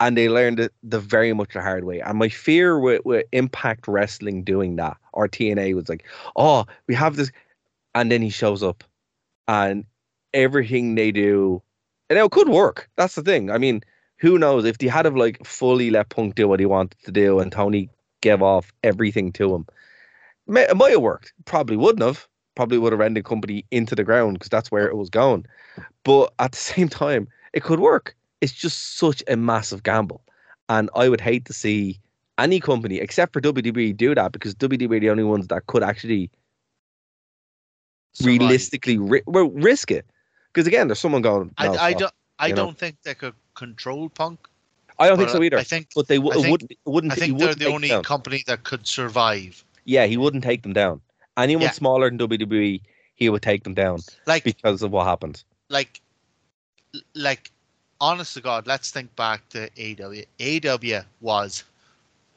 [0.00, 2.00] And they learned it the very much the hard way.
[2.00, 6.04] And my fear with, with impact wrestling doing that or tna was like
[6.36, 7.30] oh we have this
[7.94, 8.84] and then he shows up
[9.48, 9.84] and
[10.34, 11.62] everything they do.
[12.08, 12.88] And it could work.
[12.96, 13.50] That's the thing.
[13.50, 13.82] I mean
[14.18, 14.64] who knows?
[14.64, 17.50] If they had have like fully let punk do what he wanted to do and
[17.52, 17.88] tony
[18.20, 19.66] gave off everything to him
[20.48, 21.32] it might have worked.
[21.44, 22.26] Probably wouldn't have.
[22.54, 25.46] Probably would have ran the company into the ground because that's where it was going.
[26.04, 28.16] But at the same time it could work.
[28.40, 30.22] It's just such a massive gamble.
[30.68, 31.98] And i would hate to see
[32.38, 35.82] any company except for WWE do that because WWE are the only ones that could
[35.82, 36.30] actually
[38.18, 38.40] Survive.
[38.40, 40.04] realistically ri- well, risk it.
[40.52, 41.52] Because again, there's someone going.
[41.58, 42.12] I, "No, I stop." don't.
[42.40, 44.38] I don't think they could control Punk.
[44.98, 45.58] I don't think so either.
[45.58, 45.88] I think.
[45.94, 46.72] but they w- I think- wouldn't.
[46.84, 47.12] Wouldn't.
[47.12, 49.64] I think they're wouldn't the only company that could survive.
[49.84, 51.00] Yeah, he wouldn't take them down.
[51.36, 51.70] Anyone Yeah.
[51.70, 52.80] smaller than WWE,
[53.14, 55.42] he would take them down Like, because of what happened.
[55.68, 56.00] like,
[57.14, 57.50] like,
[58.00, 60.24] honest to God, let's think back to AEW.
[60.40, 61.64] AEW was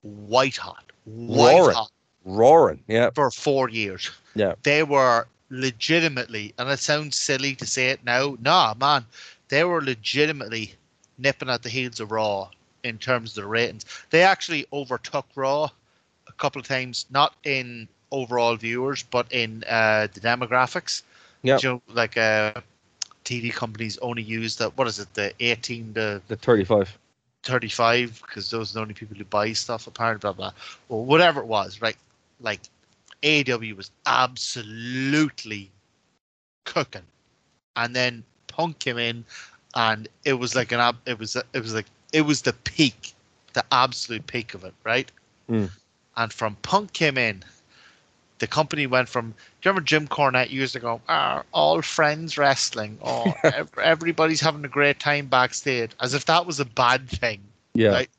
[0.03, 1.75] white hot, white Roaring.
[1.75, 1.91] hot
[2.25, 2.83] Roaring.
[2.87, 3.09] Yeah.
[3.15, 4.11] for four years.
[4.35, 4.53] Yeah.
[4.63, 8.37] They were legitimately, and it sounds silly to say it now.
[8.41, 9.05] Nah, man,
[9.49, 10.73] they were legitimately
[11.17, 12.49] nipping at the heels of Raw
[12.83, 13.85] in terms of the ratings.
[14.09, 15.69] They actually overtook Raw
[16.27, 21.03] a couple of times, not in overall viewers, but in uh, the demographics.
[21.43, 21.59] Yeah.
[21.61, 22.53] You know, like uh,
[23.25, 26.97] TV companies only use the what is it, the 18 to The 35.
[27.43, 30.51] 35 because those are the only people who buy stuff apparently blah blah
[30.89, 31.97] or whatever it was right
[32.39, 32.59] like
[33.23, 35.69] AEW was absolutely
[36.65, 37.03] cooking
[37.75, 39.23] and then punk came in
[39.75, 43.13] and it was like an it was it was like it was the peak
[43.53, 45.11] the absolute peak of it right
[45.49, 45.69] Mm.
[46.17, 47.43] and from punk came in
[48.39, 52.37] the company went from do you remember Jim Cornette used to go ah, all friends
[52.37, 53.33] wrestling oh
[53.81, 57.41] everybody's having a great time backstage as if that was a bad thing
[57.73, 57.89] Yeah.
[57.89, 58.09] Right.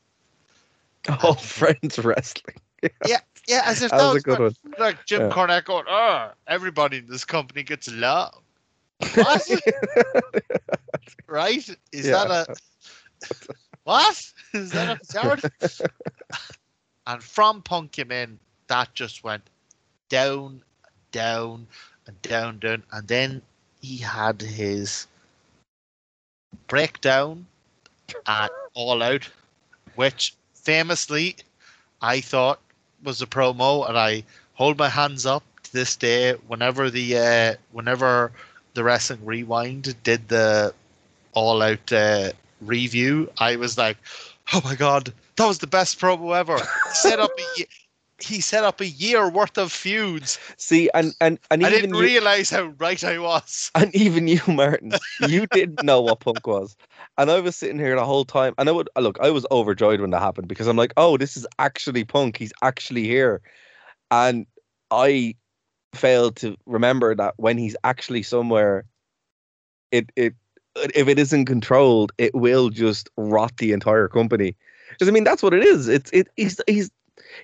[1.22, 2.56] All friends wrestling.
[3.04, 3.62] Yeah yeah.
[3.66, 4.54] as if That that, was a was good one.
[4.78, 5.28] like Jim Yeah.
[5.28, 8.42] Cornette going oh everybody in this company gets love
[9.14, 9.42] what
[11.26, 12.12] right is Yeah.
[12.12, 12.46] that a
[13.84, 15.42] what is that a absurd
[17.06, 18.38] and from punk came in
[18.68, 19.42] that just went
[20.08, 20.62] down
[21.12, 21.66] down
[22.06, 23.42] and down down and then
[23.80, 25.06] he had his
[26.68, 27.46] breakdown
[28.26, 29.28] at all out
[29.94, 31.36] which famously
[32.00, 32.60] i thought
[33.02, 34.22] was a promo and i
[34.54, 38.32] hold my hands up to this day whenever the uh whenever
[38.74, 40.72] the wrestling rewind did the
[41.34, 42.30] all out uh,
[42.60, 43.96] review i was like
[44.52, 46.56] oh my god that was the best promo ever.
[46.56, 47.64] He set up a,
[48.22, 50.38] he set up a year worth of feuds.
[50.56, 53.70] See, and and and i even didn't you, realize how right i was.
[53.74, 54.92] and even you, Martin,
[55.28, 56.76] you didn't know what punk was.
[57.18, 59.18] And I was sitting here the whole time, and I would look.
[59.20, 62.36] I was overjoyed when that happened because I'm like, "Oh, this is actually punk.
[62.38, 63.42] He's actually here."
[64.10, 64.46] And
[64.90, 65.34] I
[65.94, 68.84] failed to remember that when he's actually somewhere,
[69.90, 70.34] it it
[70.94, 74.56] if it isn't controlled, it will just rot the entire company.
[74.90, 75.88] Because I mean, that's what it is.
[75.88, 76.28] It's it.
[76.36, 76.90] He's he's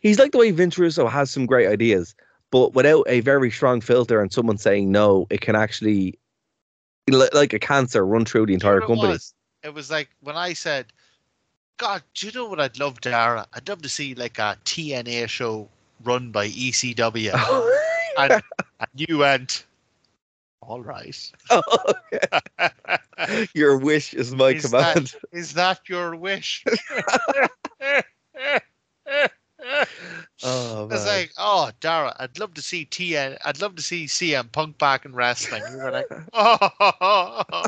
[0.02, 2.14] he's like the way Vince Russo has some great ideas,
[2.50, 6.18] but without a very strong filter and someone saying no, it can actually,
[7.32, 9.12] like a cancer, run through the Do you know entire company.
[9.12, 9.34] was?
[9.62, 10.86] It was like when I said,
[11.78, 13.46] God, do you know what I'd love, Dara?
[13.52, 15.68] I'd love to see like a TNA show
[16.04, 17.32] run by ECW.
[17.34, 18.32] Oh, and,
[18.80, 19.64] and you went,
[20.60, 21.32] all right.
[21.50, 21.62] Oh,
[23.54, 25.14] Your wish is my Is command.
[25.32, 26.64] Is that your wish?
[30.44, 33.38] Oh It's like, oh, Dara, I'd love to see TN.
[33.44, 35.62] I'd love to see CM Punk back in wrestling.
[35.70, 37.64] You were like, oh,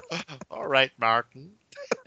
[0.51, 1.51] all right, Martin.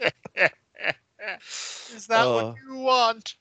[1.94, 2.34] Is that Oh.
[2.34, 2.54] what uh.
[2.68, 3.34] you want?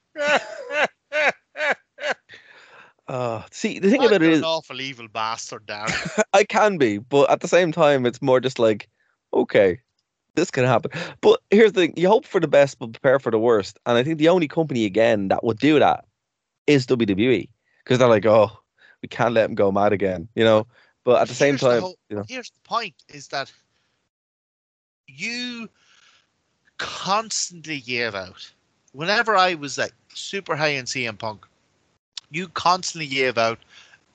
[3.08, 5.92] Oh, see, the thing I'm about it an is, awful evil bastard, Dara.
[6.34, 8.88] I can be, but at the same time, it's more just like,
[9.34, 9.80] okay,
[10.36, 10.92] this can happen.
[11.22, 13.80] But here's the thing: you hope for the best, but prepare for the worst.
[13.86, 16.06] And I think the only company again that would do that
[16.68, 17.50] is WWE,
[17.84, 18.50] because they're like, oh,
[19.02, 20.66] we can't let him go mad again, you know.
[21.04, 23.52] But at the same Here's the time, whole- you know, Here's the point: is that
[25.08, 25.70] you
[26.84, 28.52] constantly gave out.
[28.92, 31.46] Whenever I was like super high in CM Punk,
[32.30, 33.58] you constantly gave out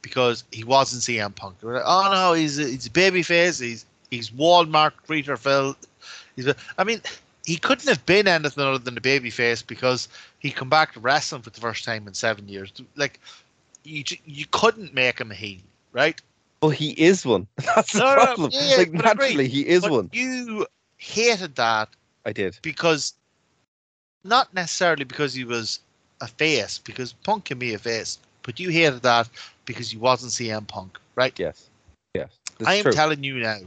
[0.03, 1.57] because he wasn't CM Punk.
[1.63, 3.59] You were like, oh no, he's a, he's a baby face.
[3.59, 5.75] He's he's Walmart greeter Phil.
[6.37, 7.01] He's I mean,
[7.47, 10.09] he couldn't have been anything other than a baby face because
[10.39, 12.73] he come back to wrestling for the first time in seven years.
[12.97, 13.19] Like
[13.85, 15.61] you you couldn't make him a heel,
[15.93, 16.21] right?
[16.61, 17.47] Well, he is one.
[17.75, 18.51] That's the No, no, problem.
[18.51, 19.39] yeah, like I agree.
[19.39, 20.11] naturally, he is But one.
[20.13, 20.67] You
[20.99, 21.89] hated that
[22.29, 22.59] I did.
[22.63, 23.15] because
[24.25, 25.81] not necessarily because he was
[26.21, 29.29] a face, because Punk can be a face, but you hated that
[29.65, 31.39] because he wasn't CM Punk, right?
[31.39, 31.71] Yes.
[32.15, 32.31] Yes.
[32.65, 32.93] I am true.
[32.93, 33.59] telling you now,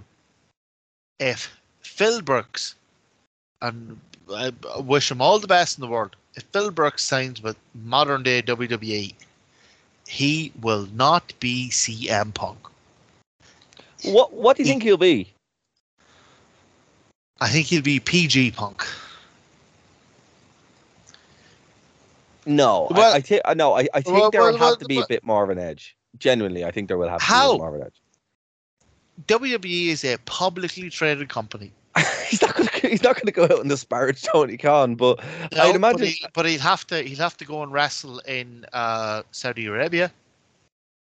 [1.19, 2.75] if Phil Brooks,
[3.61, 3.99] and
[4.33, 8.23] I wish him all the best in the world, if Phil Brooks signs with modern
[8.23, 9.15] day WWE,
[10.07, 12.59] he will not be CM Punk.
[14.03, 15.33] what What do you he- think he'll be?
[17.41, 18.85] I think he'd be PG Punk.
[22.45, 24.79] No, Well- I, I think no, I, I think Well, there well, will well, have
[24.79, 25.95] to be well- a bit more of an edge.
[26.17, 27.51] Genuinely, I think there will have to be a How?
[27.53, 28.01] bit more of an edge.
[29.27, 31.71] WWE is a publicly traded company.
[32.29, 35.19] he's not gonna he's not gonna go out and disparage Tony Khan, but
[35.53, 38.19] No, I'd imagine but, he, but he'd have to he'd have to go and wrestle
[38.19, 40.11] in uh, Saudi Arabia.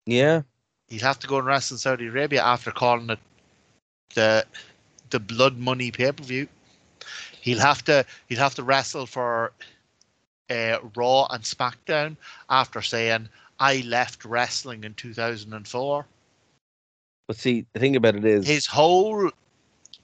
[0.05, 0.41] yeah.
[0.89, 3.19] He'd have to go and wrestle in Saudi Arabia after calling it
[4.15, 4.45] the
[5.09, 6.47] the blood money pay per view.
[7.41, 9.51] He'll have to he'll have to wrestle for
[10.49, 12.17] uh, Raw and SmackDown
[12.49, 13.29] after saying
[13.59, 16.05] I left wrestling in 2004.
[17.27, 19.31] But see, the thing about it is, His whole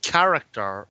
[0.01, 0.87] character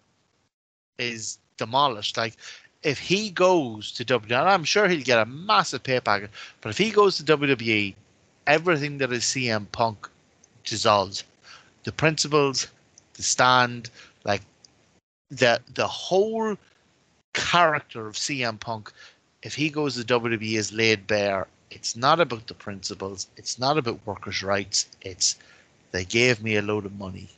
[0.98, 2.16] is demolished.
[2.16, 2.36] Like
[2.82, 6.30] if he goes to WWE, and I'm sure he'll get a massive pay packet,
[6.60, 7.94] but if he goes to WWE,
[8.46, 10.08] everything that is CM Punk
[10.64, 11.24] dissolves.
[11.84, 12.68] The principles,
[13.14, 13.90] the stand,
[14.24, 14.42] like
[15.30, 16.56] the the whole
[17.34, 18.92] character of CM Punk,
[19.42, 21.46] if he goes to WWE is laid bare.
[21.70, 25.36] It's not about the principles, it's not about workers' rights, it's
[25.92, 27.28] they gave me a load of money.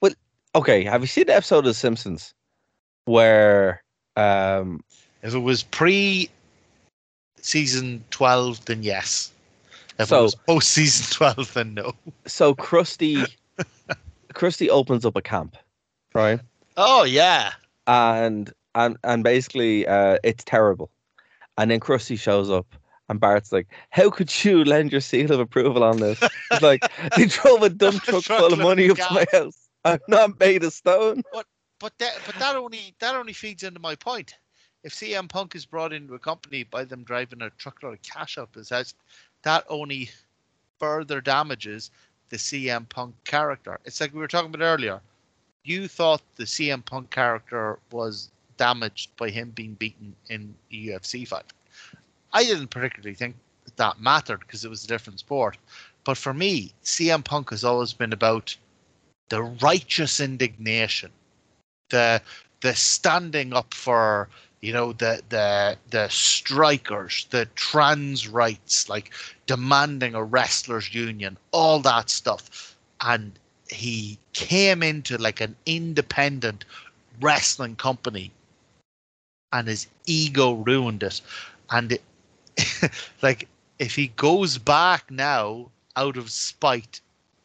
[0.00, 0.12] Well,
[0.56, 2.34] okay, have you seen the episode of The Simpsons
[3.04, 3.80] where
[4.16, 4.82] um
[5.22, 6.28] If it was pre
[7.40, 9.30] season 12, then yes.
[10.00, 11.94] If So- it was post season 12, then no.
[12.26, 13.24] so Krusty
[14.36, 15.56] Krusty opens up a camp,
[16.14, 16.40] right?
[16.76, 17.52] Oh, yeah.
[17.86, 20.90] And and and basically uh it's terrible.
[21.56, 22.66] And then Krusty shows up
[23.08, 26.22] and Bart's like, How could you lend your seal of approval on this?
[26.50, 26.82] It's like
[27.16, 29.68] they drove a dump truck full of money up to my house.
[29.84, 31.22] I'm not made of stone.
[31.32, 31.46] But
[31.78, 34.36] but that, but that only that only feeds into my point.
[34.82, 38.38] If CM Punk is brought into a company by them driving a truckload of cash
[38.38, 38.94] up his house,
[39.42, 40.10] that only
[40.78, 41.90] further damages
[42.28, 43.78] the CM Punk character.
[43.84, 45.00] It's like we were talking about earlier.
[45.64, 51.26] You thought the CM Punk character was damaged by him being beaten in a UFC
[51.26, 51.52] fight.
[52.32, 53.36] I didn't particularly think
[53.76, 55.56] that, mattered because it was a different sport.
[56.04, 58.56] But for me, CM Punk has always been about
[59.28, 61.10] the righteous indignation,
[61.90, 62.22] the
[62.60, 64.28] the standing up for
[64.60, 69.12] you know the the the strikers, the trans rights, like
[69.46, 72.76] demanding a wrestlers union, all that stuff.
[73.00, 73.38] And
[73.70, 76.64] he came into like an independent
[77.20, 78.32] wrestling company
[79.52, 81.20] and his ego ruined it.
[81.70, 82.02] And it,
[83.22, 87.00] like if he goes back now out of spite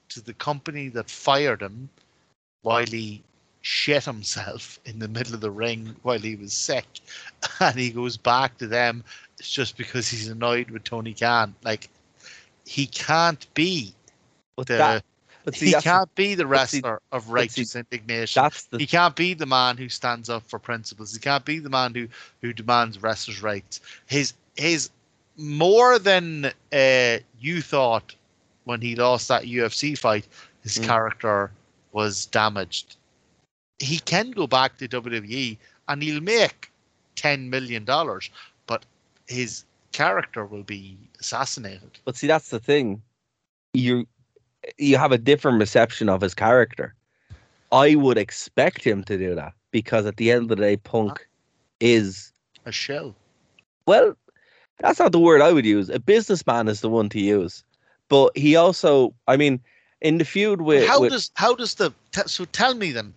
[0.09, 1.89] to the company that fired him
[2.61, 3.23] while he
[3.61, 6.85] shit himself in the middle of the ring while he was sick
[7.59, 9.03] and he goes back to them
[9.39, 11.89] it's just because he's annoyed with Tony Khan like
[12.65, 13.93] he can't be
[14.55, 15.03] But the that
[15.43, 18.63] but see, he can't be the but see- wrestler of but see, righteous indignation that's
[18.65, 21.13] the he can't be the man who stands up for principles.
[21.13, 22.07] He can't be the man who
[22.41, 23.81] who demands wrestlers' rights.
[24.05, 24.89] His his
[25.37, 28.13] more than uh, you thought
[28.65, 30.27] when he lost that UFC fight.
[30.63, 30.83] His Mm.
[30.85, 31.51] character
[31.91, 32.95] was damaged.
[33.81, 36.71] He can go back to WWE and he'll make
[37.15, 38.29] ten million dollars,
[38.67, 38.85] but
[39.27, 41.99] his character will be assassinated.
[42.05, 43.01] But see, that's the thing.
[43.73, 44.07] You
[44.77, 46.93] you have a different reception of his character.
[47.71, 51.27] I would expect him to do that because at the end of the day, Punk
[51.79, 52.31] is
[52.65, 53.15] A shell.
[53.85, 54.15] well.
[54.79, 55.89] That's not the word I would use.
[55.89, 57.63] A businessman is the one to use.
[58.09, 59.59] But he also, I mean,
[60.01, 61.91] in the feud with, how with- does how does the
[62.25, 63.13] so tell me then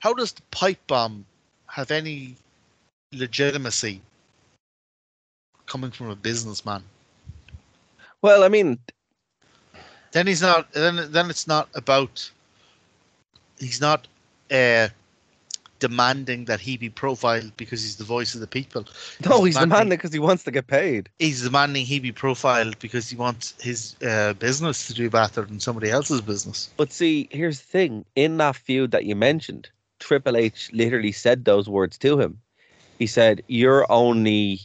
[0.00, 1.24] how does the pipe bomb
[1.66, 2.34] have any
[3.12, 4.00] legitimacy
[5.66, 6.82] coming from a businessman?
[8.22, 8.78] Well, I mean,
[10.12, 12.28] then he's not then then it's not about
[13.58, 14.06] he's not
[14.50, 14.88] uh
[15.78, 18.84] demanding that he be profiled because he's the voice of the people.
[19.24, 21.08] No, he's demanding- demanding because he wants to get paid.
[21.18, 25.58] he's demanding he be profiled because he wants his uh, business to do better than
[25.60, 26.68] somebody else's business.
[26.76, 29.70] But see, here's the thing: in that feud that you mentioned,
[30.00, 32.40] Triple H literally said those words to him.
[32.98, 34.60] He said, "You're only,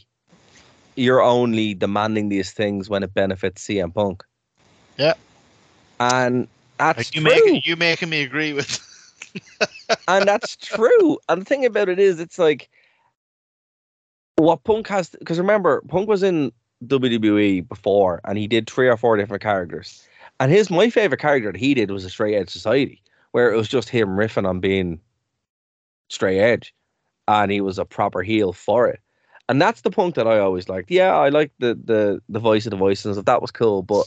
[0.96, 4.24] you're only demanding these things when it benefits CM Punk."
[4.98, 5.14] Yeah.
[6.00, 6.48] and
[6.78, 7.30] that's like you true.
[7.30, 8.80] making you making me agree with
[10.08, 11.18] and that's true.
[11.28, 12.68] And the thing about it is, it's like
[14.36, 16.52] what Punk has because remember, Punk was in
[16.86, 20.06] WWE before, and he did three or four different characters.
[20.40, 23.02] And his my favorite character that he did was a Straight Edge Society,
[23.32, 25.00] where it was just him riffing on being
[26.08, 26.74] straight edge,
[27.28, 29.00] and he was a proper heel for it.
[29.48, 30.90] And that's the Punk that I always liked.
[30.90, 33.14] Yeah, I like the the the voice of the voice and.
[33.24, 34.06] That was cool, but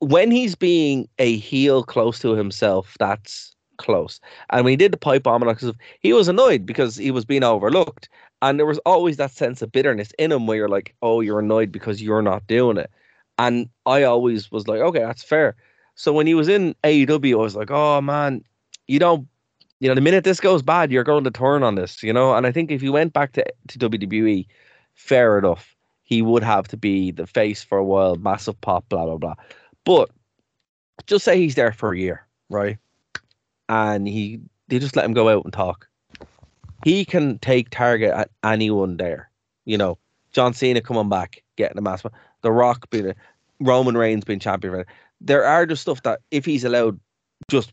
[0.00, 4.20] when he's being a heel close to himself, that's close.
[4.50, 7.44] And when he did the pipe bomb, and he was annoyed because he was being
[7.44, 8.08] overlooked.
[8.42, 11.38] And there was always that sense of bitterness in him where you're like, oh, you're
[11.38, 12.90] annoyed because you're not doing it.
[13.38, 15.56] And I always was like, okay, that's fair.
[15.94, 18.44] So when he was in AEW, I was like, oh man,
[18.86, 19.26] you don't,
[19.80, 22.34] you know, the minute this goes bad, you're going to turn on this, you know.
[22.34, 24.46] And I think if he went back to to WWE,
[24.94, 29.04] fair enough, he would have to be the face for a while, massive pop, blah
[29.04, 29.34] blah blah.
[29.84, 30.10] But
[31.06, 32.78] just say he's there for a year, right?
[33.68, 35.88] And he they just let him go out and talk.
[36.84, 39.30] He can take target at anyone there.
[39.64, 39.98] You know,
[40.32, 42.02] John Cena coming back, getting a mass.
[42.42, 43.14] The Rock being a,
[43.60, 44.84] Roman Reigns being champion.
[45.20, 47.00] There are just stuff that if he's allowed,
[47.48, 47.72] just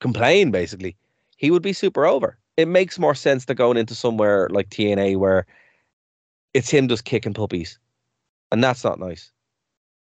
[0.00, 0.96] complain basically,
[1.40, 2.36] he would be super over.
[2.58, 5.46] It makes more sense to going into somewhere like TNA where
[6.52, 7.78] it's him just kicking puppies,
[8.52, 9.32] and that's not nice.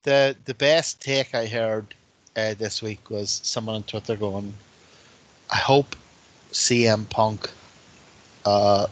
[0.02, 1.94] The the best take I heard
[2.36, 4.52] uh, this week was someone on Twitter going,
[5.52, 5.96] "I hope
[6.52, 7.52] CM Punk
[8.44, 8.88] uh,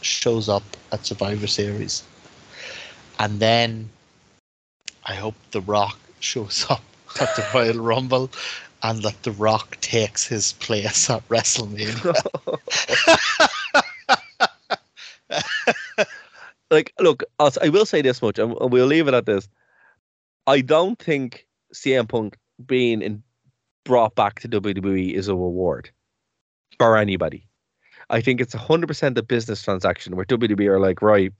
[0.00, 2.04] shows up at Survivor Series,
[3.18, 3.90] and then
[5.04, 6.82] I hope The Rock shows up
[7.20, 8.30] at the Royal Rumble."
[8.82, 12.14] And that The Rock takes his place at WrestleMania.
[16.70, 17.50] like, look, I'll,
[17.84, 19.48] say this much, and we'll leave it at this.
[20.46, 22.36] I don't think CM Punk
[22.66, 23.22] being in,
[23.84, 25.90] brought back to WWE is a reward
[26.78, 27.46] for anybody.
[28.10, 31.32] I think it's 100% a business transaction where WWE are like, right,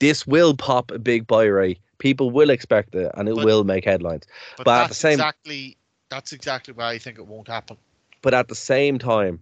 [0.00, 1.78] this will pop a big buy rate.
[1.98, 4.24] People will expect it and it But- will make headlines.
[4.56, 5.76] But, But at the same- exactly
[6.10, 7.76] that's exactly why I think it won't happen.
[8.22, 9.40] But at the same time,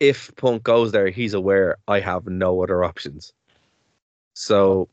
[0.00, 3.32] if Punk goes there, he's aware I have no other options.
[4.34, 4.88] So,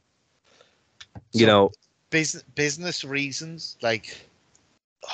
[1.34, 1.72] you So- know,
[2.10, 4.28] business business reasons like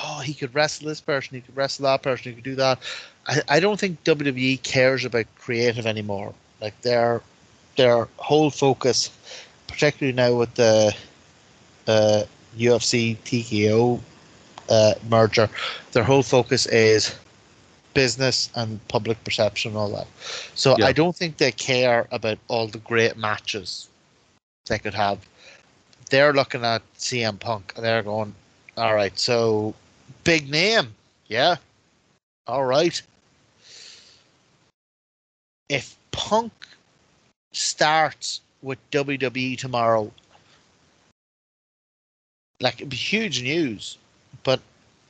[0.04, 2.78] oh he could wrestle this person he could wrestle that person he could do that
[3.26, 7.22] i, I don't think wwe cares about creative anymore like their
[7.76, 9.10] their whole focus
[9.66, 10.94] particularly now with the
[11.88, 12.24] uh,
[12.58, 14.00] ufc tko
[14.70, 15.48] uh, merger
[15.92, 17.14] their whole focus is
[17.92, 20.06] business and public perception and all that
[20.54, 20.86] so Yeah.
[20.86, 23.88] i don't think they care about all the great matches
[24.66, 25.18] they could have
[26.10, 28.34] they're looking at CM Punk and they're going,
[28.76, 29.74] all right, so
[30.24, 30.94] big name,
[31.28, 31.56] yeah,
[32.46, 33.00] all right.
[35.68, 36.52] If Punk
[37.52, 40.10] starts with WWE tomorrow,
[42.60, 43.96] like it'd be huge news,
[44.44, 44.60] but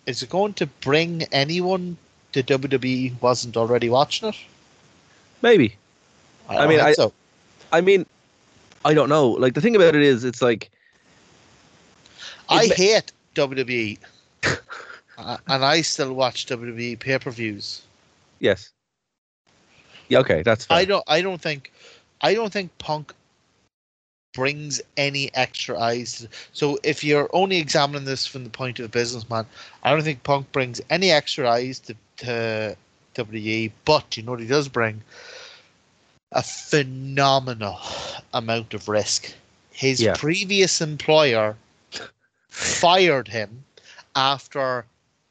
[0.07, 1.97] is it going to bring anyone
[2.32, 4.36] to WWE who wasn't already watching it?
[5.43, 5.77] maybe.
[6.48, 7.12] I, I mean, I- so.
[7.73, 8.05] I mean,
[8.85, 9.28] I don't know.
[9.31, 10.70] Like, the thing about it is, it's like,
[12.48, 13.98] I ma- hate WWE,
[15.19, 17.82] uh, and I still watch WWE pay per views.
[18.40, 18.70] yes.
[20.09, 20.78] Yeah, okay, that's fair.
[20.78, 21.05] I don't.
[21.07, 21.70] I don't think.
[22.20, 23.15] I don't think Punk
[24.32, 26.27] brings any extra eyes.
[26.52, 29.47] So if you're only examining this from the point of a businessman,
[29.82, 32.77] I don't think Punk brings any extra eyes to, to
[33.15, 33.73] WWE.
[33.85, 35.02] But you know what he does bring?
[36.32, 37.81] A phenomenal
[38.32, 39.35] amount of risk.
[39.73, 40.15] His Yeah.
[40.15, 41.57] previous employer
[42.48, 43.65] fired him
[44.15, 44.85] after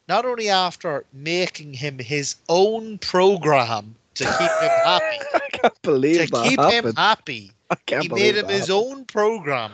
[0.08, 6.30] not only after making him his own program to keep him happy I can't believe
[6.30, 8.52] to keep him happy I can't he made him that.
[8.52, 9.72] his own program.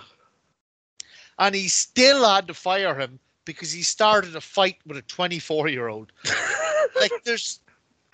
[1.38, 5.68] And he still had to fire him because he started a fight with a 24
[5.68, 6.12] year old
[7.00, 7.60] like there's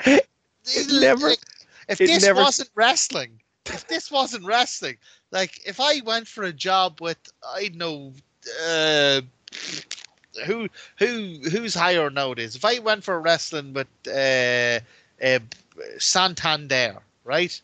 [0.05, 0.27] It
[1.01, 1.39] never- like,
[1.89, 4.99] if it this never- wasn't wrestling if this wasn't wrestling
[5.31, 7.17] like if i went for a job with
[7.55, 8.13] i don't know
[8.67, 9.21] uh
[10.47, 10.69] who
[10.99, 12.57] who who's higher nowadays?
[12.57, 14.81] If i went for wrestling with uh,
[15.25, 15.39] uh
[15.99, 17.61] santander right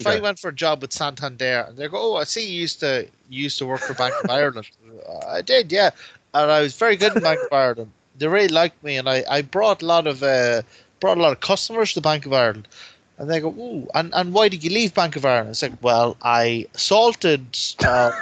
[0.00, 2.60] if I went for a job with Santander and they go, "Oh, I see you
[2.60, 4.68] used to you used to work for Bank of Ireland,"
[5.26, 5.90] I did, yeah,
[6.34, 7.90] and I was very good in Bank of Ireland.
[8.16, 10.62] They really liked me, and I, I brought a lot of uh,
[11.00, 12.68] brought a lot of customers to Bank of Ireland.
[13.18, 15.78] And they go, "Ooh, and, and why did you leave Bank of Ireland?" I said,
[15.82, 18.12] "Well, I assaulted uh,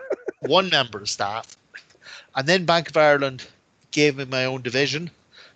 [0.40, 1.56] one member of staff,
[2.34, 3.46] and then Bank of Ireland
[3.90, 5.10] gave me my own division."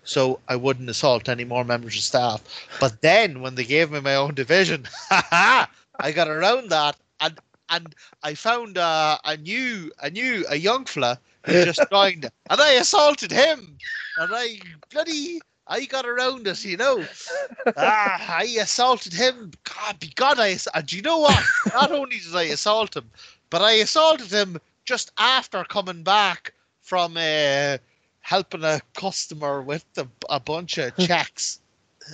[0.05, 2.43] So I wouldn't assault any more members of staff.
[2.81, 7.94] But then when they gave me my own division, I got around that and and
[8.22, 12.72] I found uh, a new a new a young fella who just joined and I
[12.72, 13.78] assaulted him
[14.16, 14.60] and I
[14.90, 17.09] bloody I got around it, you know.
[17.77, 19.52] ah, I assaulted him.
[19.64, 21.47] God, be God, I and do you know what?
[21.72, 23.10] Not only did I assault him,
[23.51, 27.78] but I assaulted him just after coming back from uh,
[28.21, 31.61] helping a customer with a, a bunch of checks.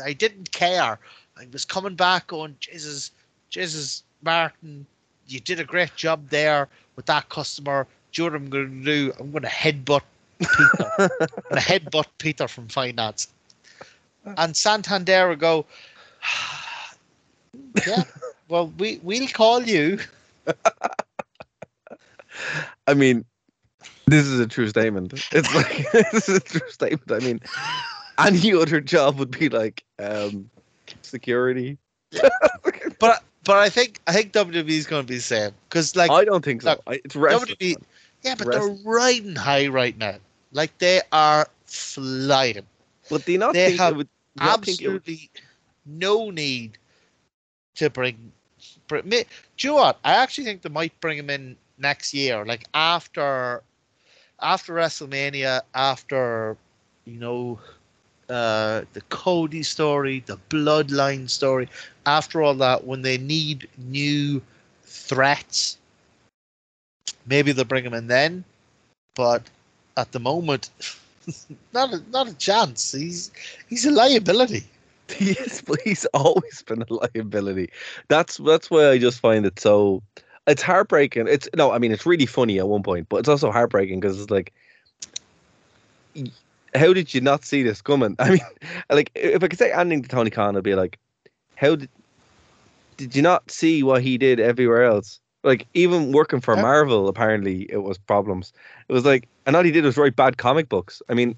[0.04, 0.98] I didn't care.
[1.38, 3.10] I was coming back on Jesus,
[3.50, 4.86] Jesus, Martin,
[5.28, 7.86] you did a great job there with that customer.
[8.12, 9.12] Do you know what I'm going to do?
[9.18, 10.02] I'm going to headbutt
[10.38, 10.92] Peter.
[11.50, 13.28] I'm headbutt Peter from finance.
[14.36, 15.66] And Santander will go,
[17.86, 18.02] yeah,
[18.48, 19.98] well, we, we'll call you.
[22.86, 23.24] I mean,
[24.06, 25.12] this is a true statement.
[25.32, 27.10] It's like this is a true statement.
[27.12, 27.40] I mean,
[28.18, 30.48] any other job would be like um,
[31.02, 31.78] security.
[32.98, 36.10] But but I think I think WWE is going to be the same because like
[36.10, 36.70] I don't think so.
[36.70, 37.56] look, I, it's wrestling.
[37.56, 37.76] WWE,
[38.22, 38.80] yeah, but Wrestling.
[38.82, 40.16] they're riding high right now.
[40.52, 42.64] Like they are flying.
[43.10, 45.30] But do you not they think have would, do you not think would- Absolutely
[45.84, 46.78] no need
[47.76, 48.32] to bring.
[48.88, 49.24] bring me,
[49.58, 49.98] do you know what?
[50.04, 53.62] I actually think they might bring him in next year, like after
[54.40, 56.56] after WrestleMania, after
[57.04, 57.58] you know
[58.28, 61.68] uh, the Cody story, the Bloodline story.
[62.06, 64.42] After all that, when they need new
[64.84, 65.78] threats,
[67.26, 68.44] maybe they'll bring him in then.
[69.14, 69.42] But
[69.96, 70.70] at the moment,
[71.72, 72.92] not a, not a chance.
[72.92, 73.30] He's
[73.68, 74.64] he's a liability.
[75.08, 77.70] He is, but he's always been a liability.
[78.08, 80.02] That's that's why I just find it so.
[80.46, 81.26] It's heartbreaking.
[81.28, 84.20] It's no, I mean it's really funny at one point, but it's also heartbreaking because
[84.20, 84.52] it's like,
[86.74, 88.16] how did you not see this coming?
[88.20, 88.40] I mean,
[88.90, 90.98] like if I could say anything to Tony Khan, I'd be like,
[91.56, 91.88] how did
[92.96, 95.20] did you not see what he did everywhere else?
[95.42, 98.52] Like even working for Marvel, apparently it was problems.
[98.88, 101.02] It was like, and all he did was write bad comic books.
[101.08, 101.36] I mean,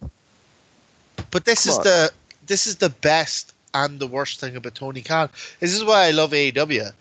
[1.30, 1.84] But this is on.
[1.84, 2.10] the
[2.46, 5.28] this is the best and the worst thing about Tony Khan.
[5.60, 6.92] This is why I love AEW.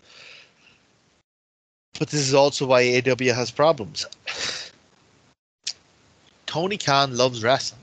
[1.98, 4.06] But this is also why AEW has problems.
[6.46, 7.80] Tony Khan loves wrestling.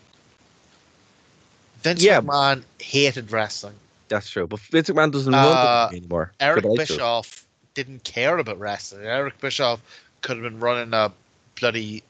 [1.81, 2.21] Vince Yeah.
[2.21, 3.75] McMahon hated wrestling.
[4.07, 4.45] that's true.
[4.47, 6.31] But Vince McMahon doesn't Uh, run the anymore.
[6.39, 6.63] Eric.
[6.75, 9.05] Bischoff didn't care about wrestling.
[9.05, 9.79] Eric Bischoff
[10.21, 11.11] could have been running a
[11.59, 12.03] bloody,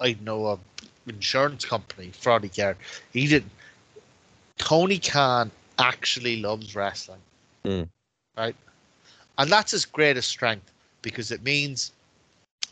[0.00, 0.58] I don't know, a
[1.06, 2.76] insurance company for all he cared.
[3.12, 3.50] He didn't.
[4.58, 7.20] Tony Khan actually loves wrestling,
[7.64, 7.88] Mm.
[8.36, 8.56] right?
[9.38, 10.70] And that's his greatest strength
[11.06, 11.92] because it means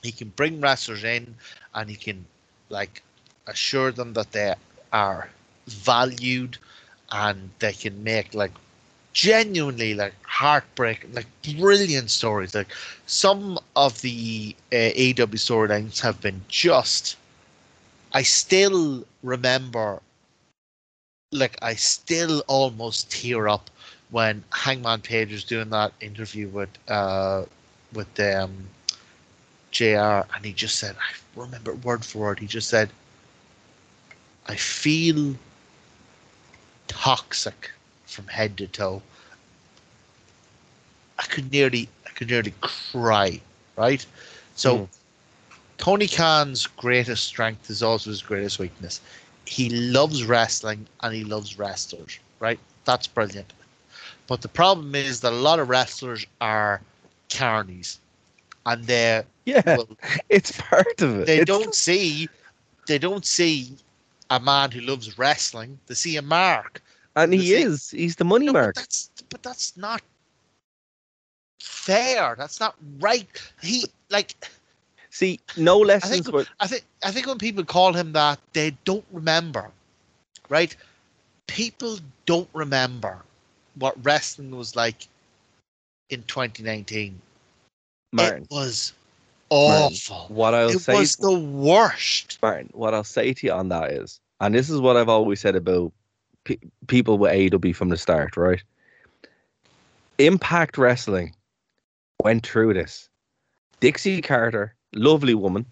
[0.03, 1.37] he can bring wrestlers in
[1.75, 2.27] and he can
[2.69, 3.03] like
[3.47, 4.55] assure them that they
[4.93, 5.31] are
[5.67, 6.59] valued
[7.13, 8.51] and they can make like
[9.13, 11.29] genuinely like heartbreaking like
[11.59, 12.55] brilliant stories.
[12.55, 12.73] Like
[13.07, 17.17] some of the uh, AEW storylines have been just
[18.13, 20.03] I still remember
[21.33, 23.71] like I still almost tear up
[24.11, 27.45] when Hangman Page was doing that interview with uh
[27.95, 28.71] with um
[29.73, 32.91] JR and he just said I remember word for word he just said
[34.47, 35.37] I feel
[36.89, 37.73] toxic
[38.07, 39.03] from head to toe.
[41.19, 43.41] I could nearly I could nearly cry,
[43.77, 44.05] right?
[44.55, 44.89] So Mm.
[45.79, 49.01] Tony Khan's greatest strength is also his greatest weakness.
[49.47, 52.61] He loves wrestling and he loves wrestlers, right?
[52.85, 53.53] That's brilliant.
[54.27, 56.83] But the problem is that a lot of wrestlers are
[57.29, 57.99] carnies
[58.67, 59.89] and they're Yeah, will
[60.29, 61.27] it's part of it.
[61.27, 62.29] they It's- don't see
[62.87, 63.77] they don't see
[64.31, 65.79] a man who loves wrestling.
[65.87, 66.83] They see a mark.
[67.17, 67.91] and he the thing- is.
[67.91, 68.75] He's the money No, but mark.
[68.75, 70.03] that's but that's not
[71.61, 72.35] fair.
[72.37, 73.29] That's not right.
[73.63, 74.35] He like
[75.11, 76.11] See, no I lessons.
[76.11, 79.71] think But I think I think when people call him that, they don't remember.
[80.49, 80.75] Right?
[81.47, 83.23] People don't remember
[83.77, 85.09] what wrestling was like
[86.11, 87.21] in 2019.
[88.13, 88.93] Martin, It was
[89.51, 90.27] Martin, awful.
[90.29, 92.39] what I'll It say, was the worst.
[92.43, 95.41] Martin, what I'll say to you on that is, and this is what I've always
[95.41, 95.93] said about
[96.45, 98.63] pe- people with AEW from the start, right?
[100.19, 101.35] Impact Wrestling
[102.23, 103.09] went through this.
[103.81, 105.67] Dixie Carter, lovely woman,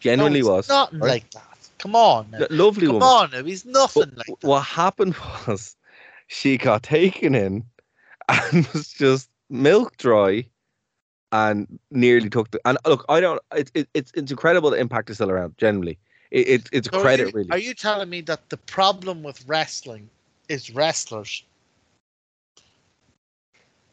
[0.00, 1.08] genuinely No, was Nothing right?
[1.10, 1.58] like that.
[1.78, 2.30] Come on.
[2.30, 2.38] now.
[2.40, 3.08] Lo- lovely Come woman.
[3.08, 3.44] on, now.
[3.44, 4.46] he's nothing But like that.
[4.46, 5.14] what happened
[5.46, 5.76] was
[6.28, 7.64] she got taken in
[8.28, 10.44] and was just milk dry
[11.30, 15.10] and nearly took the and look i don't it, it, it's it's incredible the impact
[15.10, 15.98] is still around generally
[16.30, 18.56] it, it, it's a So are credit you- really Are you telling me that the
[18.56, 20.08] problem with wrestling
[20.48, 21.44] is wrestlers?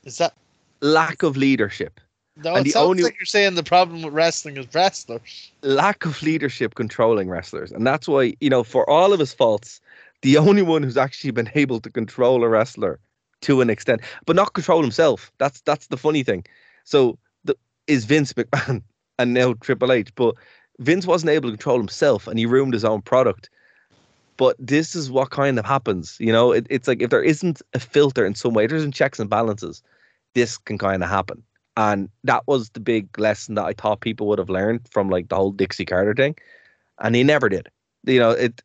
[0.05, 0.33] Is that
[0.81, 1.99] lack of leadership
[2.41, 2.55] no?
[2.55, 5.51] And It the sounds only- like you're saying the problem with wrestling is wrestlers.
[5.61, 9.81] lack of leadership controlling wrestlers and that's why you know for all of his faults
[10.21, 12.99] the only one who's actually been able to control a wrestler
[13.41, 16.43] to an extent but not control himself that's that's the funny thing
[16.83, 17.55] so the,
[17.87, 18.81] is vince mcmahon
[19.19, 20.35] and now triple h but
[20.79, 23.49] vince wasn't able to control himself and he ruined his own product
[24.37, 27.61] but this is what kind of happens you know it, it's like if there isn't
[27.73, 29.83] a filter in some way there isn't checks and balances
[30.33, 31.43] this can kind of happen.
[31.77, 35.29] And that was the big lesson that I thought people would have learned from like
[35.29, 36.35] the whole Dixie Carter thing.
[36.99, 37.69] And he never did.
[38.03, 38.61] You know, it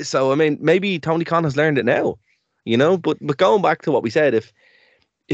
[0.00, 2.18] so I mean maybe Tony Khan has learned it now,
[2.64, 4.52] you know, but but going back to what we said, if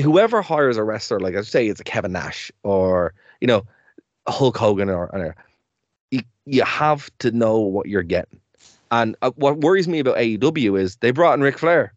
[0.03, 3.65] whoever hires a wrestler, like I say it's a Kevin Nash or, you know,
[4.29, 5.35] Hulk Hogan or, or
[6.11, 8.41] you, you have to know what you're getting.
[8.91, 11.93] And uh, what worries me about AEW is they brought in Ric Flair.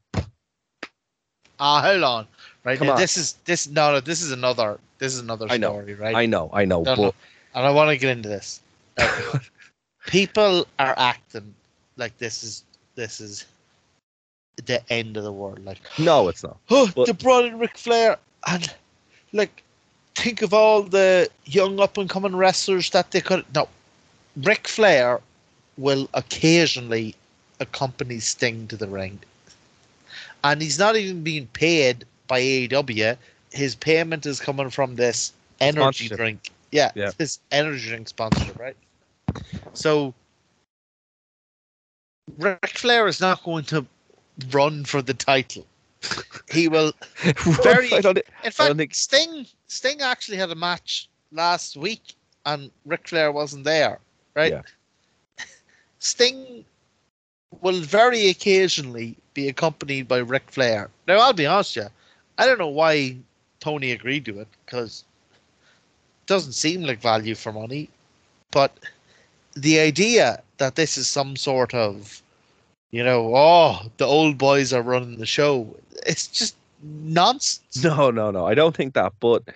[1.59, 2.27] Ah, hold on.
[2.63, 2.99] Right Come now, on.
[2.99, 5.79] this is this no no this is another this is another I know.
[5.79, 6.15] right?
[6.15, 7.13] I know, I know, No, but no.
[7.55, 8.61] and I want to get into this.
[10.07, 11.53] People are acting
[11.97, 12.63] like this is
[12.95, 13.45] this is
[14.57, 15.63] the end of the world.
[15.65, 16.57] Like, no, it's not.
[16.69, 18.17] oh, But- they brought in Ric Flair,
[18.47, 18.73] and
[19.31, 19.63] like,
[20.15, 23.45] think of all the young up and coming wrestlers that they could.
[23.55, 23.67] No,
[24.37, 25.21] Ric Flair
[25.77, 27.15] will occasionally
[27.59, 29.19] accompany Sting to the ring,
[30.43, 33.17] and he's not even being paid by AEW.
[33.51, 35.31] His payment is coming from this
[35.61, 36.51] energy drink.
[36.71, 37.11] Yeah, Yeah.
[37.17, 38.75] this energy drink sponsorship, right?
[39.73, 40.13] So
[42.37, 43.85] Ric Flair is not going to
[44.51, 45.65] run for the title.
[46.51, 46.91] He will.
[47.63, 52.13] Very- In fact, think- Sting Sting actually had a match last week,
[52.45, 53.99] and Ric Flair wasn't there,
[54.35, 54.51] right?
[54.51, 54.61] Yeah.
[55.99, 56.65] Sting
[57.61, 60.89] will very occasionally be accompanied by Ric Flair.
[61.07, 61.91] Now, I'll be honest with you,
[62.37, 63.15] I don't know why
[63.59, 65.03] Tony agreed to it because
[66.23, 67.89] it doesn't seem like value for money,
[68.51, 68.77] but
[69.55, 72.21] the idea that this is some sort of,
[72.93, 75.75] you know, oh, the old boys are running the show,
[76.05, 77.83] it's just nonsense.
[77.83, 78.45] No, no, no.
[78.45, 79.13] I don't think that.
[79.19, 79.49] But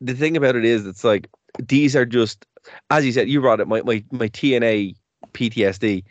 [0.00, 1.28] the thing about it is, it's like
[1.58, 2.46] these are just,
[2.88, 3.68] as you said, you brought it.
[3.68, 4.96] My my my TNA
[5.34, 6.04] PTSD.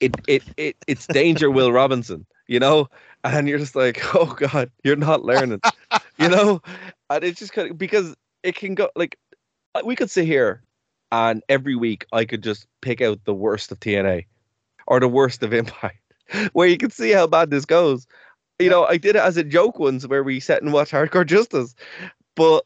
[0.00, 1.50] It it it it's danger.
[1.50, 2.88] Will Robinson, you know,
[3.22, 5.60] and you're just like, oh god, you're not learning,
[6.16, 6.62] you know,
[7.10, 9.18] and it's just kind of because it can go like
[9.84, 10.62] we could sit here
[11.12, 14.24] and every week I could just pick out the worst of TNA
[14.88, 15.98] or the worst of Impact,
[16.52, 18.06] where you can see how bad this goes.
[18.58, 21.24] You know, I did it as a joke once where we sat and watched Hardcore
[21.24, 21.76] Justice,
[22.34, 22.64] but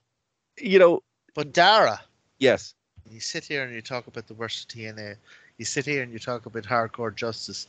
[0.59, 1.03] you know,
[1.35, 2.01] But Dara,
[2.39, 2.75] yes,
[3.11, 5.17] you sit here and you talk about the worst of TNA.
[5.59, 7.69] You sit here and you talk about hardcore justice.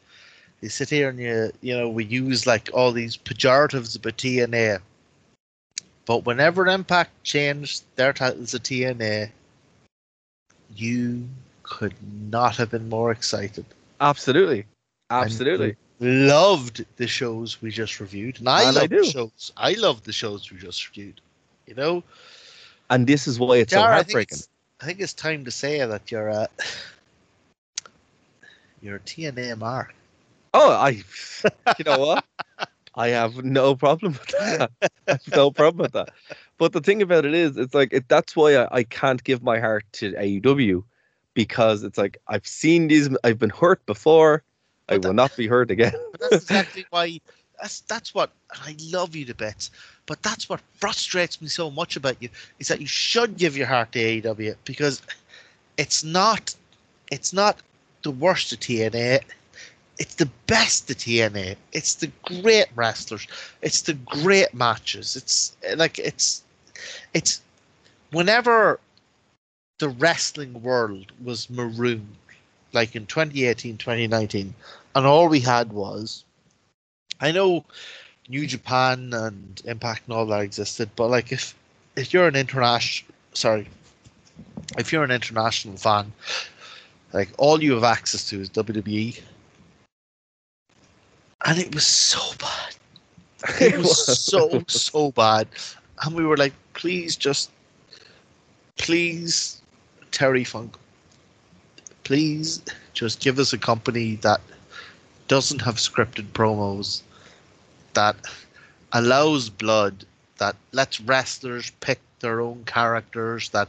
[0.62, 4.80] You sit here and you you know we use like all these pejoratives about TNA.
[6.06, 9.30] But whenever Impact changed their titles to TNA,
[10.76, 11.28] you
[11.64, 11.96] could
[12.30, 13.66] not have been more excited.
[14.00, 14.66] Absolutely,
[15.10, 15.76] absolutely.
[16.00, 19.52] loved the shows we just reviewed, and I And love the shows.
[19.58, 21.22] I love the shows we just reviewed.
[21.68, 22.04] You know,
[22.90, 24.38] And this is why it's so Dara, I think heartbreaking.
[24.38, 24.50] it's,
[24.82, 26.48] I think it's time to say that you're a
[28.82, 29.94] you're a TNA mark.
[30.54, 31.04] Oh, I,
[31.78, 32.26] you know what?
[32.96, 34.72] I have no problem with that.
[35.36, 36.10] No problem with that.
[36.58, 39.42] But the thing about it is, it's like it, that's why I, I can't give
[39.44, 40.84] my heart to AEW
[41.34, 43.10] because it's like I've seen these.
[43.24, 44.44] I've been hurt before.
[44.90, 45.94] I But will that- not be hurt again.
[46.20, 47.20] That's exactly why.
[47.62, 49.72] That's that's what and I love you to bits.
[50.06, 52.28] But that's what frustrates me so much about you
[52.60, 55.02] is that you should give your heart to AEW because
[55.78, 56.54] it's not
[57.12, 57.62] it's not
[58.02, 59.22] the worst of TNA.
[60.00, 61.56] It's the best of TNA.
[61.72, 63.28] It's the great wrestlers.
[63.62, 65.16] It's the great matches.
[65.16, 66.44] It's like it's
[67.14, 67.42] it's
[68.12, 68.80] whenever
[69.80, 72.16] the wrestling world was marooned,
[72.74, 74.54] like in 2018, 2019,
[74.96, 76.24] and all we had was
[77.20, 77.64] I know
[78.28, 81.56] New Japan and Impact and all that existed, but like if
[81.96, 83.68] if you're an international sorry,
[84.78, 86.12] if you're an international fan,
[87.14, 89.22] like all you have access to is WWE.
[91.46, 92.76] And it was so bad.
[93.62, 95.48] It was so so bad.
[96.04, 97.52] And we were like, please just
[98.78, 99.62] please
[100.14, 100.78] Terry Funk.
[102.04, 102.62] Please
[102.94, 104.40] just give us a company that
[105.28, 107.02] doesn't have scripted promos,
[107.94, 108.16] that
[108.94, 110.06] allows blood,
[110.38, 113.68] that lets wrestlers pick their own characters, that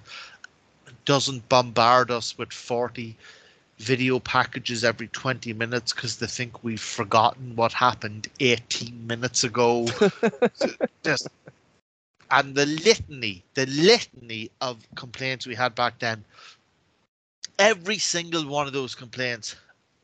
[1.06, 3.16] doesn't bombard us with 40
[3.78, 9.86] video packages every 20 minutes because they think we've forgotten what happened 18 minutes ago.
[11.04, 11.28] Just
[12.30, 16.24] and the litany, the litany of complaints we had back then,
[17.58, 19.56] every single one of those complaints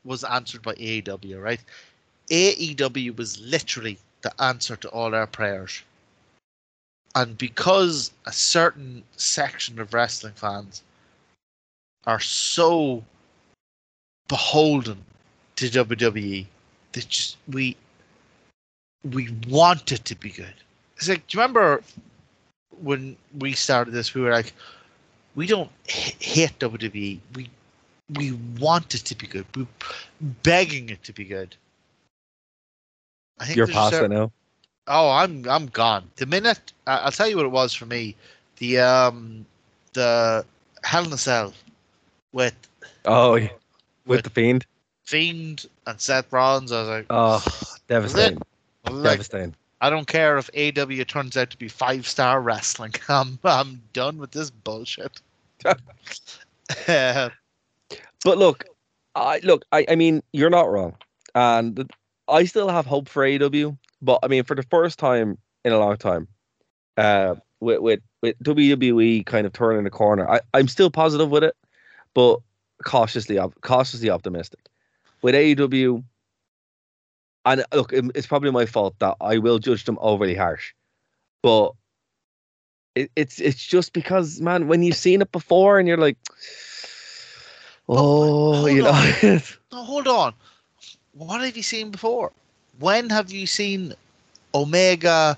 [0.03, 1.61] was answered by AEW, right?
[2.29, 5.81] AEW was literally the answer to all our prayers.
[7.13, 10.81] And because a certain section of wrestling fans
[12.05, 13.03] are so
[14.27, 15.03] beholden
[15.57, 16.45] to WWE
[16.93, 17.75] that just we
[19.11, 20.53] we want it to be good.
[20.95, 21.83] It's like, do you remember
[22.81, 24.53] when we started this, we were like,
[25.35, 27.19] we don't h- hate WWE.
[27.35, 27.49] We
[28.15, 29.45] we want it to be good.
[29.55, 29.67] We're
[30.43, 31.55] begging it to be good.
[33.39, 34.31] I think You're there's past certain- now.
[34.87, 36.09] Oh, I'm I'm gone.
[36.17, 38.15] The minute I- I'll tell you what it was for me,
[38.57, 39.45] the um
[39.93, 40.45] the
[40.83, 41.53] Hell in a Cell
[42.33, 42.55] with
[43.05, 43.43] Oh, yeah.
[44.05, 44.65] with With- the fiend.
[45.03, 47.43] Fiend and Seth Rollins, I was like, Oh,
[47.89, 48.41] devastating.
[48.89, 49.55] like devastating.
[49.81, 52.93] I don't care if AEW turns out to be five star wrestling.
[53.09, 55.21] I'm I'm done with this bullshit.
[58.23, 58.65] But look,
[59.15, 59.63] I look.
[59.71, 60.95] I, I mean, you're not wrong,
[61.33, 61.91] and
[62.27, 63.77] I still have hope for AEW.
[64.01, 66.27] But I mean, for the first time in a long time,
[66.97, 71.43] uh, with with with WWE kind of turning the corner, I I'm still positive with
[71.43, 71.55] it,
[72.13, 72.39] but
[72.85, 74.59] cautiously cautiously optimistic.
[75.21, 76.03] With AEW,
[77.45, 80.73] and look, it's probably my fault that I will judge them overly harsh,
[81.41, 81.73] but
[82.95, 86.17] it, it's it's just because man, when you've seen it before and you're like.
[87.89, 88.91] Oh, you know,
[89.71, 90.33] no, hold on.
[91.13, 92.31] What have you seen before?
[92.79, 93.93] When have you seen
[94.55, 95.37] Omega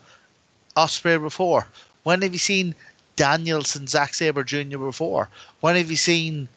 [0.77, 1.65] Ospreay before?
[2.03, 2.75] When have you seen
[3.15, 4.77] Danielson Zack Sabre Jr.
[4.77, 5.29] before?
[5.61, 6.47] When have you seen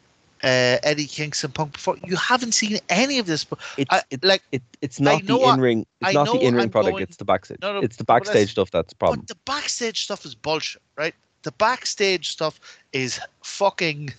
[0.43, 1.97] uh, Eddie Kingston Punk before?
[2.05, 3.43] You haven't seen any of this.
[3.43, 5.85] But it's I, it, like, it, it's not the in ring.
[6.01, 6.93] It's I not the in ring product.
[6.93, 7.57] going- it's the backstage.
[7.61, 9.21] No, no, it's the backstage stuff that's the problem.
[9.21, 11.15] But the backstage stuff is bullshit, right?
[11.43, 12.59] The backstage stuff
[12.93, 14.13] is fucking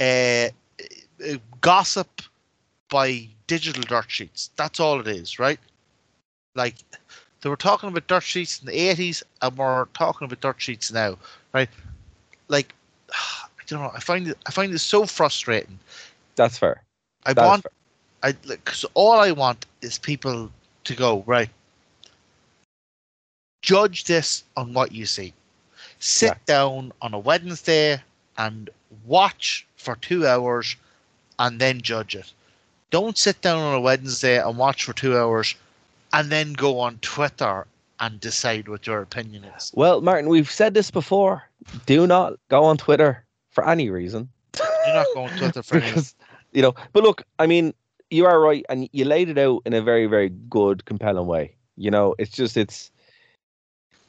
[0.00, 0.48] uh, uh,
[1.60, 2.22] gossip
[2.88, 4.50] by digital dirt sheets.
[4.56, 5.60] That's all it is, right?
[6.54, 6.74] Like
[7.40, 10.92] they were talking about dirt sheets in the eighties, and we're talking about dirt sheets
[10.92, 11.16] now,
[11.52, 11.68] right?
[12.48, 12.74] Like
[13.66, 13.90] I don't know.
[13.94, 14.38] I find it.
[14.46, 15.78] I find it so frustrating.
[16.36, 16.82] That's fair.
[17.24, 17.72] I That want fair.
[18.22, 20.50] I because all I want is people
[20.84, 21.50] to go right.
[23.62, 25.32] Judge this on what you see.
[25.98, 26.34] Sit Yeah.
[26.46, 28.00] down on a Wednesday
[28.38, 28.70] and
[29.04, 30.76] watch for two hours,
[31.38, 32.32] and then judge it.
[32.90, 35.56] Don't sit down on a Wednesday and watch for two hours,
[36.12, 37.66] and then go on Twitter
[37.98, 39.72] and decide what your opinion is.
[39.74, 41.42] Well, Martin, we've said this before.
[41.86, 43.25] Do not go on Twitter
[43.56, 44.28] for any reason.
[44.58, 46.14] You're not going on Twitter for because
[46.52, 46.74] you know.
[46.92, 47.72] But look, I mean,
[48.10, 51.54] you are right, and you laid it out in a very, very good, compelling way.
[51.78, 52.90] You know, it's just it's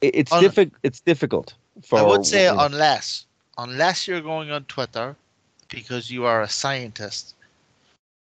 [0.01, 0.79] it, it's Un- difficult.
[0.83, 1.99] It's difficult for.
[1.99, 3.25] I would say you know, unless
[3.57, 5.15] unless you're going on Twitter
[5.69, 7.33] because you are a scientist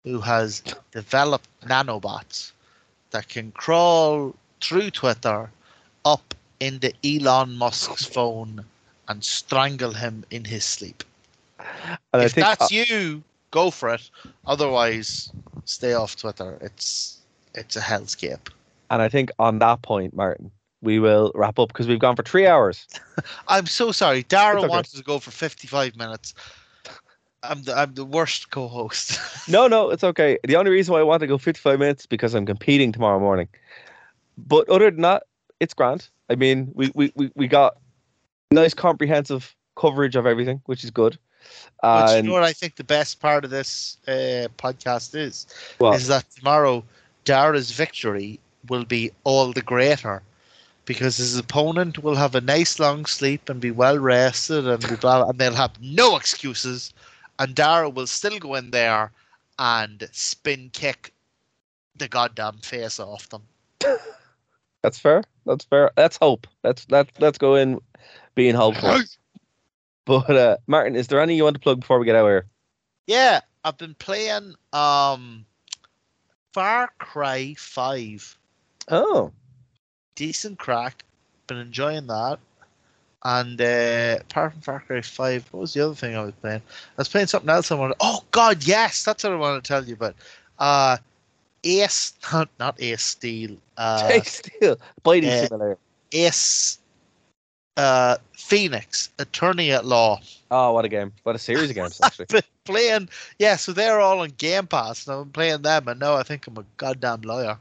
[0.05, 2.51] who has developed nanobots
[3.13, 5.51] that can crawl through Twitter
[6.05, 8.65] up into Elon Musk's phone
[9.07, 11.05] and strangle him in his sleep.
[12.13, 14.11] And I if think uh, that's you, go for it.
[14.47, 15.33] Otherwise,
[15.65, 16.59] stay off Twitter.
[16.61, 17.21] It's
[17.55, 18.49] it's a hellscape.
[18.91, 20.51] and I think on that point, Martin,
[20.83, 22.87] we will wrap up because we've gone for three hours.
[23.49, 24.25] I'm so sorry.
[24.25, 24.69] Dara okay.
[24.69, 26.35] wanted to go for 55 minutes.
[27.45, 29.19] I'm the, I'm the worst co-host.
[29.49, 30.39] No, no, it's okay.
[30.45, 33.19] The only reason why I want to go 55 minutes is because I'm competing tomorrow
[33.19, 33.49] morning.
[34.39, 35.25] But other than that,
[35.59, 36.09] it's grand.
[36.31, 37.77] I mean, we we, we, we got
[38.53, 41.19] nice comprehensive coverage of everything, which is good.
[41.81, 45.47] But you know what I think the best part of this uh, podcast is?
[45.79, 45.97] What?
[45.97, 46.85] Is that tomorrow
[47.25, 50.23] Dara's victory will be all the greater
[50.85, 55.29] because his opponent will have a nice long sleep and be well rested and blah,
[55.29, 56.93] and they'll have no excuses
[57.39, 59.11] and Dara will still go in there
[59.59, 61.13] and spin kick
[61.97, 63.43] the goddamn face off them.
[64.83, 65.23] that's fair.
[65.45, 65.91] That's fair.
[65.97, 66.47] Let's hope.
[66.63, 67.81] Let's let let's go in
[68.35, 68.99] being hopeful.
[70.05, 72.31] But uh, Martin, is there any you want to plug before we get out of
[72.31, 72.47] here?
[73.07, 75.47] Yeah, I've been playing um
[76.53, 78.39] Far Cry 5.
[78.91, 79.33] Oh,
[80.15, 81.05] decent crack.
[81.47, 82.39] Been enjoying that.
[83.25, 86.61] And uh, apart from Far Cry 5, what was the other thing I was playing?
[86.61, 87.71] I was playing something else.
[87.71, 87.97] I wanted.
[88.01, 90.17] Oh God, yes, that's what I wanted to tell you about.
[90.59, 90.97] Uh,
[91.65, 93.57] Ace, not not Ace Steel.
[93.77, 94.77] Uh, take steel.
[95.05, 95.79] Blading uh, simulator.
[96.13, 96.79] Ace,
[97.77, 100.21] uh, Phoenix, Attorney at Law.
[100.51, 101.13] Oh, what a game!
[101.23, 102.27] What a series of games, actually.
[102.65, 103.09] Playing,
[103.39, 103.57] yeah.
[103.57, 106.59] So they're all on Game Pass, and I'm playing them, and now I think I'm
[106.59, 107.59] a goddamn lawyer.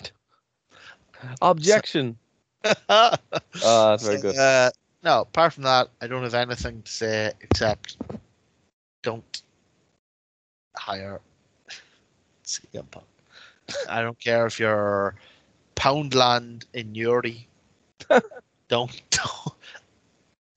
[1.42, 2.16] Objection.
[2.90, 4.36] Oh, that's very So, good.
[4.36, 4.70] Uh,
[5.02, 7.96] no, apart from that, I don't have anything to say except
[9.02, 9.42] don't
[10.76, 11.20] hire
[12.44, 13.06] CM Punk.
[13.88, 15.14] I don't care if you're
[15.76, 17.46] Poundland in Newry.
[18.68, 19.54] Don't, don't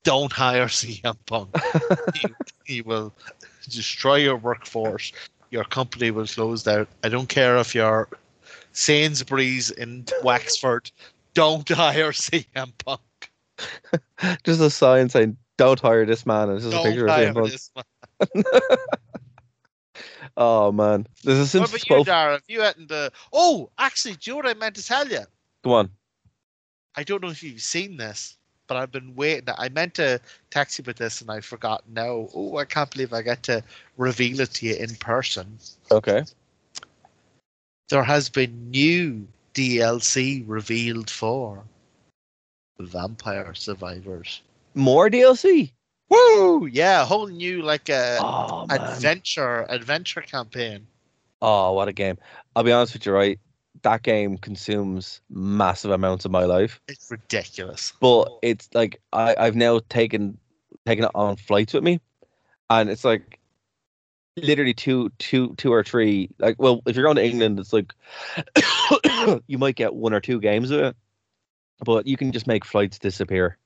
[0.03, 1.55] don't hire CM Punk.
[2.15, 2.27] he,
[2.65, 3.13] he will
[3.69, 5.11] destroy your workforce.
[5.51, 6.87] Your company will close down.
[7.03, 8.07] I don't care if you're
[8.71, 10.91] Sainsbury's in Wexford.
[11.33, 13.01] Don't hire CM Punk.
[14.43, 17.51] just a sign saying, "Don't hire this man," and it's just a Don't picture of
[17.51, 18.43] this man.
[20.37, 22.05] Oh man, there's a What Simpsons about you.
[22.05, 22.35] Dara?
[22.35, 23.09] If you hadn't, uh...
[23.33, 25.19] oh, actually, do you know what I meant to tell you?
[25.63, 25.89] Come on.
[26.95, 28.37] I don't know if you've seen this,
[28.67, 29.53] but I've been waiting.
[29.57, 30.19] I meant to
[30.49, 32.27] text you about this and I forgot now.
[32.33, 33.63] Oh, I can't believe I get to
[33.97, 35.57] reveal it to you in person.
[35.91, 36.23] Okay.
[37.89, 41.63] There has been new DLC revealed for
[42.79, 44.41] Vampire Survivors.
[44.73, 45.71] More DLC.
[46.09, 46.65] Woo!
[46.65, 50.85] Yeah, a whole new like uh, Oh adventure adventure campaign.
[51.41, 52.17] Oh, what a game!
[52.55, 53.39] I'll be honest with you, right?
[53.83, 57.93] That game consumes massive amounts of my life, It's ridiculous.
[57.99, 60.37] but it's like I, I've now taken
[60.85, 61.99] taken it on flights with me,
[62.69, 63.39] and it's like
[64.37, 66.29] literally two two two or three.
[66.37, 67.93] Like, well, if you're going to England, it's like
[69.47, 70.95] you might get one or two games of it,
[71.83, 73.57] but you can just make flights disappear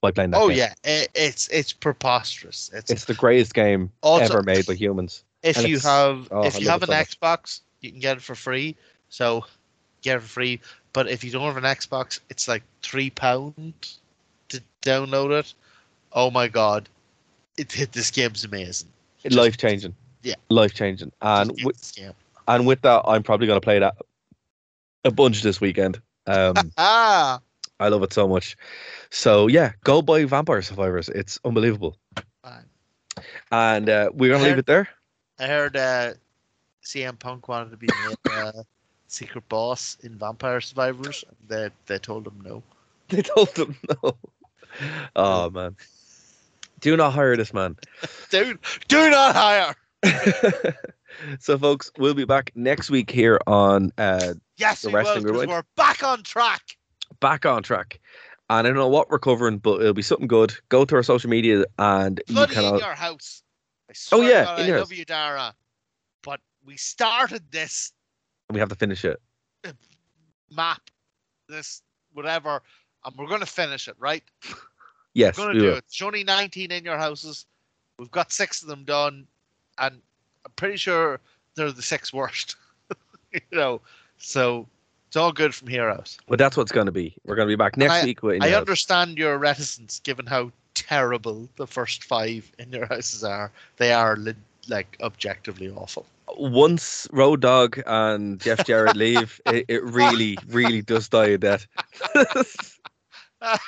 [0.00, 0.40] by playing that.
[0.40, 0.58] Oh game.
[0.58, 2.70] yeah, it, it's it's preposterous.
[2.72, 5.24] It's, it's the greatest game Also- ever made by humans.
[5.42, 6.94] if and you have oh, if I you have an so.
[6.94, 8.76] Xbox, you can get it for free.
[9.08, 9.44] So
[10.02, 10.60] get it for free.
[10.92, 13.74] But if you don't have an Xbox, it's like three pound
[14.48, 15.54] to download it.
[16.12, 16.88] Oh my god,
[17.56, 18.88] it, it this game's amazing.
[19.30, 19.94] Life changing.
[20.22, 20.34] Yeah.
[20.48, 21.12] life changing.
[21.20, 21.98] And with,
[22.48, 23.94] and with that, I'm probably going to play that
[25.04, 26.00] a bunch this weekend.
[26.26, 27.40] Um, Ah,
[27.80, 28.56] I love it so much.
[29.10, 31.08] So yeah, go buy Vampire Survivors.
[31.08, 31.96] It's unbelievable.
[32.42, 32.64] Fine.
[33.50, 34.88] And uh, we're gonna leave it there.
[35.38, 36.14] I heard uh,
[36.84, 37.88] CM Punk wanted to be
[38.30, 38.52] uh,
[39.14, 41.24] secret boss in Vampire Survivors.
[41.28, 42.62] and They they told him no.
[43.08, 44.16] They told them no.
[45.14, 45.76] Oh man,
[46.80, 47.76] do not hire this man.
[48.30, 48.58] Dude,
[48.88, 49.74] do not hire.
[51.38, 55.24] so folks, we'll be back next week here on uh, Yes, The we will, Wrestling
[55.24, 55.50] Rewind.
[55.50, 56.76] we're back on track.
[57.20, 58.00] back on track.
[58.50, 60.52] And I don't know what we're covering, but it'll be something good.
[60.68, 62.64] Go to our social media and you Bloody can.
[62.74, 63.42] in your house.
[63.88, 64.98] I swear to yeah, God, in I your love house.
[64.98, 65.54] you, Dara.
[66.22, 67.92] But we started this
[68.50, 69.20] we have to finish it.
[70.50, 70.80] map,
[71.48, 72.62] this whatever,
[73.04, 74.22] and we're going to finish it, right?
[75.16, 75.78] Yes, We're going we to do will.
[75.78, 75.84] it.
[75.88, 77.46] There's only 19 in your houses.
[78.00, 79.28] We've got six of them done,
[79.78, 80.00] and
[80.44, 81.20] I'm pretty sure
[81.54, 82.56] they're the six worst.
[83.32, 83.80] you know,
[84.18, 84.66] so
[85.06, 86.16] it's all good from here out.
[86.28, 87.14] But that's what's going to be.
[87.24, 88.18] We're going to be back next I- week.
[88.42, 93.52] I understand your reticence, given how terrible the first five in your houses are.
[93.76, 94.34] They are li-
[94.68, 96.06] like objectively awful.
[96.36, 101.66] once Road Dog and Jeff Jarrett leave, it, it really, really does die a death.
[103.42, 103.58] I,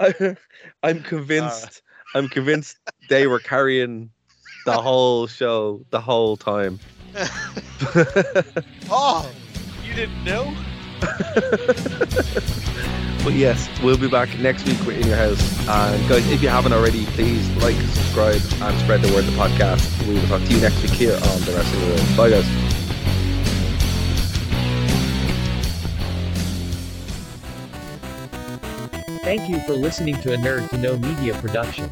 [0.82, 1.82] I'm convinced.
[1.84, 2.18] Ah.
[2.18, 2.76] I'm convinced
[3.08, 4.10] they were carrying
[4.66, 6.78] the whole show the whole time.
[8.94, 9.28] Oh,
[9.84, 10.54] you didn't know?
[13.24, 15.40] But yes, we'll be back next week with in your house.
[15.68, 19.38] And guys, if you haven't already, please like, subscribe, and spread the word of the
[19.38, 20.06] podcast.
[20.08, 22.16] We will talk to you next week here on the Wrestling World.
[22.16, 22.72] Bye, guys.
[29.22, 31.88] Thank you for listening to a Nerd to Know Media production.